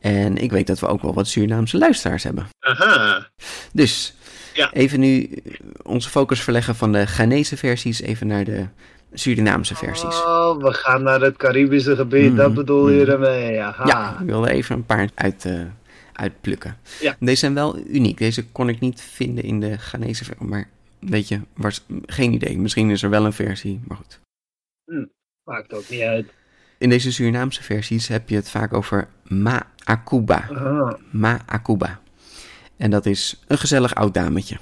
En 0.00 0.36
ik 0.36 0.50
weet 0.50 0.66
dat 0.66 0.80
we 0.80 0.86
ook 0.86 1.02
wel 1.02 1.14
wat 1.14 1.26
Surinaamse 1.28 1.78
luisteraars 1.78 2.22
hebben. 2.22 2.48
Aha. 2.58 3.28
Dus 3.72 4.14
Ja. 4.54 4.72
even 4.72 5.00
nu 5.00 5.22
eh, 5.24 5.52
onze 5.82 6.08
focus 6.08 6.40
verleggen 6.40 6.74
van 6.74 6.92
de 6.92 7.06
Ghanese 7.06 7.56
versies 7.56 8.00
even 8.00 8.26
naar 8.26 8.44
de 8.44 8.66
Surinaamse 9.12 9.74
versies. 9.74 10.14
Oh, 10.24 10.62
we 10.62 10.72
gaan 10.72 11.02
naar 11.02 11.20
het 11.20 11.36
Caribische 11.36 11.96
gebied, 11.96 12.30
Mm, 12.30 12.36
dat 12.36 12.54
bedoel 12.54 12.88
je 12.88 13.04
mm. 13.04 13.10
ermee? 13.10 13.60
Aha. 13.60 13.86
Ja, 13.86 14.16
ik 14.20 14.26
wilde 14.26 14.50
even 14.50 14.74
een 14.76 14.86
paar 14.86 15.08
uit, 15.14 15.44
eh, 15.44 15.60
uitplukken. 16.12 16.76
Ja. 17.00 17.16
Deze 17.20 17.36
zijn 17.38 17.54
wel 17.54 17.78
uniek. 17.86 18.18
Deze 18.18 18.46
kon 18.46 18.68
ik 18.68 18.80
niet 18.80 19.00
vinden 19.00 19.44
in 19.44 19.60
de 19.60 19.78
Ghanese 19.78 20.24
versie. 20.24 20.46
Maar 20.46 20.68
weet 20.98 21.28
je, 21.28 21.40
was, 21.56 21.84
geen 22.06 22.32
idee. 22.32 22.58
Misschien 22.58 22.90
is 22.90 23.02
er 23.02 23.10
wel 23.10 23.24
een 23.24 23.32
versie, 23.32 23.80
maar 23.88 23.96
goed. 23.96 24.20
Maakt 25.44 25.72
ook 25.72 25.88
niet 25.88 26.00
uit. 26.02 26.26
In 26.78 26.88
deze 26.88 27.12
Surinaamse 27.12 27.62
versies 27.62 28.08
heb 28.08 28.28
je 28.28 28.36
het 28.36 28.50
vaak 28.50 28.72
over 28.72 29.08
Ma'akuba. 29.86 30.48
Aha. 30.54 30.96
Ma'akuba. 31.10 32.00
En 32.76 32.90
dat 32.90 33.06
is 33.06 33.40
een 33.46 33.58
gezellig 33.58 33.94
oud 33.94 34.14
dametje. 34.14 34.56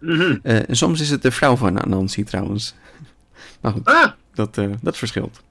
Mhm. 0.00 0.36
Eh, 0.42 0.68
en 0.68 0.76
soms 0.76 1.00
is 1.00 1.10
het 1.10 1.22
de 1.22 1.30
vrouw 1.30 1.56
van 1.56 1.82
Anansi 1.82 2.24
trouwens. 2.24 2.74
Maar 3.60 3.72
goed, 3.72 3.84
Ah, 3.84 4.12
dat, 4.34 4.58
eh, 4.58 4.70
dat 4.80 4.96
verschilt. 4.96 5.42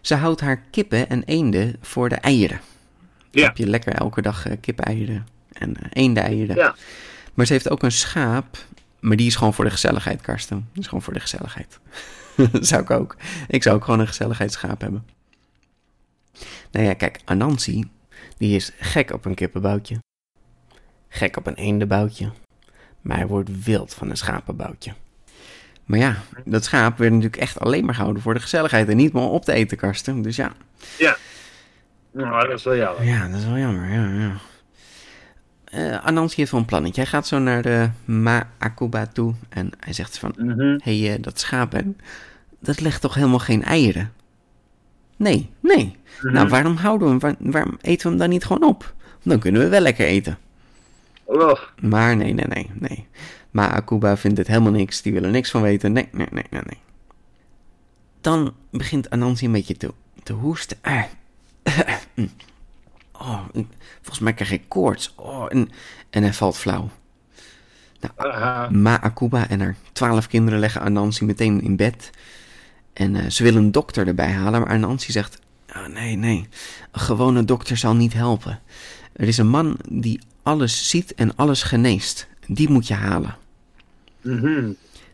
Ze 0.00 0.14
houdt 0.14 0.40
haar 0.40 0.56
kippen 0.70 1.08
en 1.08 1.22
eenden 1.24 1.76
voor 1.80 2.08
de 2.08 2.14
eieren. 2.14 2.60
Ja. 3.30 3.44
Heb 3.44 3.56
je 3.56 3.66
lekker 3.66 3.92
elke 3.94 4.22
dag 4.22 4.46
uh, 4.48 4.52
kippeneieren 4.60 5.26
en 5.52 5.76
eendeieren. 5.92 6.56
Ja. 6.56 6.74
Maar 7.34 7.46
ze 7.46 7.52
heeft 7.52 7.70
ook 7.70 7.82
een 7.82 7.92
schaap, 7.92 8.58
maar 9.00 9.16
die 9.16 9.26
is 9.26 9.36
gewoon 9.36 9.54
voor 9.54 9.64
de 9.64 9.70
gezelligheid, 9.70 10.20
Karsten. 10.20 10.68
Die 10.72 10.82
is 10.82 10.88
gewoon 10.88 11.02
voor 11.02 11.12
de 11.12 11.20
gezelligheid. 11.20 11.78
dat 12.36 12.66
zou 12.72 12.82
ik 12.82 12.90
ook. 12.90 13.16
Ik 13.48 13.62
zou 13.62 13.76
ook 13.76 13.84
gewoon 13.84 14.00
een 14.00 14.06
gezelligheidsschaap 14.06 14.80
hebben. 14.80 15.04
Nou 16.70 16.86
ja, 16.86 16.94
kijk, 16.94 17.20
Anansi, 17.24 17.90
die 18.42 18.56
is 18.56 18.72
gek 18.78 19.12
op 19.12 19.24
een 19.24 19.34
kippenboutje. 19.34 19.98
Gek 21.08 21.36
op 21.36 21.46
een 21.46 21.54
eendenboutje. 21.54 22.30
Maar 23.00 23.16
hij 23.16 23.26
wordt 23.26 23.64
wild 23.64 23.94
van 23.94 24.10
een 24.10 24.16
schapenboutje. 24.16 24.92
Maar 25.84 25.98
ja, 25.98 26.16
dat 26.44 26.64
schaap 26.64 26.98
werd 26.98 27.12
natuurlijk 27.12 27.42
echt 27.42 27.60
alleen 27.60 27.84
maar 27.84 27.94
gehouden 27.94 28.22
voor 28.22 28.34
de 28.34 28.40
gezelligheid 28.40 28.88
en 28.88 28.96
niet 28.96 29.12
meer 29.12 29.22
om 29.22 29.30
op 29.30 29.44
te 29.44 29.52
eten, 29.52 29.76
Karsten. 29.76 30.22
Dus 30.22 30.36
ja, 30.36 30.52
nou, 32.10 32.48
dat 32.48 32.58
is 32.58 32.64
wel 32.64 32.76
jammer. 32.76 33.04
ja, 33.04 33.28
dat 33.28 33.38
is 33.38 33.44
wel 33.44 33.58
jammer, 33.58 33.90
ja, 33.90 34.08
ja. 34.08 34.36
Eh, 35.64 36.04
Anansi 36.04 36.34
heeft 36.36 36.50
wel 36.50 36.60
een 36.60 36.66
plannetje. 36.66 37.00
Hij 37.00 37.10
gaat 37.10 37.26
zo 37.26 37.38
naar 37.38 37.62
de 37.62 37.90
Ma'akuba 38.04 39.06
toe 39.06 39.34
en 39.48 39.70
hij 39.78 39.92
zegt 39.92 40.18
van... 40.18 40.34
Mhm. 40.36 40.78
Hé, 40.82 41.00
hey, 41.00 41.14
eh, 41.14 41.22
dat 41.22 41.40
schaap, 41.40 41.72
hè, 41.72 41.80
dat 42.60 42.80
legt 42.80 43.00
toch 43.00 43.14
helemaal 43.14 43.38
geen 43.38 43.62
eieren? 43.62 44.12
Nee, 45.22 45.50
nee. 45.60 45.96
Mhm. 46.22 46.32
Nou, 46.32 46.48
waarom 46.48 46.76
houden 46.76 47.06
we 47.06 47.10
hem? 47.12 47.20
Waar- 47.20 47.50
waarom 47.52 47.78
eten 47.80 48.02
we 48.04 48.08
hem 48.08 48.18
dan 48.18 48.28
niet 48.28 48.44
gewoon 48.44 48.64
op? 48.68 48.94
Dan 49.22 49.38
kunnen 49.38 49.60
we 49.62 49.68
wel 49.68 49.80
lekker 49.80 50.06
eten. 50.06 50.38
Oh, 51.24 51.58
Maar 51.80 52.16
nee, 52.16 52.32
nee, 52.32 52.46
nee, 52.46 52.70
nee. 52.74 53.06
Ma'akuba 53.50 54.16
vindt 54.16 54.38
het 54.38 54.46
helemaal 54.46 54.72
niks. 54.72 55.02
Die 55.02 55.12
willen 55.12 55.30
niks 55.30 55.50
van 55.50 55.62
weten. 55.62 55.92
Nee, 55.92 56.08
nee, 56.12 56.26
nee, 56.30 56.44
nee, 56.50 56.60
nee. 56.66 56.78
Dan 58.20 58.54
begint 58.70 59.10
Anansi 59.10 59.46
een 59.46 59.52
beetje 59.52 59.76
te, 59.76 59.92
te 60.22 60.32
hoesten. 60.32 60.76
Ah. 60.80 61.02
Oh, 63.12 63.40
ik- 63.52 63.66
volgens 64.00 64.18
mij 64.18 64.32
krijg 64.32 64.50
ik 64.50 64.62
koorts. 64.68 65.12
Oh, 65.16 65.44
en, 65.48 65.68
en 66.10 66.22
hij 66.22 66.32
valt 66.32 66.56
flauw. 66.56 66.90
aha. 68.16 68.68
Ma'akuba 68.70 69.48
en 69.48 69.60
haar 69.60 69.76
twaalf 69.92 70.26
kinderen 70.26 70.58
leggen 70.58 70.80
Anansi 70.80 71.24
meteen 71.24 71.60
in 71.62 71.76
bed. 71.76 72.10
En 72.92 73.16
eh, 73.16 73.30
ze 73.30 73.42
willen 73.42 73.62
een 73.62 73.72
dokter 73.72 74.06
erbij 74.06 74.30
halen, 74.30 74.60
maar 74.60 74.70
Anansi 74.70 75.12
zegt... 75.12 75.38
"Ah, 75.68 75.86
nee, 75.86 76.16
nee, 76.16 76.48
een 76.90 77.00
gewone 77.00 77.44
dokter 77.44 77.76
zal 77.76 77.94
niet 77.94 78.12
helpen. 78.12 78.60
Er 79.12 79.28
is 79.28 79.38
een 79.38 79.48
man 79.48 79.76
die 79.88 80.20
alles 80.42 80.88
ziet 80.88 81.14
en 81.14 81.36
alles 81.36 81.62
geneest. 81.62 82.26
Die 82.46 82.70
moet 82.70 82.86
je 82.86 82.94
halen. 82.94 83.36
Mhm. 84.20 84.70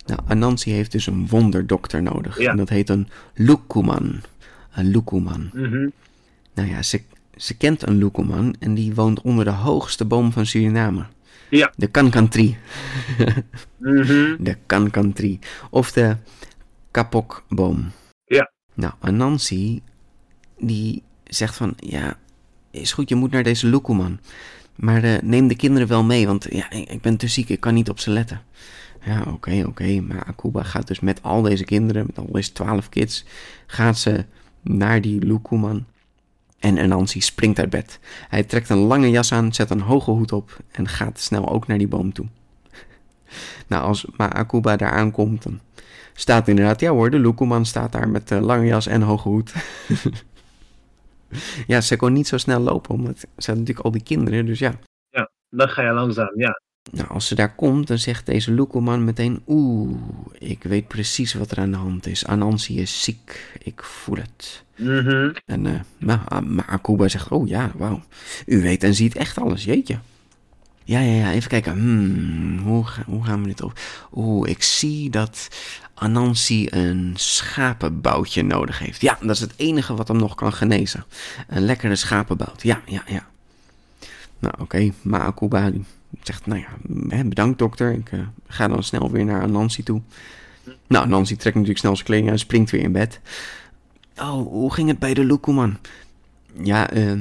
Nou, 0.07 0.21
Anansi 0.27 0.71
heeft 0.71 0.93
dus 0.93 1.07
een 1.07 1.27
wonderdokter 1.29 2.03
nodig. 2.03 2.39
Ja. 2.39 2.51
En 2.51 2.57
dat 2.57 2.69
heet 2.69 2.89
een 2.89 3.09
lukuman. 3.35 4.21
Een 4.73 4.87
lukuman. 4.91 5.51
Mhm. 5.53 5.89
Nou 6.55 6.69
ja, 6.69 6.83
ze, 6.83 7.03
ze 7.37 7.57
kent 7.57 7.87
een 7.87 7.99
lukuman 7.99 8.55
en 8.59 8.75
die 8.75 8.95
woont 8.95 9.21
onder 9.21 9.45
de 9.45 9.51
hoogste 9.51 10.05
boom 10.05 10.33
van 10.33 10.47
Suriname. 10.47 11.05
Ja. 11.51 11.73
De 11.77 11.87
Kankantri. 11.87 12.57
Mhm. 13.77 14.37
De 14.45 14.57
Kankantri. 14.67 15.39
Of 15.71 15.93
de 15.93 16.17
kapokboom. 16.91 17.91
Ja. 18.25 18.53
Nou, 18.75 18.93
Anansi, 19.01 19.83
die 20.59 21.03
zegt 21.25 21.57
van, 21.57 21.73
ja, 21.77 22.19
is 22.71 22.93
goed, 22.93 23.09
je 23.09 23.15
moet 23.15 23.31
naar 23.31 23.43
deze 23.43 23.67
Lukuman. 23.67 24.19
Maar 24.75 25.03
eh, 25.05 25.23
neem 25.23 25.49
de 25.49 25.57
kinderen 25.57 25.89
wel 25.89 26.05
mee, 26.05 26.27
want 26.27 26.47
ja, 26.51 26.71
ik 26.71 27.01
ben 27.01 27.17
te 27.17 27.29
ziek, 27.29 27.49
ik 27.49 27.61
kan 27.61 27.75
niet 27.75 27.91
op 27.91 27.99
ze 27.99 28.11
letten. 28.11 28.43
Ja, 29.05 29.23
oké, 29.23 29.65
oké. 29.67 30.01
Maar 30.01 30.25
Akuba 30.25 30.63
gaat 30.63 30.87
dus 30.87 31.01
met 31.01 31.23
al 31.23 31.43
deze 31.43 31.65
kinderen, 31.65 32.07
met 32.07 32.19
al 32.19 32.29
deze 32.33 32.53
twaalf 32.53 32.89
kids, 32.89 33.25
gaat 33.67 33.99
ze 33.99 34.25
naar 34.63 35.01
die 35.01 35.25
Lukuman. 35.25 35.87
En 36.59 36.79
Anansi 36.79 37.21
springt 37.21 37.59
uit 37.59 37.71
bed. 37.71 37.99
Hij 38.29 38.43
trekt 38.45 38.69
een 38.69 38.79
lange 38.79 39.11
jas 39.11 39.33
aan, 39.33 39.55
zet 39.55 39.71
een 39.71 39.81
hoge 39.81 40.11
hoed 40.11 40.33
op 40.33 40.57
en 40.71 40.89
gaat 40.89 41.21
snel 41.21 41.49
ook 41.49 41.67
naar 41.67 41.79
die 41.79 41.89
boom 41.89 42.13
toe. 42.13 42.27
Nou, 43.67 43.85
als 43.85 44.07
Ma'akuba 44.17 44.77
daar 44.77 44.91
aankomt, 44.91 45.43
dan 45.43 45.61
staat 46.19 46.49
inderdaad, 46.49 46.81
ja 46.81 46.91
hoor, 46.91 47.11
de 47.11 47.19
Lukuman 47.19 47.67
staat 47.67 47.93
daar 47.93 48.09
met 48.09 48.31
uh, 48.31 48.41
lange 48.41 48.67
jas 48.67 48.87
en 48.87 49.03
hoge 49.03 49.29
hoed. 49.29 49.53
ja, 51.67 51.81
ze 51.81 51.97
kon 51.97 52.13
niet 52.13 52.29
zo 52.29 52.39
snel 52.39 52.61
lopen, 52.61 52.95
omdat 52.95 53.19
ze 53.19 53.51
had 53.51 53.59
natuurlijk 53.59 53.87
al 53.87 53.91
die 53.91 54.03
kinderen, 54.03 54.47
dus 54.47 54.59
ja. 54.59 54.79
Dan 55.51 55.69
ga 55.69 55.83
je 55.83 55.93
langzaam, 55.93 56.33
ja. 56.35 56.61
Nou, 56.91 57.09
als 57.09 57.27
ze 57.27 57.35
daar 57.35 57.55
komt, 57.55 57.87
dan 57.87 57.99
zegt 57.99 58.27
deze 58.27 58.53
Lukuman 58.53 59.05
meteen... 59.05 59.43
Oeh, 59.47 59.99
ik 60.39 60.63
weet 60.63 60.89
precies 60.89 61.35
wat 61.35 61.51
er 61.51 61.59
aan 61.59 61.71
de 61.71 61.77
hand 61.77 62.07
is. 62.07 62.27
Anansi 62.27 62.81
is 62.81 63.03
ziek, 63.03 63.59
ik 63.63 63.83
voel 63.83 64.17
het. 64.17 64.65
Mhm. 64.77 65.31
En 65.45 65.67
eh, 65.67 65.81
nou, 65.99 66.21
ah, 66.29 66.43
maar 66.45 66.67
Akuba 66.67 67.09
zegt, 67.09 67.29
oh 67.29 67.49
ja, 67.49 67.71
wauw. 67.77 68.03
U 68.47 68.63
weet 68.63 68.83
en 68.83 68.95
ziet 68.95 69.17
echt 69.17 69.39
alles, 69.39 69.65
jeetje. 69.65 69.99
Ja, 70.89 71.01
ja, 71.01 71.13
ja, 71.13 71.33
even 71.33 71.49
kijken. 71.49 71.73
Hmm, 71.73 72.59
hoe, 72.59 72.85
hoe 73.07 73.25
gaan 73.25 73.43
we 73.43 73.49
dit 73.49 73.63
op? 73.63 73.81
Oeh, 74.15 74.51
ik 74.51 74.63
zie 74.63 75.11
dat 75.11 75.49
Anansi 75.95 76.67
een 76.71 77.13
schapenboutje 77.17 78.43
nodig 78.43 78.79
heeft. 78.79 79.01
Ja, 79.01 79.19
dat 79.21 79.31
is 79.31 79.41
het 79.41 79.53
enige 79.57 79.95
wat 79.95 80.09
hem 80.09 80.17
nog 80.17 80.35
kan 80.35 80.53
genezen. 80.53 81.05
Een 81.49 81.63
lekkere 81.63 81.97
schapenbout. 81.97 82.63
Ja, 82.63 82.81
ja, 82.87 83.03
ja. 83.07 83.27
Nou, 84.39 84.55
oké. 84.59 84.93
Maar 85.03 85.21
Akuba 85.21 85.71
die 85.71 85.85
zegt, 86.23 86.47
nou 86.47 86.61
ja, 86.61 87.25
bedankt 87.25 87.59
dokter. 87.59 87.93
Ik 87.93 88.13
eh, 88.13 88.21
ga 88.47 88.69
dan 88.69 88.83
snel 88.83 89.11
weer 89.11 89.25
naar 89.25 89.43
Anansi 89.43 89.83
toe. 89.83 90.01
Nou, 90.87 91.05
Anansi 91.05 91.37
trekt 91.37 91.55
natuurlijk 91.55 91.81
snel 91.81 91.95
zijn 91.95 92.07
kleding 92.07 92.29
aan 92.29 92.35
en 92.35 92.41
springt 92.41 92.71
weer 92.71 92.83
in 92.83 92.93
bed. 92.93 93.21
Oh, 94.17 94.47
hoe 94.47 94.73
ging 94.73 94.89
het 94.89 94.99
bij 94.99 95.15
de 95.15 95.25
Lukuman? 95.25 95.79
Ja, 96.63 96.91
eh, 96.91 97.13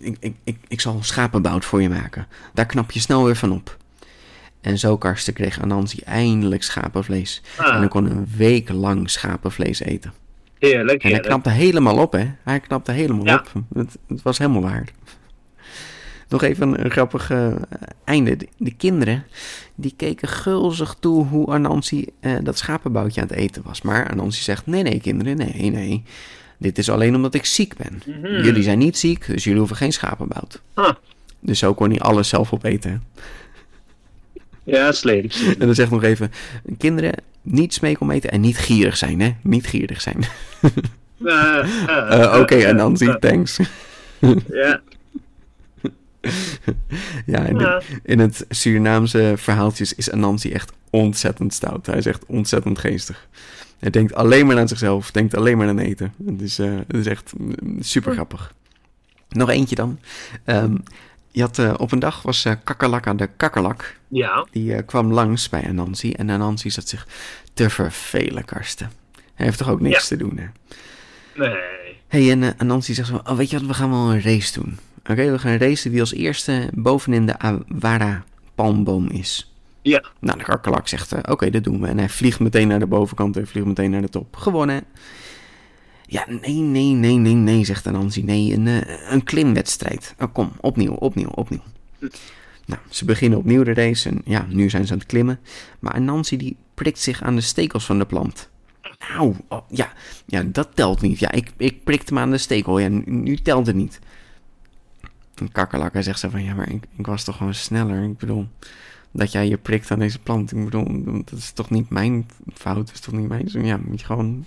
ik, 0.00 0.16
ik, 0.20 0.34
ik, 0.44 0.56
ik 0.68 0.80
zal 0.80 0.98
schapenbout 1.02 1.64
voor 1.64 1.82
je 1.82 1.88
maken. 1.88 2.26
Daar 2.54 2.66
knap 2.66 2.90
je 2.90 3.00
snel 3.00 3.24
weer 3.24 3.36
van 3.36 3.52
op. 3.52 3.76
En 4.60 4.78
zo, 4.78 4.96
Karsten, 4.98 5.32
kreeg 5.32 5.60
Anansi 5.60 5.98
eindelijk 6.04 6.62
schapenvlees. 6.62 7.42
Ah. 7.56 7.74
En 7.74 7.80
dan 7.80 7.88
kon 7.88 8.10
een 8.10 8.28
week 8.36 8.68
lang 8.68 9.10
schapenvlees 9.10 9.80
eten. 9.80 10.12
Heerlijk, 10.58 10.88
En 10.88 11.00
hij 11.00 11.10
heerlijk. 11.10 11.26
knapte 11.28 11.50
helemaal 11.50 11.96
op, 11.98 12.12
hè? 12.12 12.30
Hij 12.44 12.60
knapte 12.60 12.92
helemaal 12.92 13.26
Ja. 13.26 13.34
op. 13.34 13.52
Het, 13.74 13.96
het 14.08 14.22
was 14.22 14.38
helemaal 14.38 14.62
waard. 14.62 14.92
Nog 16.28 16.42
even 16.42 16.84
een, 16.84 16.90
grappig 16.90 17.30
eh, 17.30 17.54
einde. 18.04 18.36
De, 18.36 18.48
de 18.56 18.74
kinderen, 18.74 19.24
die 19.74 19.94
keken 19.96 20.28
gulzig 20.28 20.96
toe 21.00 21.26
hoe 21.26 21.46
Anansi 21.46 22.06
eh, 22.20 22.32
dat 22.42 22.58
schapenboutje 22.58 23.20
aan 23.20 23.26
het 23.26 23.36
eten 23.36 23.62
was. 23.64 23.82
Maar 23.82 24.08
Anansi 24.10 24.42
zegt, 24.42 24.66
nee, 24.66 24.82
nee, 24.82 25.00
kinderen, 25.00 25.36
nee, 25.36 25.70
nee. 25.70 26.02
Dit 26.60 26.78
is 26.78 26.90
alleen 26.90 27.14
omdat 27.14 27.34
ik 27.34 27.44
ziek 27.44 27.76
ben. 27.76 28.02
Mhm. 28.06 28.26
Jullie 28.44 28.62
zijn 28.62 28.78
niet 28.78 28.98
ziek, 28.98 29.26
dus 29.26 29.44
jullie 29.44 29.58
hoeven 29.58 29.76
geen 29.76 29.92
schapenbout. 29.92 30.60
Huh. 30.74 30.90
Dus 31.40 31.58
zo 31.58 31.74
kon 31.74 31.90
hij 31.90 32.00
alles 32.00 32.28
zelf 32.28 32.52
opeten. 32.52 33.02
Ja, 34.64 34.92
slim. 34.92 35.26
En 35.58 35.66
dan 35.66 35.74
zegt 35.74 35.90
nog 35.90 36.02
even, 36.02 36.32
kinderen, 36.78 37.12
niet 37.42 37.74
smeek 37.74 38.00
eten 38.00 38.30
en 38.30 38.40
niet 38.40 38.58
gierig 38.58 38.96
zijn, 38.96 39.20
hè? 39.20 39.34
Niet 39.42 39.66
gierig 39.66 40.00
zijn. 40.00 40.18
Eh, 41.24 41.58
eh, 41.86 42.22
Eh, 42.34 42.40
Oké, 42.40 42.54
eh, 42.54 42.68
Anansi, 42.68 43.06
eh, 43.06 43.14
thanks. 43.14 43.58
Ja. 44.48 44.80
Ja, 47.26 47.38
in, 47.44 47.58
de- 47.58 47.82
in 48.04 48.18
het 48.18 48.44
Surinaamse 48.48 49.32
verhaaltjes 49.36 49.94
is 49.94 50.10
Anansi 50.10 50.52
echt 50.52 50.72
ontzettend 50.90 51.54
stout. 51.54 51.86
Hij 51.86 51.96
is 51.98 52.06
echt 52.06 52.24
ontzettend 52.26 52.78
geestig. 52.78 53.28
Hij 53.80 53.90
denkt 53.90 54.14
alleen 54.14 54.46
maar 54.46 54.58
aan 54.58 54.68
zichzelf, 54.68 55.10
denkt 55.10 55.34
alleen 55.34 55.56
maar 55.56 55.68
aan 55.68 55.78
eten. 55.78 56.14
Het 56.26 56.40
is, 56.40 56.58
eh, 56.58 56.76
het 56.86 56.96
is 56.96 57.06
echt 57.06 57.32
super 57.80 58.12
grappig. 58.12 58.54
Nog 59.28 59.50
eentje 59.50 59.74
dan. 59.74 59.98
Ehm, 60.44 60.76
je 61.30 61.40
had, 61.40 61.58
eh, 61.58 61.74
op 61.76 61.92
een 61.92 61.98
dag 61.98 62.22
was 62.22 62.44
eh 62.44 62.52
Kakkerlakka 62.64 63.14
de 63.14 63.28
kakkerlak. 63.36 63.96
Ja. 64.08 64.46
Die 64.50 64.82
kwam 64.82 65.12
langs 65.12 65.48
bij 65.48 65.68
Anansi. 65.68 66.12
En 66.12 66.30
Anansi 66.30 66.70
zat 66.70 66.88
zich 66.88 67.06
te 67.54 67.70
vervelen, 67.70 68.44
Karsten. 68.44 68.90
Hij 69.34 69.46
heeft 69.46 69.58
toch 69.58 69.68
ook 69.68 69.80
niks 69.80 70.08
te 70.08 70.16
doen, 70.16 70.38
hè? 70.38 70.46
Nee. 71.34 71.96
hey, 72.08 72.30
en 72.30 72.58
Anansi 72.58 72.94
zegt 72.94 73.08
zo, 73.08 73.20
oh, 73.24 73.36
weet 73.36 73.50
je 73.50 73.58
wat, 73.58 73.66
we 73.66 73.74
gaan 73.74 73.90
wel 73.90 74.12
een 74.12 74.22
race 74.22 74.60
doen. 74.60 74.78
Oké, 75.06 75.30
we 75.30 75.38
gaan 75.38 75.56
racen 75.56 75.90
wie 75.90 76.00
als 76.00 76.14
eerste 76.14 76.68
bovenin 76.74 77.26
de 77.26 77.38
Awara 77.38 78.24
palmboom 78.54 79.08
is. 79.08 79.49
Ja. 79.82 80.04
Nou, 80.18 80.38
de 80.38 80.44
kakkerlak 80.44 80.88
zegt, 80.88 81.12
eh, 81.12 81.32
oké, 81.32 81.50
dat 81.50 81.64
doen 81.64 81.80
we. 81.80 81.86
En 81.86 81.98
hij 81.98 82.08
vliegt 82.08 82.40
meteen 82.40 82.68
naar 82.68 82.78
de 82.78 82.86
bovenkant 82.86 83.36
en 83.36 83.46
vliegt 83.46 83.66
meteen 83.66 83.90
naar 83.90 84.00
de 84.00 84.08
top. 84.08 84.36
Gewonnen. 84.36 84.84
Ja, 86.06 86.24
nee, 86.28 86.54
nee, 86.54 86.92
nee, 86.92 87.16
nee, 87.16 87.34
nee, 87.34 87.64
zegt 87.64 87.86
Anansi. 87.86 88.22
Nee, 88.22 88.52
een, 88.52 88.66
eh, 88.66 89.12
een 89.12 89.24
klimwedstrijd. 89.24 90.14
Oh, 90.18 90.32
kom, 90.32 90.52
opnieuw, 90.60 90.92
opnieuw, 90.92 91.28
opnieuw. 91.28 91.62
Nou, 92.66 92.82
ze 92.88 93.04
beginnen 93.04 93.38
opnieuw 93.38 93.62
de 93.62 93.74
race 93.74 94.08
en 94.08 94.20
ja, 94.24 94.46
nu 94.48 94.70
zijn 94.70 94.86
ze 94.86 94.92
aan 94.92 94.98
het 94.98 95.06
klimmen. 95.06 95.40
Maar 95.78 95.92
Anansi 95.92 96.36
die 96.36 96.56
prikt 96.74 96.98
zich 96.98 97.22
aan 97.22 97.34
de 97.34 97.40
stekels 97.40 97.86
van 97.86 97.98
de 97.98 98.06
plant. 98.06 98.50
Auw, 99.16 99.36
oh, 99.48 99.62
ja, 99.68 99.92
ja, 100.26 100.42
dat 100.42 100.68
telt 100.74 101.00
niet. 101.00 101.18
Ja, 101.18 101.30
ik, 101.30 101.52
ik 101.56 101.84
prikte 101.84 102.14
me 102.14 102.20
aan 102.20 102.30
de 102.30 102.38
stekel. 102.38 102.78
Ja, 102.78 102.88
nu, 103.04 103.36
telt 103.36 103.66
het 103.66 103.76
niet. 103.76 103.98
En 105.34 105.52
kakkerlakker 105.52 106.02
zegt 106.02 106.18
ze 106.18 106.30
van, 106.30 106.44
ja, 106.44 106.54
maar 106.54 106.70
ik, 106.70 106.84
ik 106.96 107.06
was 107.06 107.24
toch 107.24 107.36
gewoon 107.36 107.54
sneller. 107.54 108.02
Ik 108.02 108.18
bedoel, 108.18 108.48
dat 109.12 109.32
jij 109.32 109.48
je 109.48 109.56
prikt 109.56 109.90
aan 109.90 109.98
deze 109.98 110.18
plant. 110.18 110.52
Ik 110.52 110.64
bedoel, 110.64 111.02
dat 111.24 111.38
is 111.38 111.50
toch 111.52 111.70
niet 111.70 111.90
mijn 111.90 112.28
fout. 112.54 112.86
Dat 112.86 112.94
is 112.94 113.00
toch 113.00 113.14
niet 113.14 113.28
mijn... 113.28 113.48
Ja, 113.52 113.78
moet 113.84 114.00
je 114.00 114.06
gewoon... 114.06 114.44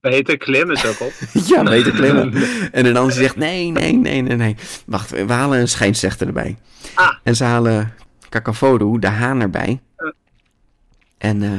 Beter 0.00 0.36
klimmen 0.36 0.76
zo 0.76 0.88
op. 0.88 1.12
Ja, 1.46 1.62
beter 1.62 1.92
klimmen. 1.92 2.32
En 2.72 2.94
dan 2.94 3.10
zegt, 3.12 3.36
nee, 3.36 3.70
nee, 3.70 3.92
nee, 3.92 4.20
nee, 4.22 4.36
nee. 4.36 4.56
Wacht, 4.86 5.10
we 5.10 5.32
halen 5.32 5.60
een 5.60 5.68
scheidsrechter 5.68 6.26
erbij. 6.26 6.56
Ah. 6.94 7.12
En 7.22 7.36
ze 7.36 7.44
halen 7.44 7.94
Kakafodu, 8.28 8.98
de 8.98 9.06
haan, 9.06 9.40
erbij. 9.40 9.80
En, 11.18 11.42
eh 11.42 11.50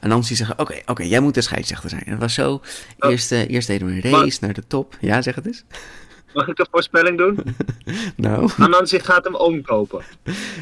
en 0.00 0.08
Nancy 0.08 0.34
zegt, 0.34 0.56
oké, 0.56 0.80
oké, 0.86 1.02
jij 1.02 1.20
moet 1.20 1.34
de 1.34 1.40
scheidsrechter 1.40 1.90
zijn. 1.90 2.02
En 2.04 2.10
het 2.10 2.20
was 2.20 2.34
zo, 2.34 2.60
Oh. 2.98 3.10
eerst, 3.10 3.32
eh, 3.32 3.48
eerst 3.50 3.66
deden 3.66 3.86
we 3.86 3.92
een 3.92 4.10
race 4.12 4.38
naar 4.40 4.52
de 4.52 4.66
top. 4.66 4.96
Ja, 5.00 5.22
zeg 5.22 5.34
het 5.34 5.46
eens. 5.46 5.64
Mag 6.34 6.48
ik 6.48 6.58
een 6.58 6.66
voorspelling 6.70 7.18
doen? 7.18 7.38
Nou, 8.16 8.50
Anansi 8.58 8.98
gaat 8.98 9.24
hem 9.24 9.34
omkopen. 9.34 10.02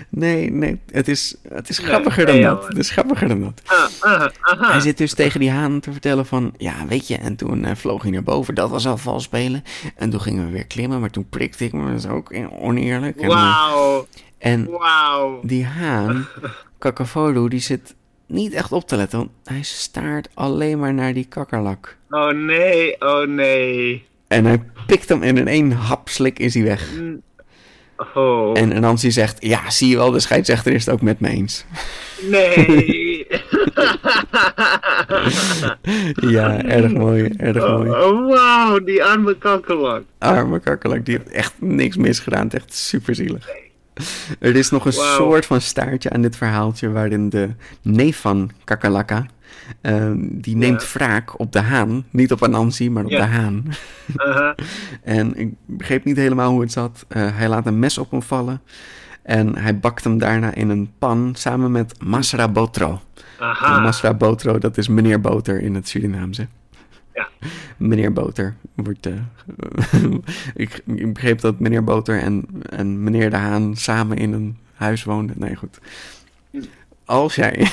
nee, 0.09 0.51
nee, 0.51 0.81
het 0.91 1.09
is, 1.09 1.37
het 1.49 1.69
is 1.69 1.79
Nee, 1.79 1.87
grappiger 1.89 2.27
dan 2.27 2.41
dat. 2.41 2.67
Het 2.69 2.79
is 2.79 2.91
grappiger 2.91 3.29
dan 3.29 3.41
dat. 3.41 3.63
Ah, 3.67 3.85
ah, 4.01 4.27
aha. 4.41 4.71
Hij 4.71 4.81
zit 4.81 4.99
dus 4.99 5.15
tegen 5.15 5.41
die 5.41 5.51
haan 5.51 5.81
te 5.81 5.93
vertellen 5.93 6.27
van, 6.27 6.55
ja, 6.57 6.87
weet 6.89 7.09
je, 7.09 7.17
en 7.17 7.37
toen 7.37 7.65
eh, 7.65 7.75
vloog 7.75 8.03
hij 8.03 8.11
naar 8.11 8.23
boven. 8.23 8.55
Dat 8.55 8.71
was 8.71 8.87
al 8.87 8.97
vals 8.97 9.23
spelen. 9.25 9.63
En 9.97 10.11
toen 10.11 10.21
gingen 10.21 10.47
we 10.47 10.53
weer 10.53 10.67
klimmen, 10.67 11.01
maar 11.01 11.11
toen 11.11 11.29
prikte 11.29 11.65
ik 11.65 11.73
me. 11.73 11.89
Dat 11.91 11.99
is 11.99 12.07
ook 12.07 12.35
oneerlijk. 12.61 13.17
En, 13.17 13.23
eh, 13.31 13.35
Wauw. 13.35 14.07
en 14.39 14.71
Wauw. 14.71 15.41
die 15.43 15.65
haan, 15.65 16.27
Kakafolu, 16.79 17.49
die 17.49 17.61
zit 17.61 17.95
niet 18.27 18.53
echt 18.53 18.73
op 18.73 18.89
te 18.89 18.97
letten. 18.97 19.19
Want 19.19 19.31
hij 19.45 19.63
staart 19.63 20.29
alleen 20.35 20.79
maar 20.79 20.95
naar 20.95 21.13
die 21.15 21.27
kakkerlak. 21.27 21.97
Oh 22.11 22.31
nee, 22.31 23.01
oh 23.01 23.27
nee. 23.27 24.07
En 24.33 24.45
hij 24.45 24.63
pikt 24.87 25.09
hem 25.09 25.23
en 25.23 25.37
in 25.37 25.49
één 25.49 25.73
hapslik 25.73 26.39
is 26.39 26.55
hij 26.55 26.63
weg. 26.63 26.89
Oh. 28.15 28.59
En 28.59 28.81
Nancy 28.81 29.11
zegt, 29.11 29.37
ja, 29.41 29.71
zie 29.71 29.89
je 29.89 29.97
wel, 29.97 30.11
de 30.11 30.21
scheidsrechter 30.21 30.73
is 30.73 30.85
het 30.87 30.95
ook 30.95 31.01
met 31.01 31.21
me 31.21 31.29
eens. 31.29 31.65
Nee. 32.31 33.27
Ja, 36.15 36.63
erg 36.63 36.93
mooi, 36.93 37.33
erg 37.37 37.69
mooi. 37.69 37.91
oh, 37.91 38.29
wauw, 38.29 38.79
die 38.79 39.05
arme 39.05 39.39
kakkerlak. 39.39 40.03
Arme 40.19 40.61
kakkerlak, 40.61 41.05
die 41.05 41.17
heeft 41.17 41.31
echt 41.31 41.55
niks 41.59 41.97
misgedaan. 41.97 42.45
Het 42.45 42.53
is 42.53 42.61
echt 42.61 42.75
super 42.75 43.15
zielig. 43.15 43.49
Er 44.39 44.57
is 44.57 44.71
nog 44.71 44.85
een 44.85 44.93
soort 44.93 45.47
van 45.47 45.61
staartje 45.61 46.11
aan 46.11 46.23
dit 46.23 46.37
verhaaltje... 46.37 46.91
waarin 46.91 47.29
de 47.29 47.49
neef 47.83 48.21
van 48.21 48.51
Kakkerlakka... 48.65 49.27
ehm, 49.81 50.19
die 50.31 50.57
neemt 50.57 50.83
Ja. 50.83 50.89
wraak 50.93 51.39
op 51.39 51.53
de 51.53 51.61
haan. 51.61 52.05
Niet 52.11 52.33
op 52.33 52.43
Anansi, 52.43 52.91
maar 52.91 53.05
op 53.05 53.11
de 53.11 53.23
haan. 53.23 53.65
Aha. 54.17 54.55
En 55.03 55.37
ik 55.39 55.55
begreep 55.67 56.05
niet 56.05 56.17
helemaal 56.17 56.51
hoe 56.51 56.61
het 56.61 56.73
zat. 56.73 57.05
Eh, 57.09 57.37
hij 57.37 57.49
laat 57.49 57.67
een 57.67 57.79
mes 57.79 57.99
op 57.99 58.11
hem 58.11 58.23
vallen. 58.23 58.61
En 59.23 59.59
hij 59.59 59.79
bakt 59.79 60.05
hem 60.05 60.19
daarna 60.19 60.55
in 60.55 60.69
een 60.69 60.91
pan 60.99 61.31
samen 61.37 61.71
met 61.73 62.03
Masra 62.05 62.49
Botro. 62.49 63.01
En 63.39 63.47
Aha. 63.47 63.81
Masra 63.81 64.15
Botro, 64.15 64.59
dat 64.59 64.79
is 64.79 64.89
meneer 64.89 65.21
Boter 65.21 65.61
in 65.61 65.75
het 65.75 65.89
Surinaamse. 65.89 66.47
Ja. 67.15 67.29
Meneer 67.77 68.13
Boter 68.13 68.55
wordt. 68.75 69.07
eh, 69.07 69.13
ik, 70.55 70.83
ik 70.87 71.13
begreep 71.13 71.41
dat 71.41 71.59
meneer 71.61 71.85
Boter 71.85 72.21
en, 72.21 72.45
en 72.69 73.03
meneer 73.03 73.31
De 73.31 73.37
Haan 73.37 73.77
samen 73.77 74.17
in 74.17 74.33
een 74.33 74.57
huis 74.75 75.05
woonden. 75.05 75.37
Nee, 75.39 75.57
goed. 75.57 75.79
Als 77.05 77.35
jij 77.35 77.67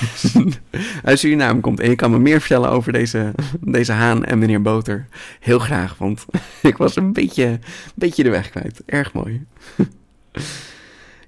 uit 1.03 1.19
Suriname 1.19 1.59
komt 1.59 1.79
en 1.79 1.89
je 1.89 1.95
kan 1.95 2.11
me 2.11 2.19
meer 2.19 2.39
vertellen 2.39 2.69
over 2.69 2.91
deze, 2.91 3.33
deze 3.61 3.91
haan 3.91 4.25
en 4.25 4.39
meneer 4.39 4.61
Boter, 4.61 5.07
heel 5.39 5.59
graag, 5.59 5.97
want 5.97 6.25
ik 6.61 6.77
was 6.77 6.95
een 6.95 7.13
beetje, 7.13 7.45
een 7.45 7.61
beetje 7.95 8.23
de 8.23 8.29
weg 8.29 8.49
kwijt. 8.49 8.81
Erg 8.85 9.13
mooi. 9.13 9.45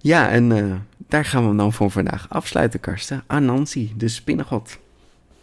Ja, 0.03 0.29
en 0.29 0.51
eh, 0.51 0.75
daar 1.07 1.25
gaan 1.25 1.41
we 1.41 1.47
hem 1.47 1.57
dan 1.57 1.73
voor 1.73 1.91
vandaag 1.91 2.29
afsluiten, 2.29 2.79
Karsten. 2.79 3.23
Anansi, 3.27 3.93
de 3.97 4.07
spinnengod. 4.07 4.79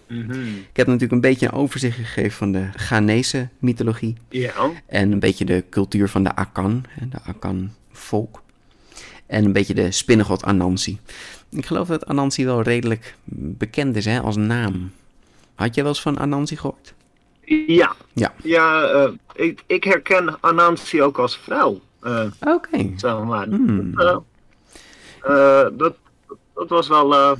Mhm. 0.06 0.46
Ik 0.46 0.76
heb 0.76 0.86
natuurlijk 0.86 1.12
een 1.12 1.20
beetje 1.20 1.46
een 1.46 1.52
overzicht 1.52 1.96
gegeven 1.96 2.32
van 2.32 2.52
de 2.52 2.68
Ghanese 2.76 3.48
mythologie. 3.58 4.16
Ja. 4.28 4.52
En 4.86 5.12
een 5.12 5.18
beetje 5.18 5.44
de 5.44 5.64
cultuur 5.70 6.08
van 6.08 6.24
de 6.24 6.34
Akan, 6.34 6.84
de 7.10 7.18
Akan-volk. 7.22 8.42
En 9.28 9.44
een 9.44 9.52
beetje 9.52 9.74
de 9.74 9.90
spinnengod 9.90 10.44
Anansi. 10.44 10.98
Ik 11.50 11.66
geloof 11.66 11.88
dat 11.88 12.06
Anansi 12.06 12.44
wel 12.44 12.62
redelijk 12.62 13.14
bekend 13.24 13.96
is 13.96 14.04
hè, 14.04 14.20
als 14.20 14.36
naam. 14.36 14.90
Had 15.54 15.74
je 15.74 15.80
wel 15.80 15.90
eens 15.90 16.02
van 16.02 16.18
Anansi 16.18 16.56
gehoord? 16.56 16.94
Ja. 17.66 17.94
Ja. 18.12 18.32
Ja, 18.42 18.82
eh, 18.82 19.10
ik, 19.34 19.62
ik 19.66 19.84
herken 19.84 20.36
Anansi 20.40 21.02
ook 21.02 21.18
als 21.18 21.38
vrouw. 21.38 21.80
eh 22.02 22.24
Oké. 22.40 22.90
zeg 22.96 23.22
maar. 23.24 23.46
Hmm. 23.46 23.92
Eh, 25.22 25.66
dat, 25.72 25.94
dat 26.54 26.68
was 26.68 26.88
wel 26.88 27.36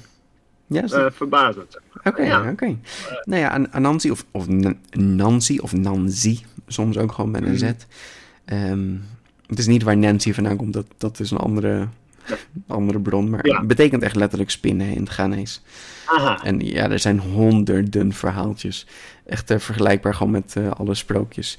Ja, 0.66 1.10
verbazend. 1.10 1.78
Oké, 2.04 2.22
ja. 2.22 2.50
oké. 2.50 2.76
Nou 3.24 3.40
ja, 3.42 3.48
An- 3.48 3.72
Anansi 3.72 4.10
of, 4.10 4.24
of 4.30 4.46
Nancy 4.90 5.58
of 5.58 5.72
Nancy, 5.72 6.38
soms 6.66 6.98
ook 6.98 7.12
gewoon 7.12 7.30
met 7.30 7.42
een 7.42 7.58
Z. 7.58 7.72
Ehm, 8.44 8.94
het 9.48 9.58
is 9.58 9.66
niet 9.66 9.82
waar 9.82 9.96
Nancy 9.96 10.32
vandaan 10.32 10.56
komt, 10.56 10.72
dat, 10.72 10.86
dat 10.98 11.20
is 11.20 11.30
een 11.30 11.38
andere, 11.38 11.88
andere 12.66 13.00
bron. 13.00 13.30
Maar 13.30 13.46
Ja. 13.46 13.58
het 13.58 13.66
betekent 13.68 14.02
echt 14.02 14.16
letterlijk 14.16 14.50
spinnen 14.50 14.94
in 14.94 15.00
het 15.00 15.08
Ghanese. 15.08 15.58
Aha. 16.16 16.38
En 16.44 16.60
ja, 16.60 16.90
er 16.90 16.98
zijn 16.98 17.18
honderden 17.18 18.12
verhaaltjes. 18.12 18.86
Echt 19.26 19.50
eh, 19.50 19.58
vergelijkbaar 19.58 20.14
gewoon 20.14 20.32
met 20.32 20.56
eh, 20.56 20.70
alle 20.70 20.94
sprookjes. 20.94 21.58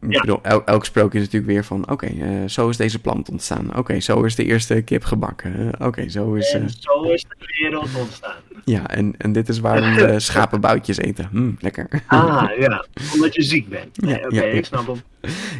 Ik 0.00 0.20
bedoel, 0.20 0.38
el- 0.42 0.64
elk 0.64 0.84
sprookje 0.84 1.18
is 1.18 1.24
natuurlijk 1.24 1.52
weer 1.52 1.64
van... 1.64 1.90
Oké, 1.90 2.06
eh, 2.06 2.28
zo 2.48 2.68
is 2.68 2.76
deze 2.76 2.98
plant 2.98 3.28
ontstaan. 3.30 3.76
Oké, 3.76 4.00
zo 4.00 4.22
is 4.22 4.34
de 4.34 4.44
eerste 4.44 4.82
kip 4.82 5.04
gebakken. 5.04 5.70
Oké, 5.78 6.08
zo 6.08 6.34
is... 6.34 6.52
En 6.52 6.70
zo 6.78 7.02
is 7.02 7.22
de 7.22 7.54
wereld 7.60 7.88
ontstaan. 7.98 8.36
ja, 8.64 8.88
en, 8.88 9.14
en 9.18 9.32
dit 9.32 9.48
is 9.48 9.58
waarom 9.58 9.94
we 9.94 10.20
schapen 10.30 10.60
boutjes 10.60 10.98
eten. 10.98 11.28
Hm, 11.32 11.50
lekker. 11.58 11.88
Ah, 12.06 12.44
ja. 12.60 12.84
Omdat 13.14 13.34
je 13.34 13.42
ziek 13.42 13.68
bent. 13.68 14.00
Nee, 14.00 14.18
Ja, 14.18 14.24
Oké, 14.26 14.34
ja, 14.34 14.42
ik 14.42 14.64
snap 14.64 14.86
hem. 14.86 15.00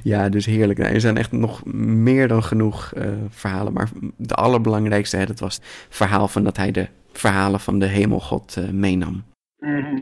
Ja, 0.03 0.29
dus 0.29 0.47
heerlijk. 0.47 0.79
Nou, 0.79 0.95
er 0.95 1.01
zijn 1.01 1.17
echt 1.17 1.33
nog 1.33 1.65
meer 1.75 2.29
dan 2.29 2.43
genoeg 2.45 2.93
verhalen. 3.31 3.73
Maar 3.73 3.89
de 4.17 4.35
allerbelangrijkste, 4.35 5.17
hè, 5.17 5.27
dat 5.27 5.41
was 5.41 5.55
het 5.55 5.65
verhaal 5.89 6.29
van 6.29 6.45
dat 6.45 6.57
hij 6.57 6.71
de 6.71 6.89
verhalen 7.13 7.61
van 7.61 7.79
de 7.79 7.87
hemelgod 7.87 8.57
eh, 8.57 8.69
meenam. 8.69 9.25
Mhm. 9.59 9.99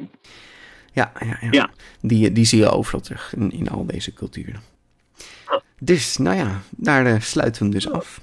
Ja, 0.92 1.12
ja, 1.20 1.38
ja. 1.40 1.48
Ja. 1.50 1.70
Die, 2.00 2.32
die 2.32 2.44
zie 2.44 2.58
je 2.58 2.70
overal 2.70 3.00
terug 3.00 3.34
in, 3.36 3.52
in 3.52 3.68
al 3.68 3.86
deze 3.86 4.12
culturen. 4.12 4.60
Dus, 5.80 6.16
nou 6.16 6.36
ja, 6.36 6.60
daar 6.70 7.06
eh, 7.06 7.20
sluiten 7.20 7.62
we 7.62 7.68
hem 7.68 7.74
dus 7.74 7.90
af. 7.90 8.20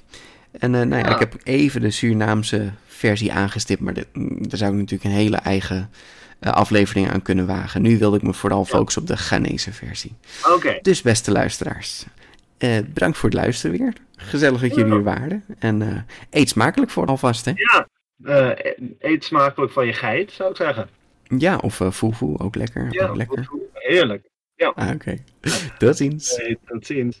En 0.50 0.74
eh, 0.74 0.86
nou 0.86 1.02
ja, 1.02 1.14
ik 1.14 1.18
heb 1.18 1.36
even 1.42 1.80
de 1.80 1.90
Surinaamse 1.90 2.70
versie 2.86 3.32
aangestipt, 3.32 3.80
maar 3.80 3.94
mm, 4.12 4.48
daar 4.48 4.58
zou 4.58 4.72
ik 4.72 4.78
natuurlijk 4.78 5.04
een 5.04 5.20
hele 5.20 5.36
eigen 5.36 5.90
aflevering 6.40 7.10
aan 7.10 7.22
kunnen 7.22 7.46
wagen. 7.46 7.82
Nu 7.82 7.98
wilde 7.98 8.16
ik 8.16 8.22
me 8.22 8.34
vooral 8.34 8.64
focussen 8.64 9.02
op 9.02 9.08
de 9.08 9.16
Ghanese 9.16 9.72
versie. 9.72 10.14
Oké. 10.54 10.78
Dus 10.82 11.02
beste 11.02 11.32
luisteraars, 11.32 12.04
bedankt 12.58 13.18
voor 13.18 13.28
het 13.28 13.38
luisteren 13.38 13.78
weer. 13.78 13.92
Gezellig 14.16 14.60
dat 14.60 14.74
jullie 14.74 14.92
er 14.92 15.02
waren. 15.02 15.44
En 15.58 16.06
eet 16.30 16.48
smakelijk 16.48 16.90
voor 16.90 17.06
alvast, 17.06 17.44
hè? 17.44 17.52
Ja. 17.54 17.88
Eh, 18.24 18.50
eet 18.98 19.24
smakelijk 19.24 19.72
van 19.72 19.86
je 19.86 19.92
geit, 19.92 20.32
zou 20.32 20.50
ik 20.50 20.56
zeggen. 20.56 20.88
Ja, 21.38 21.56
of 21.56 21.74
fufu, 21.92 22.34
ook 22.36 22.54
lekker. 22.54 22.86
Ja, 22.90 23.06
ook 23.06 23.16
lekker. 23.16 23.48
heerlijk. 23.72 24.28
Ah, 24.74 24.90
Oké, 24.94 25.16
tot 25.78 25.96
ziens. 25.96 26.36
Hey, 26.36 26.56
tot 26.66 26.86
ziens. 26.86 27.20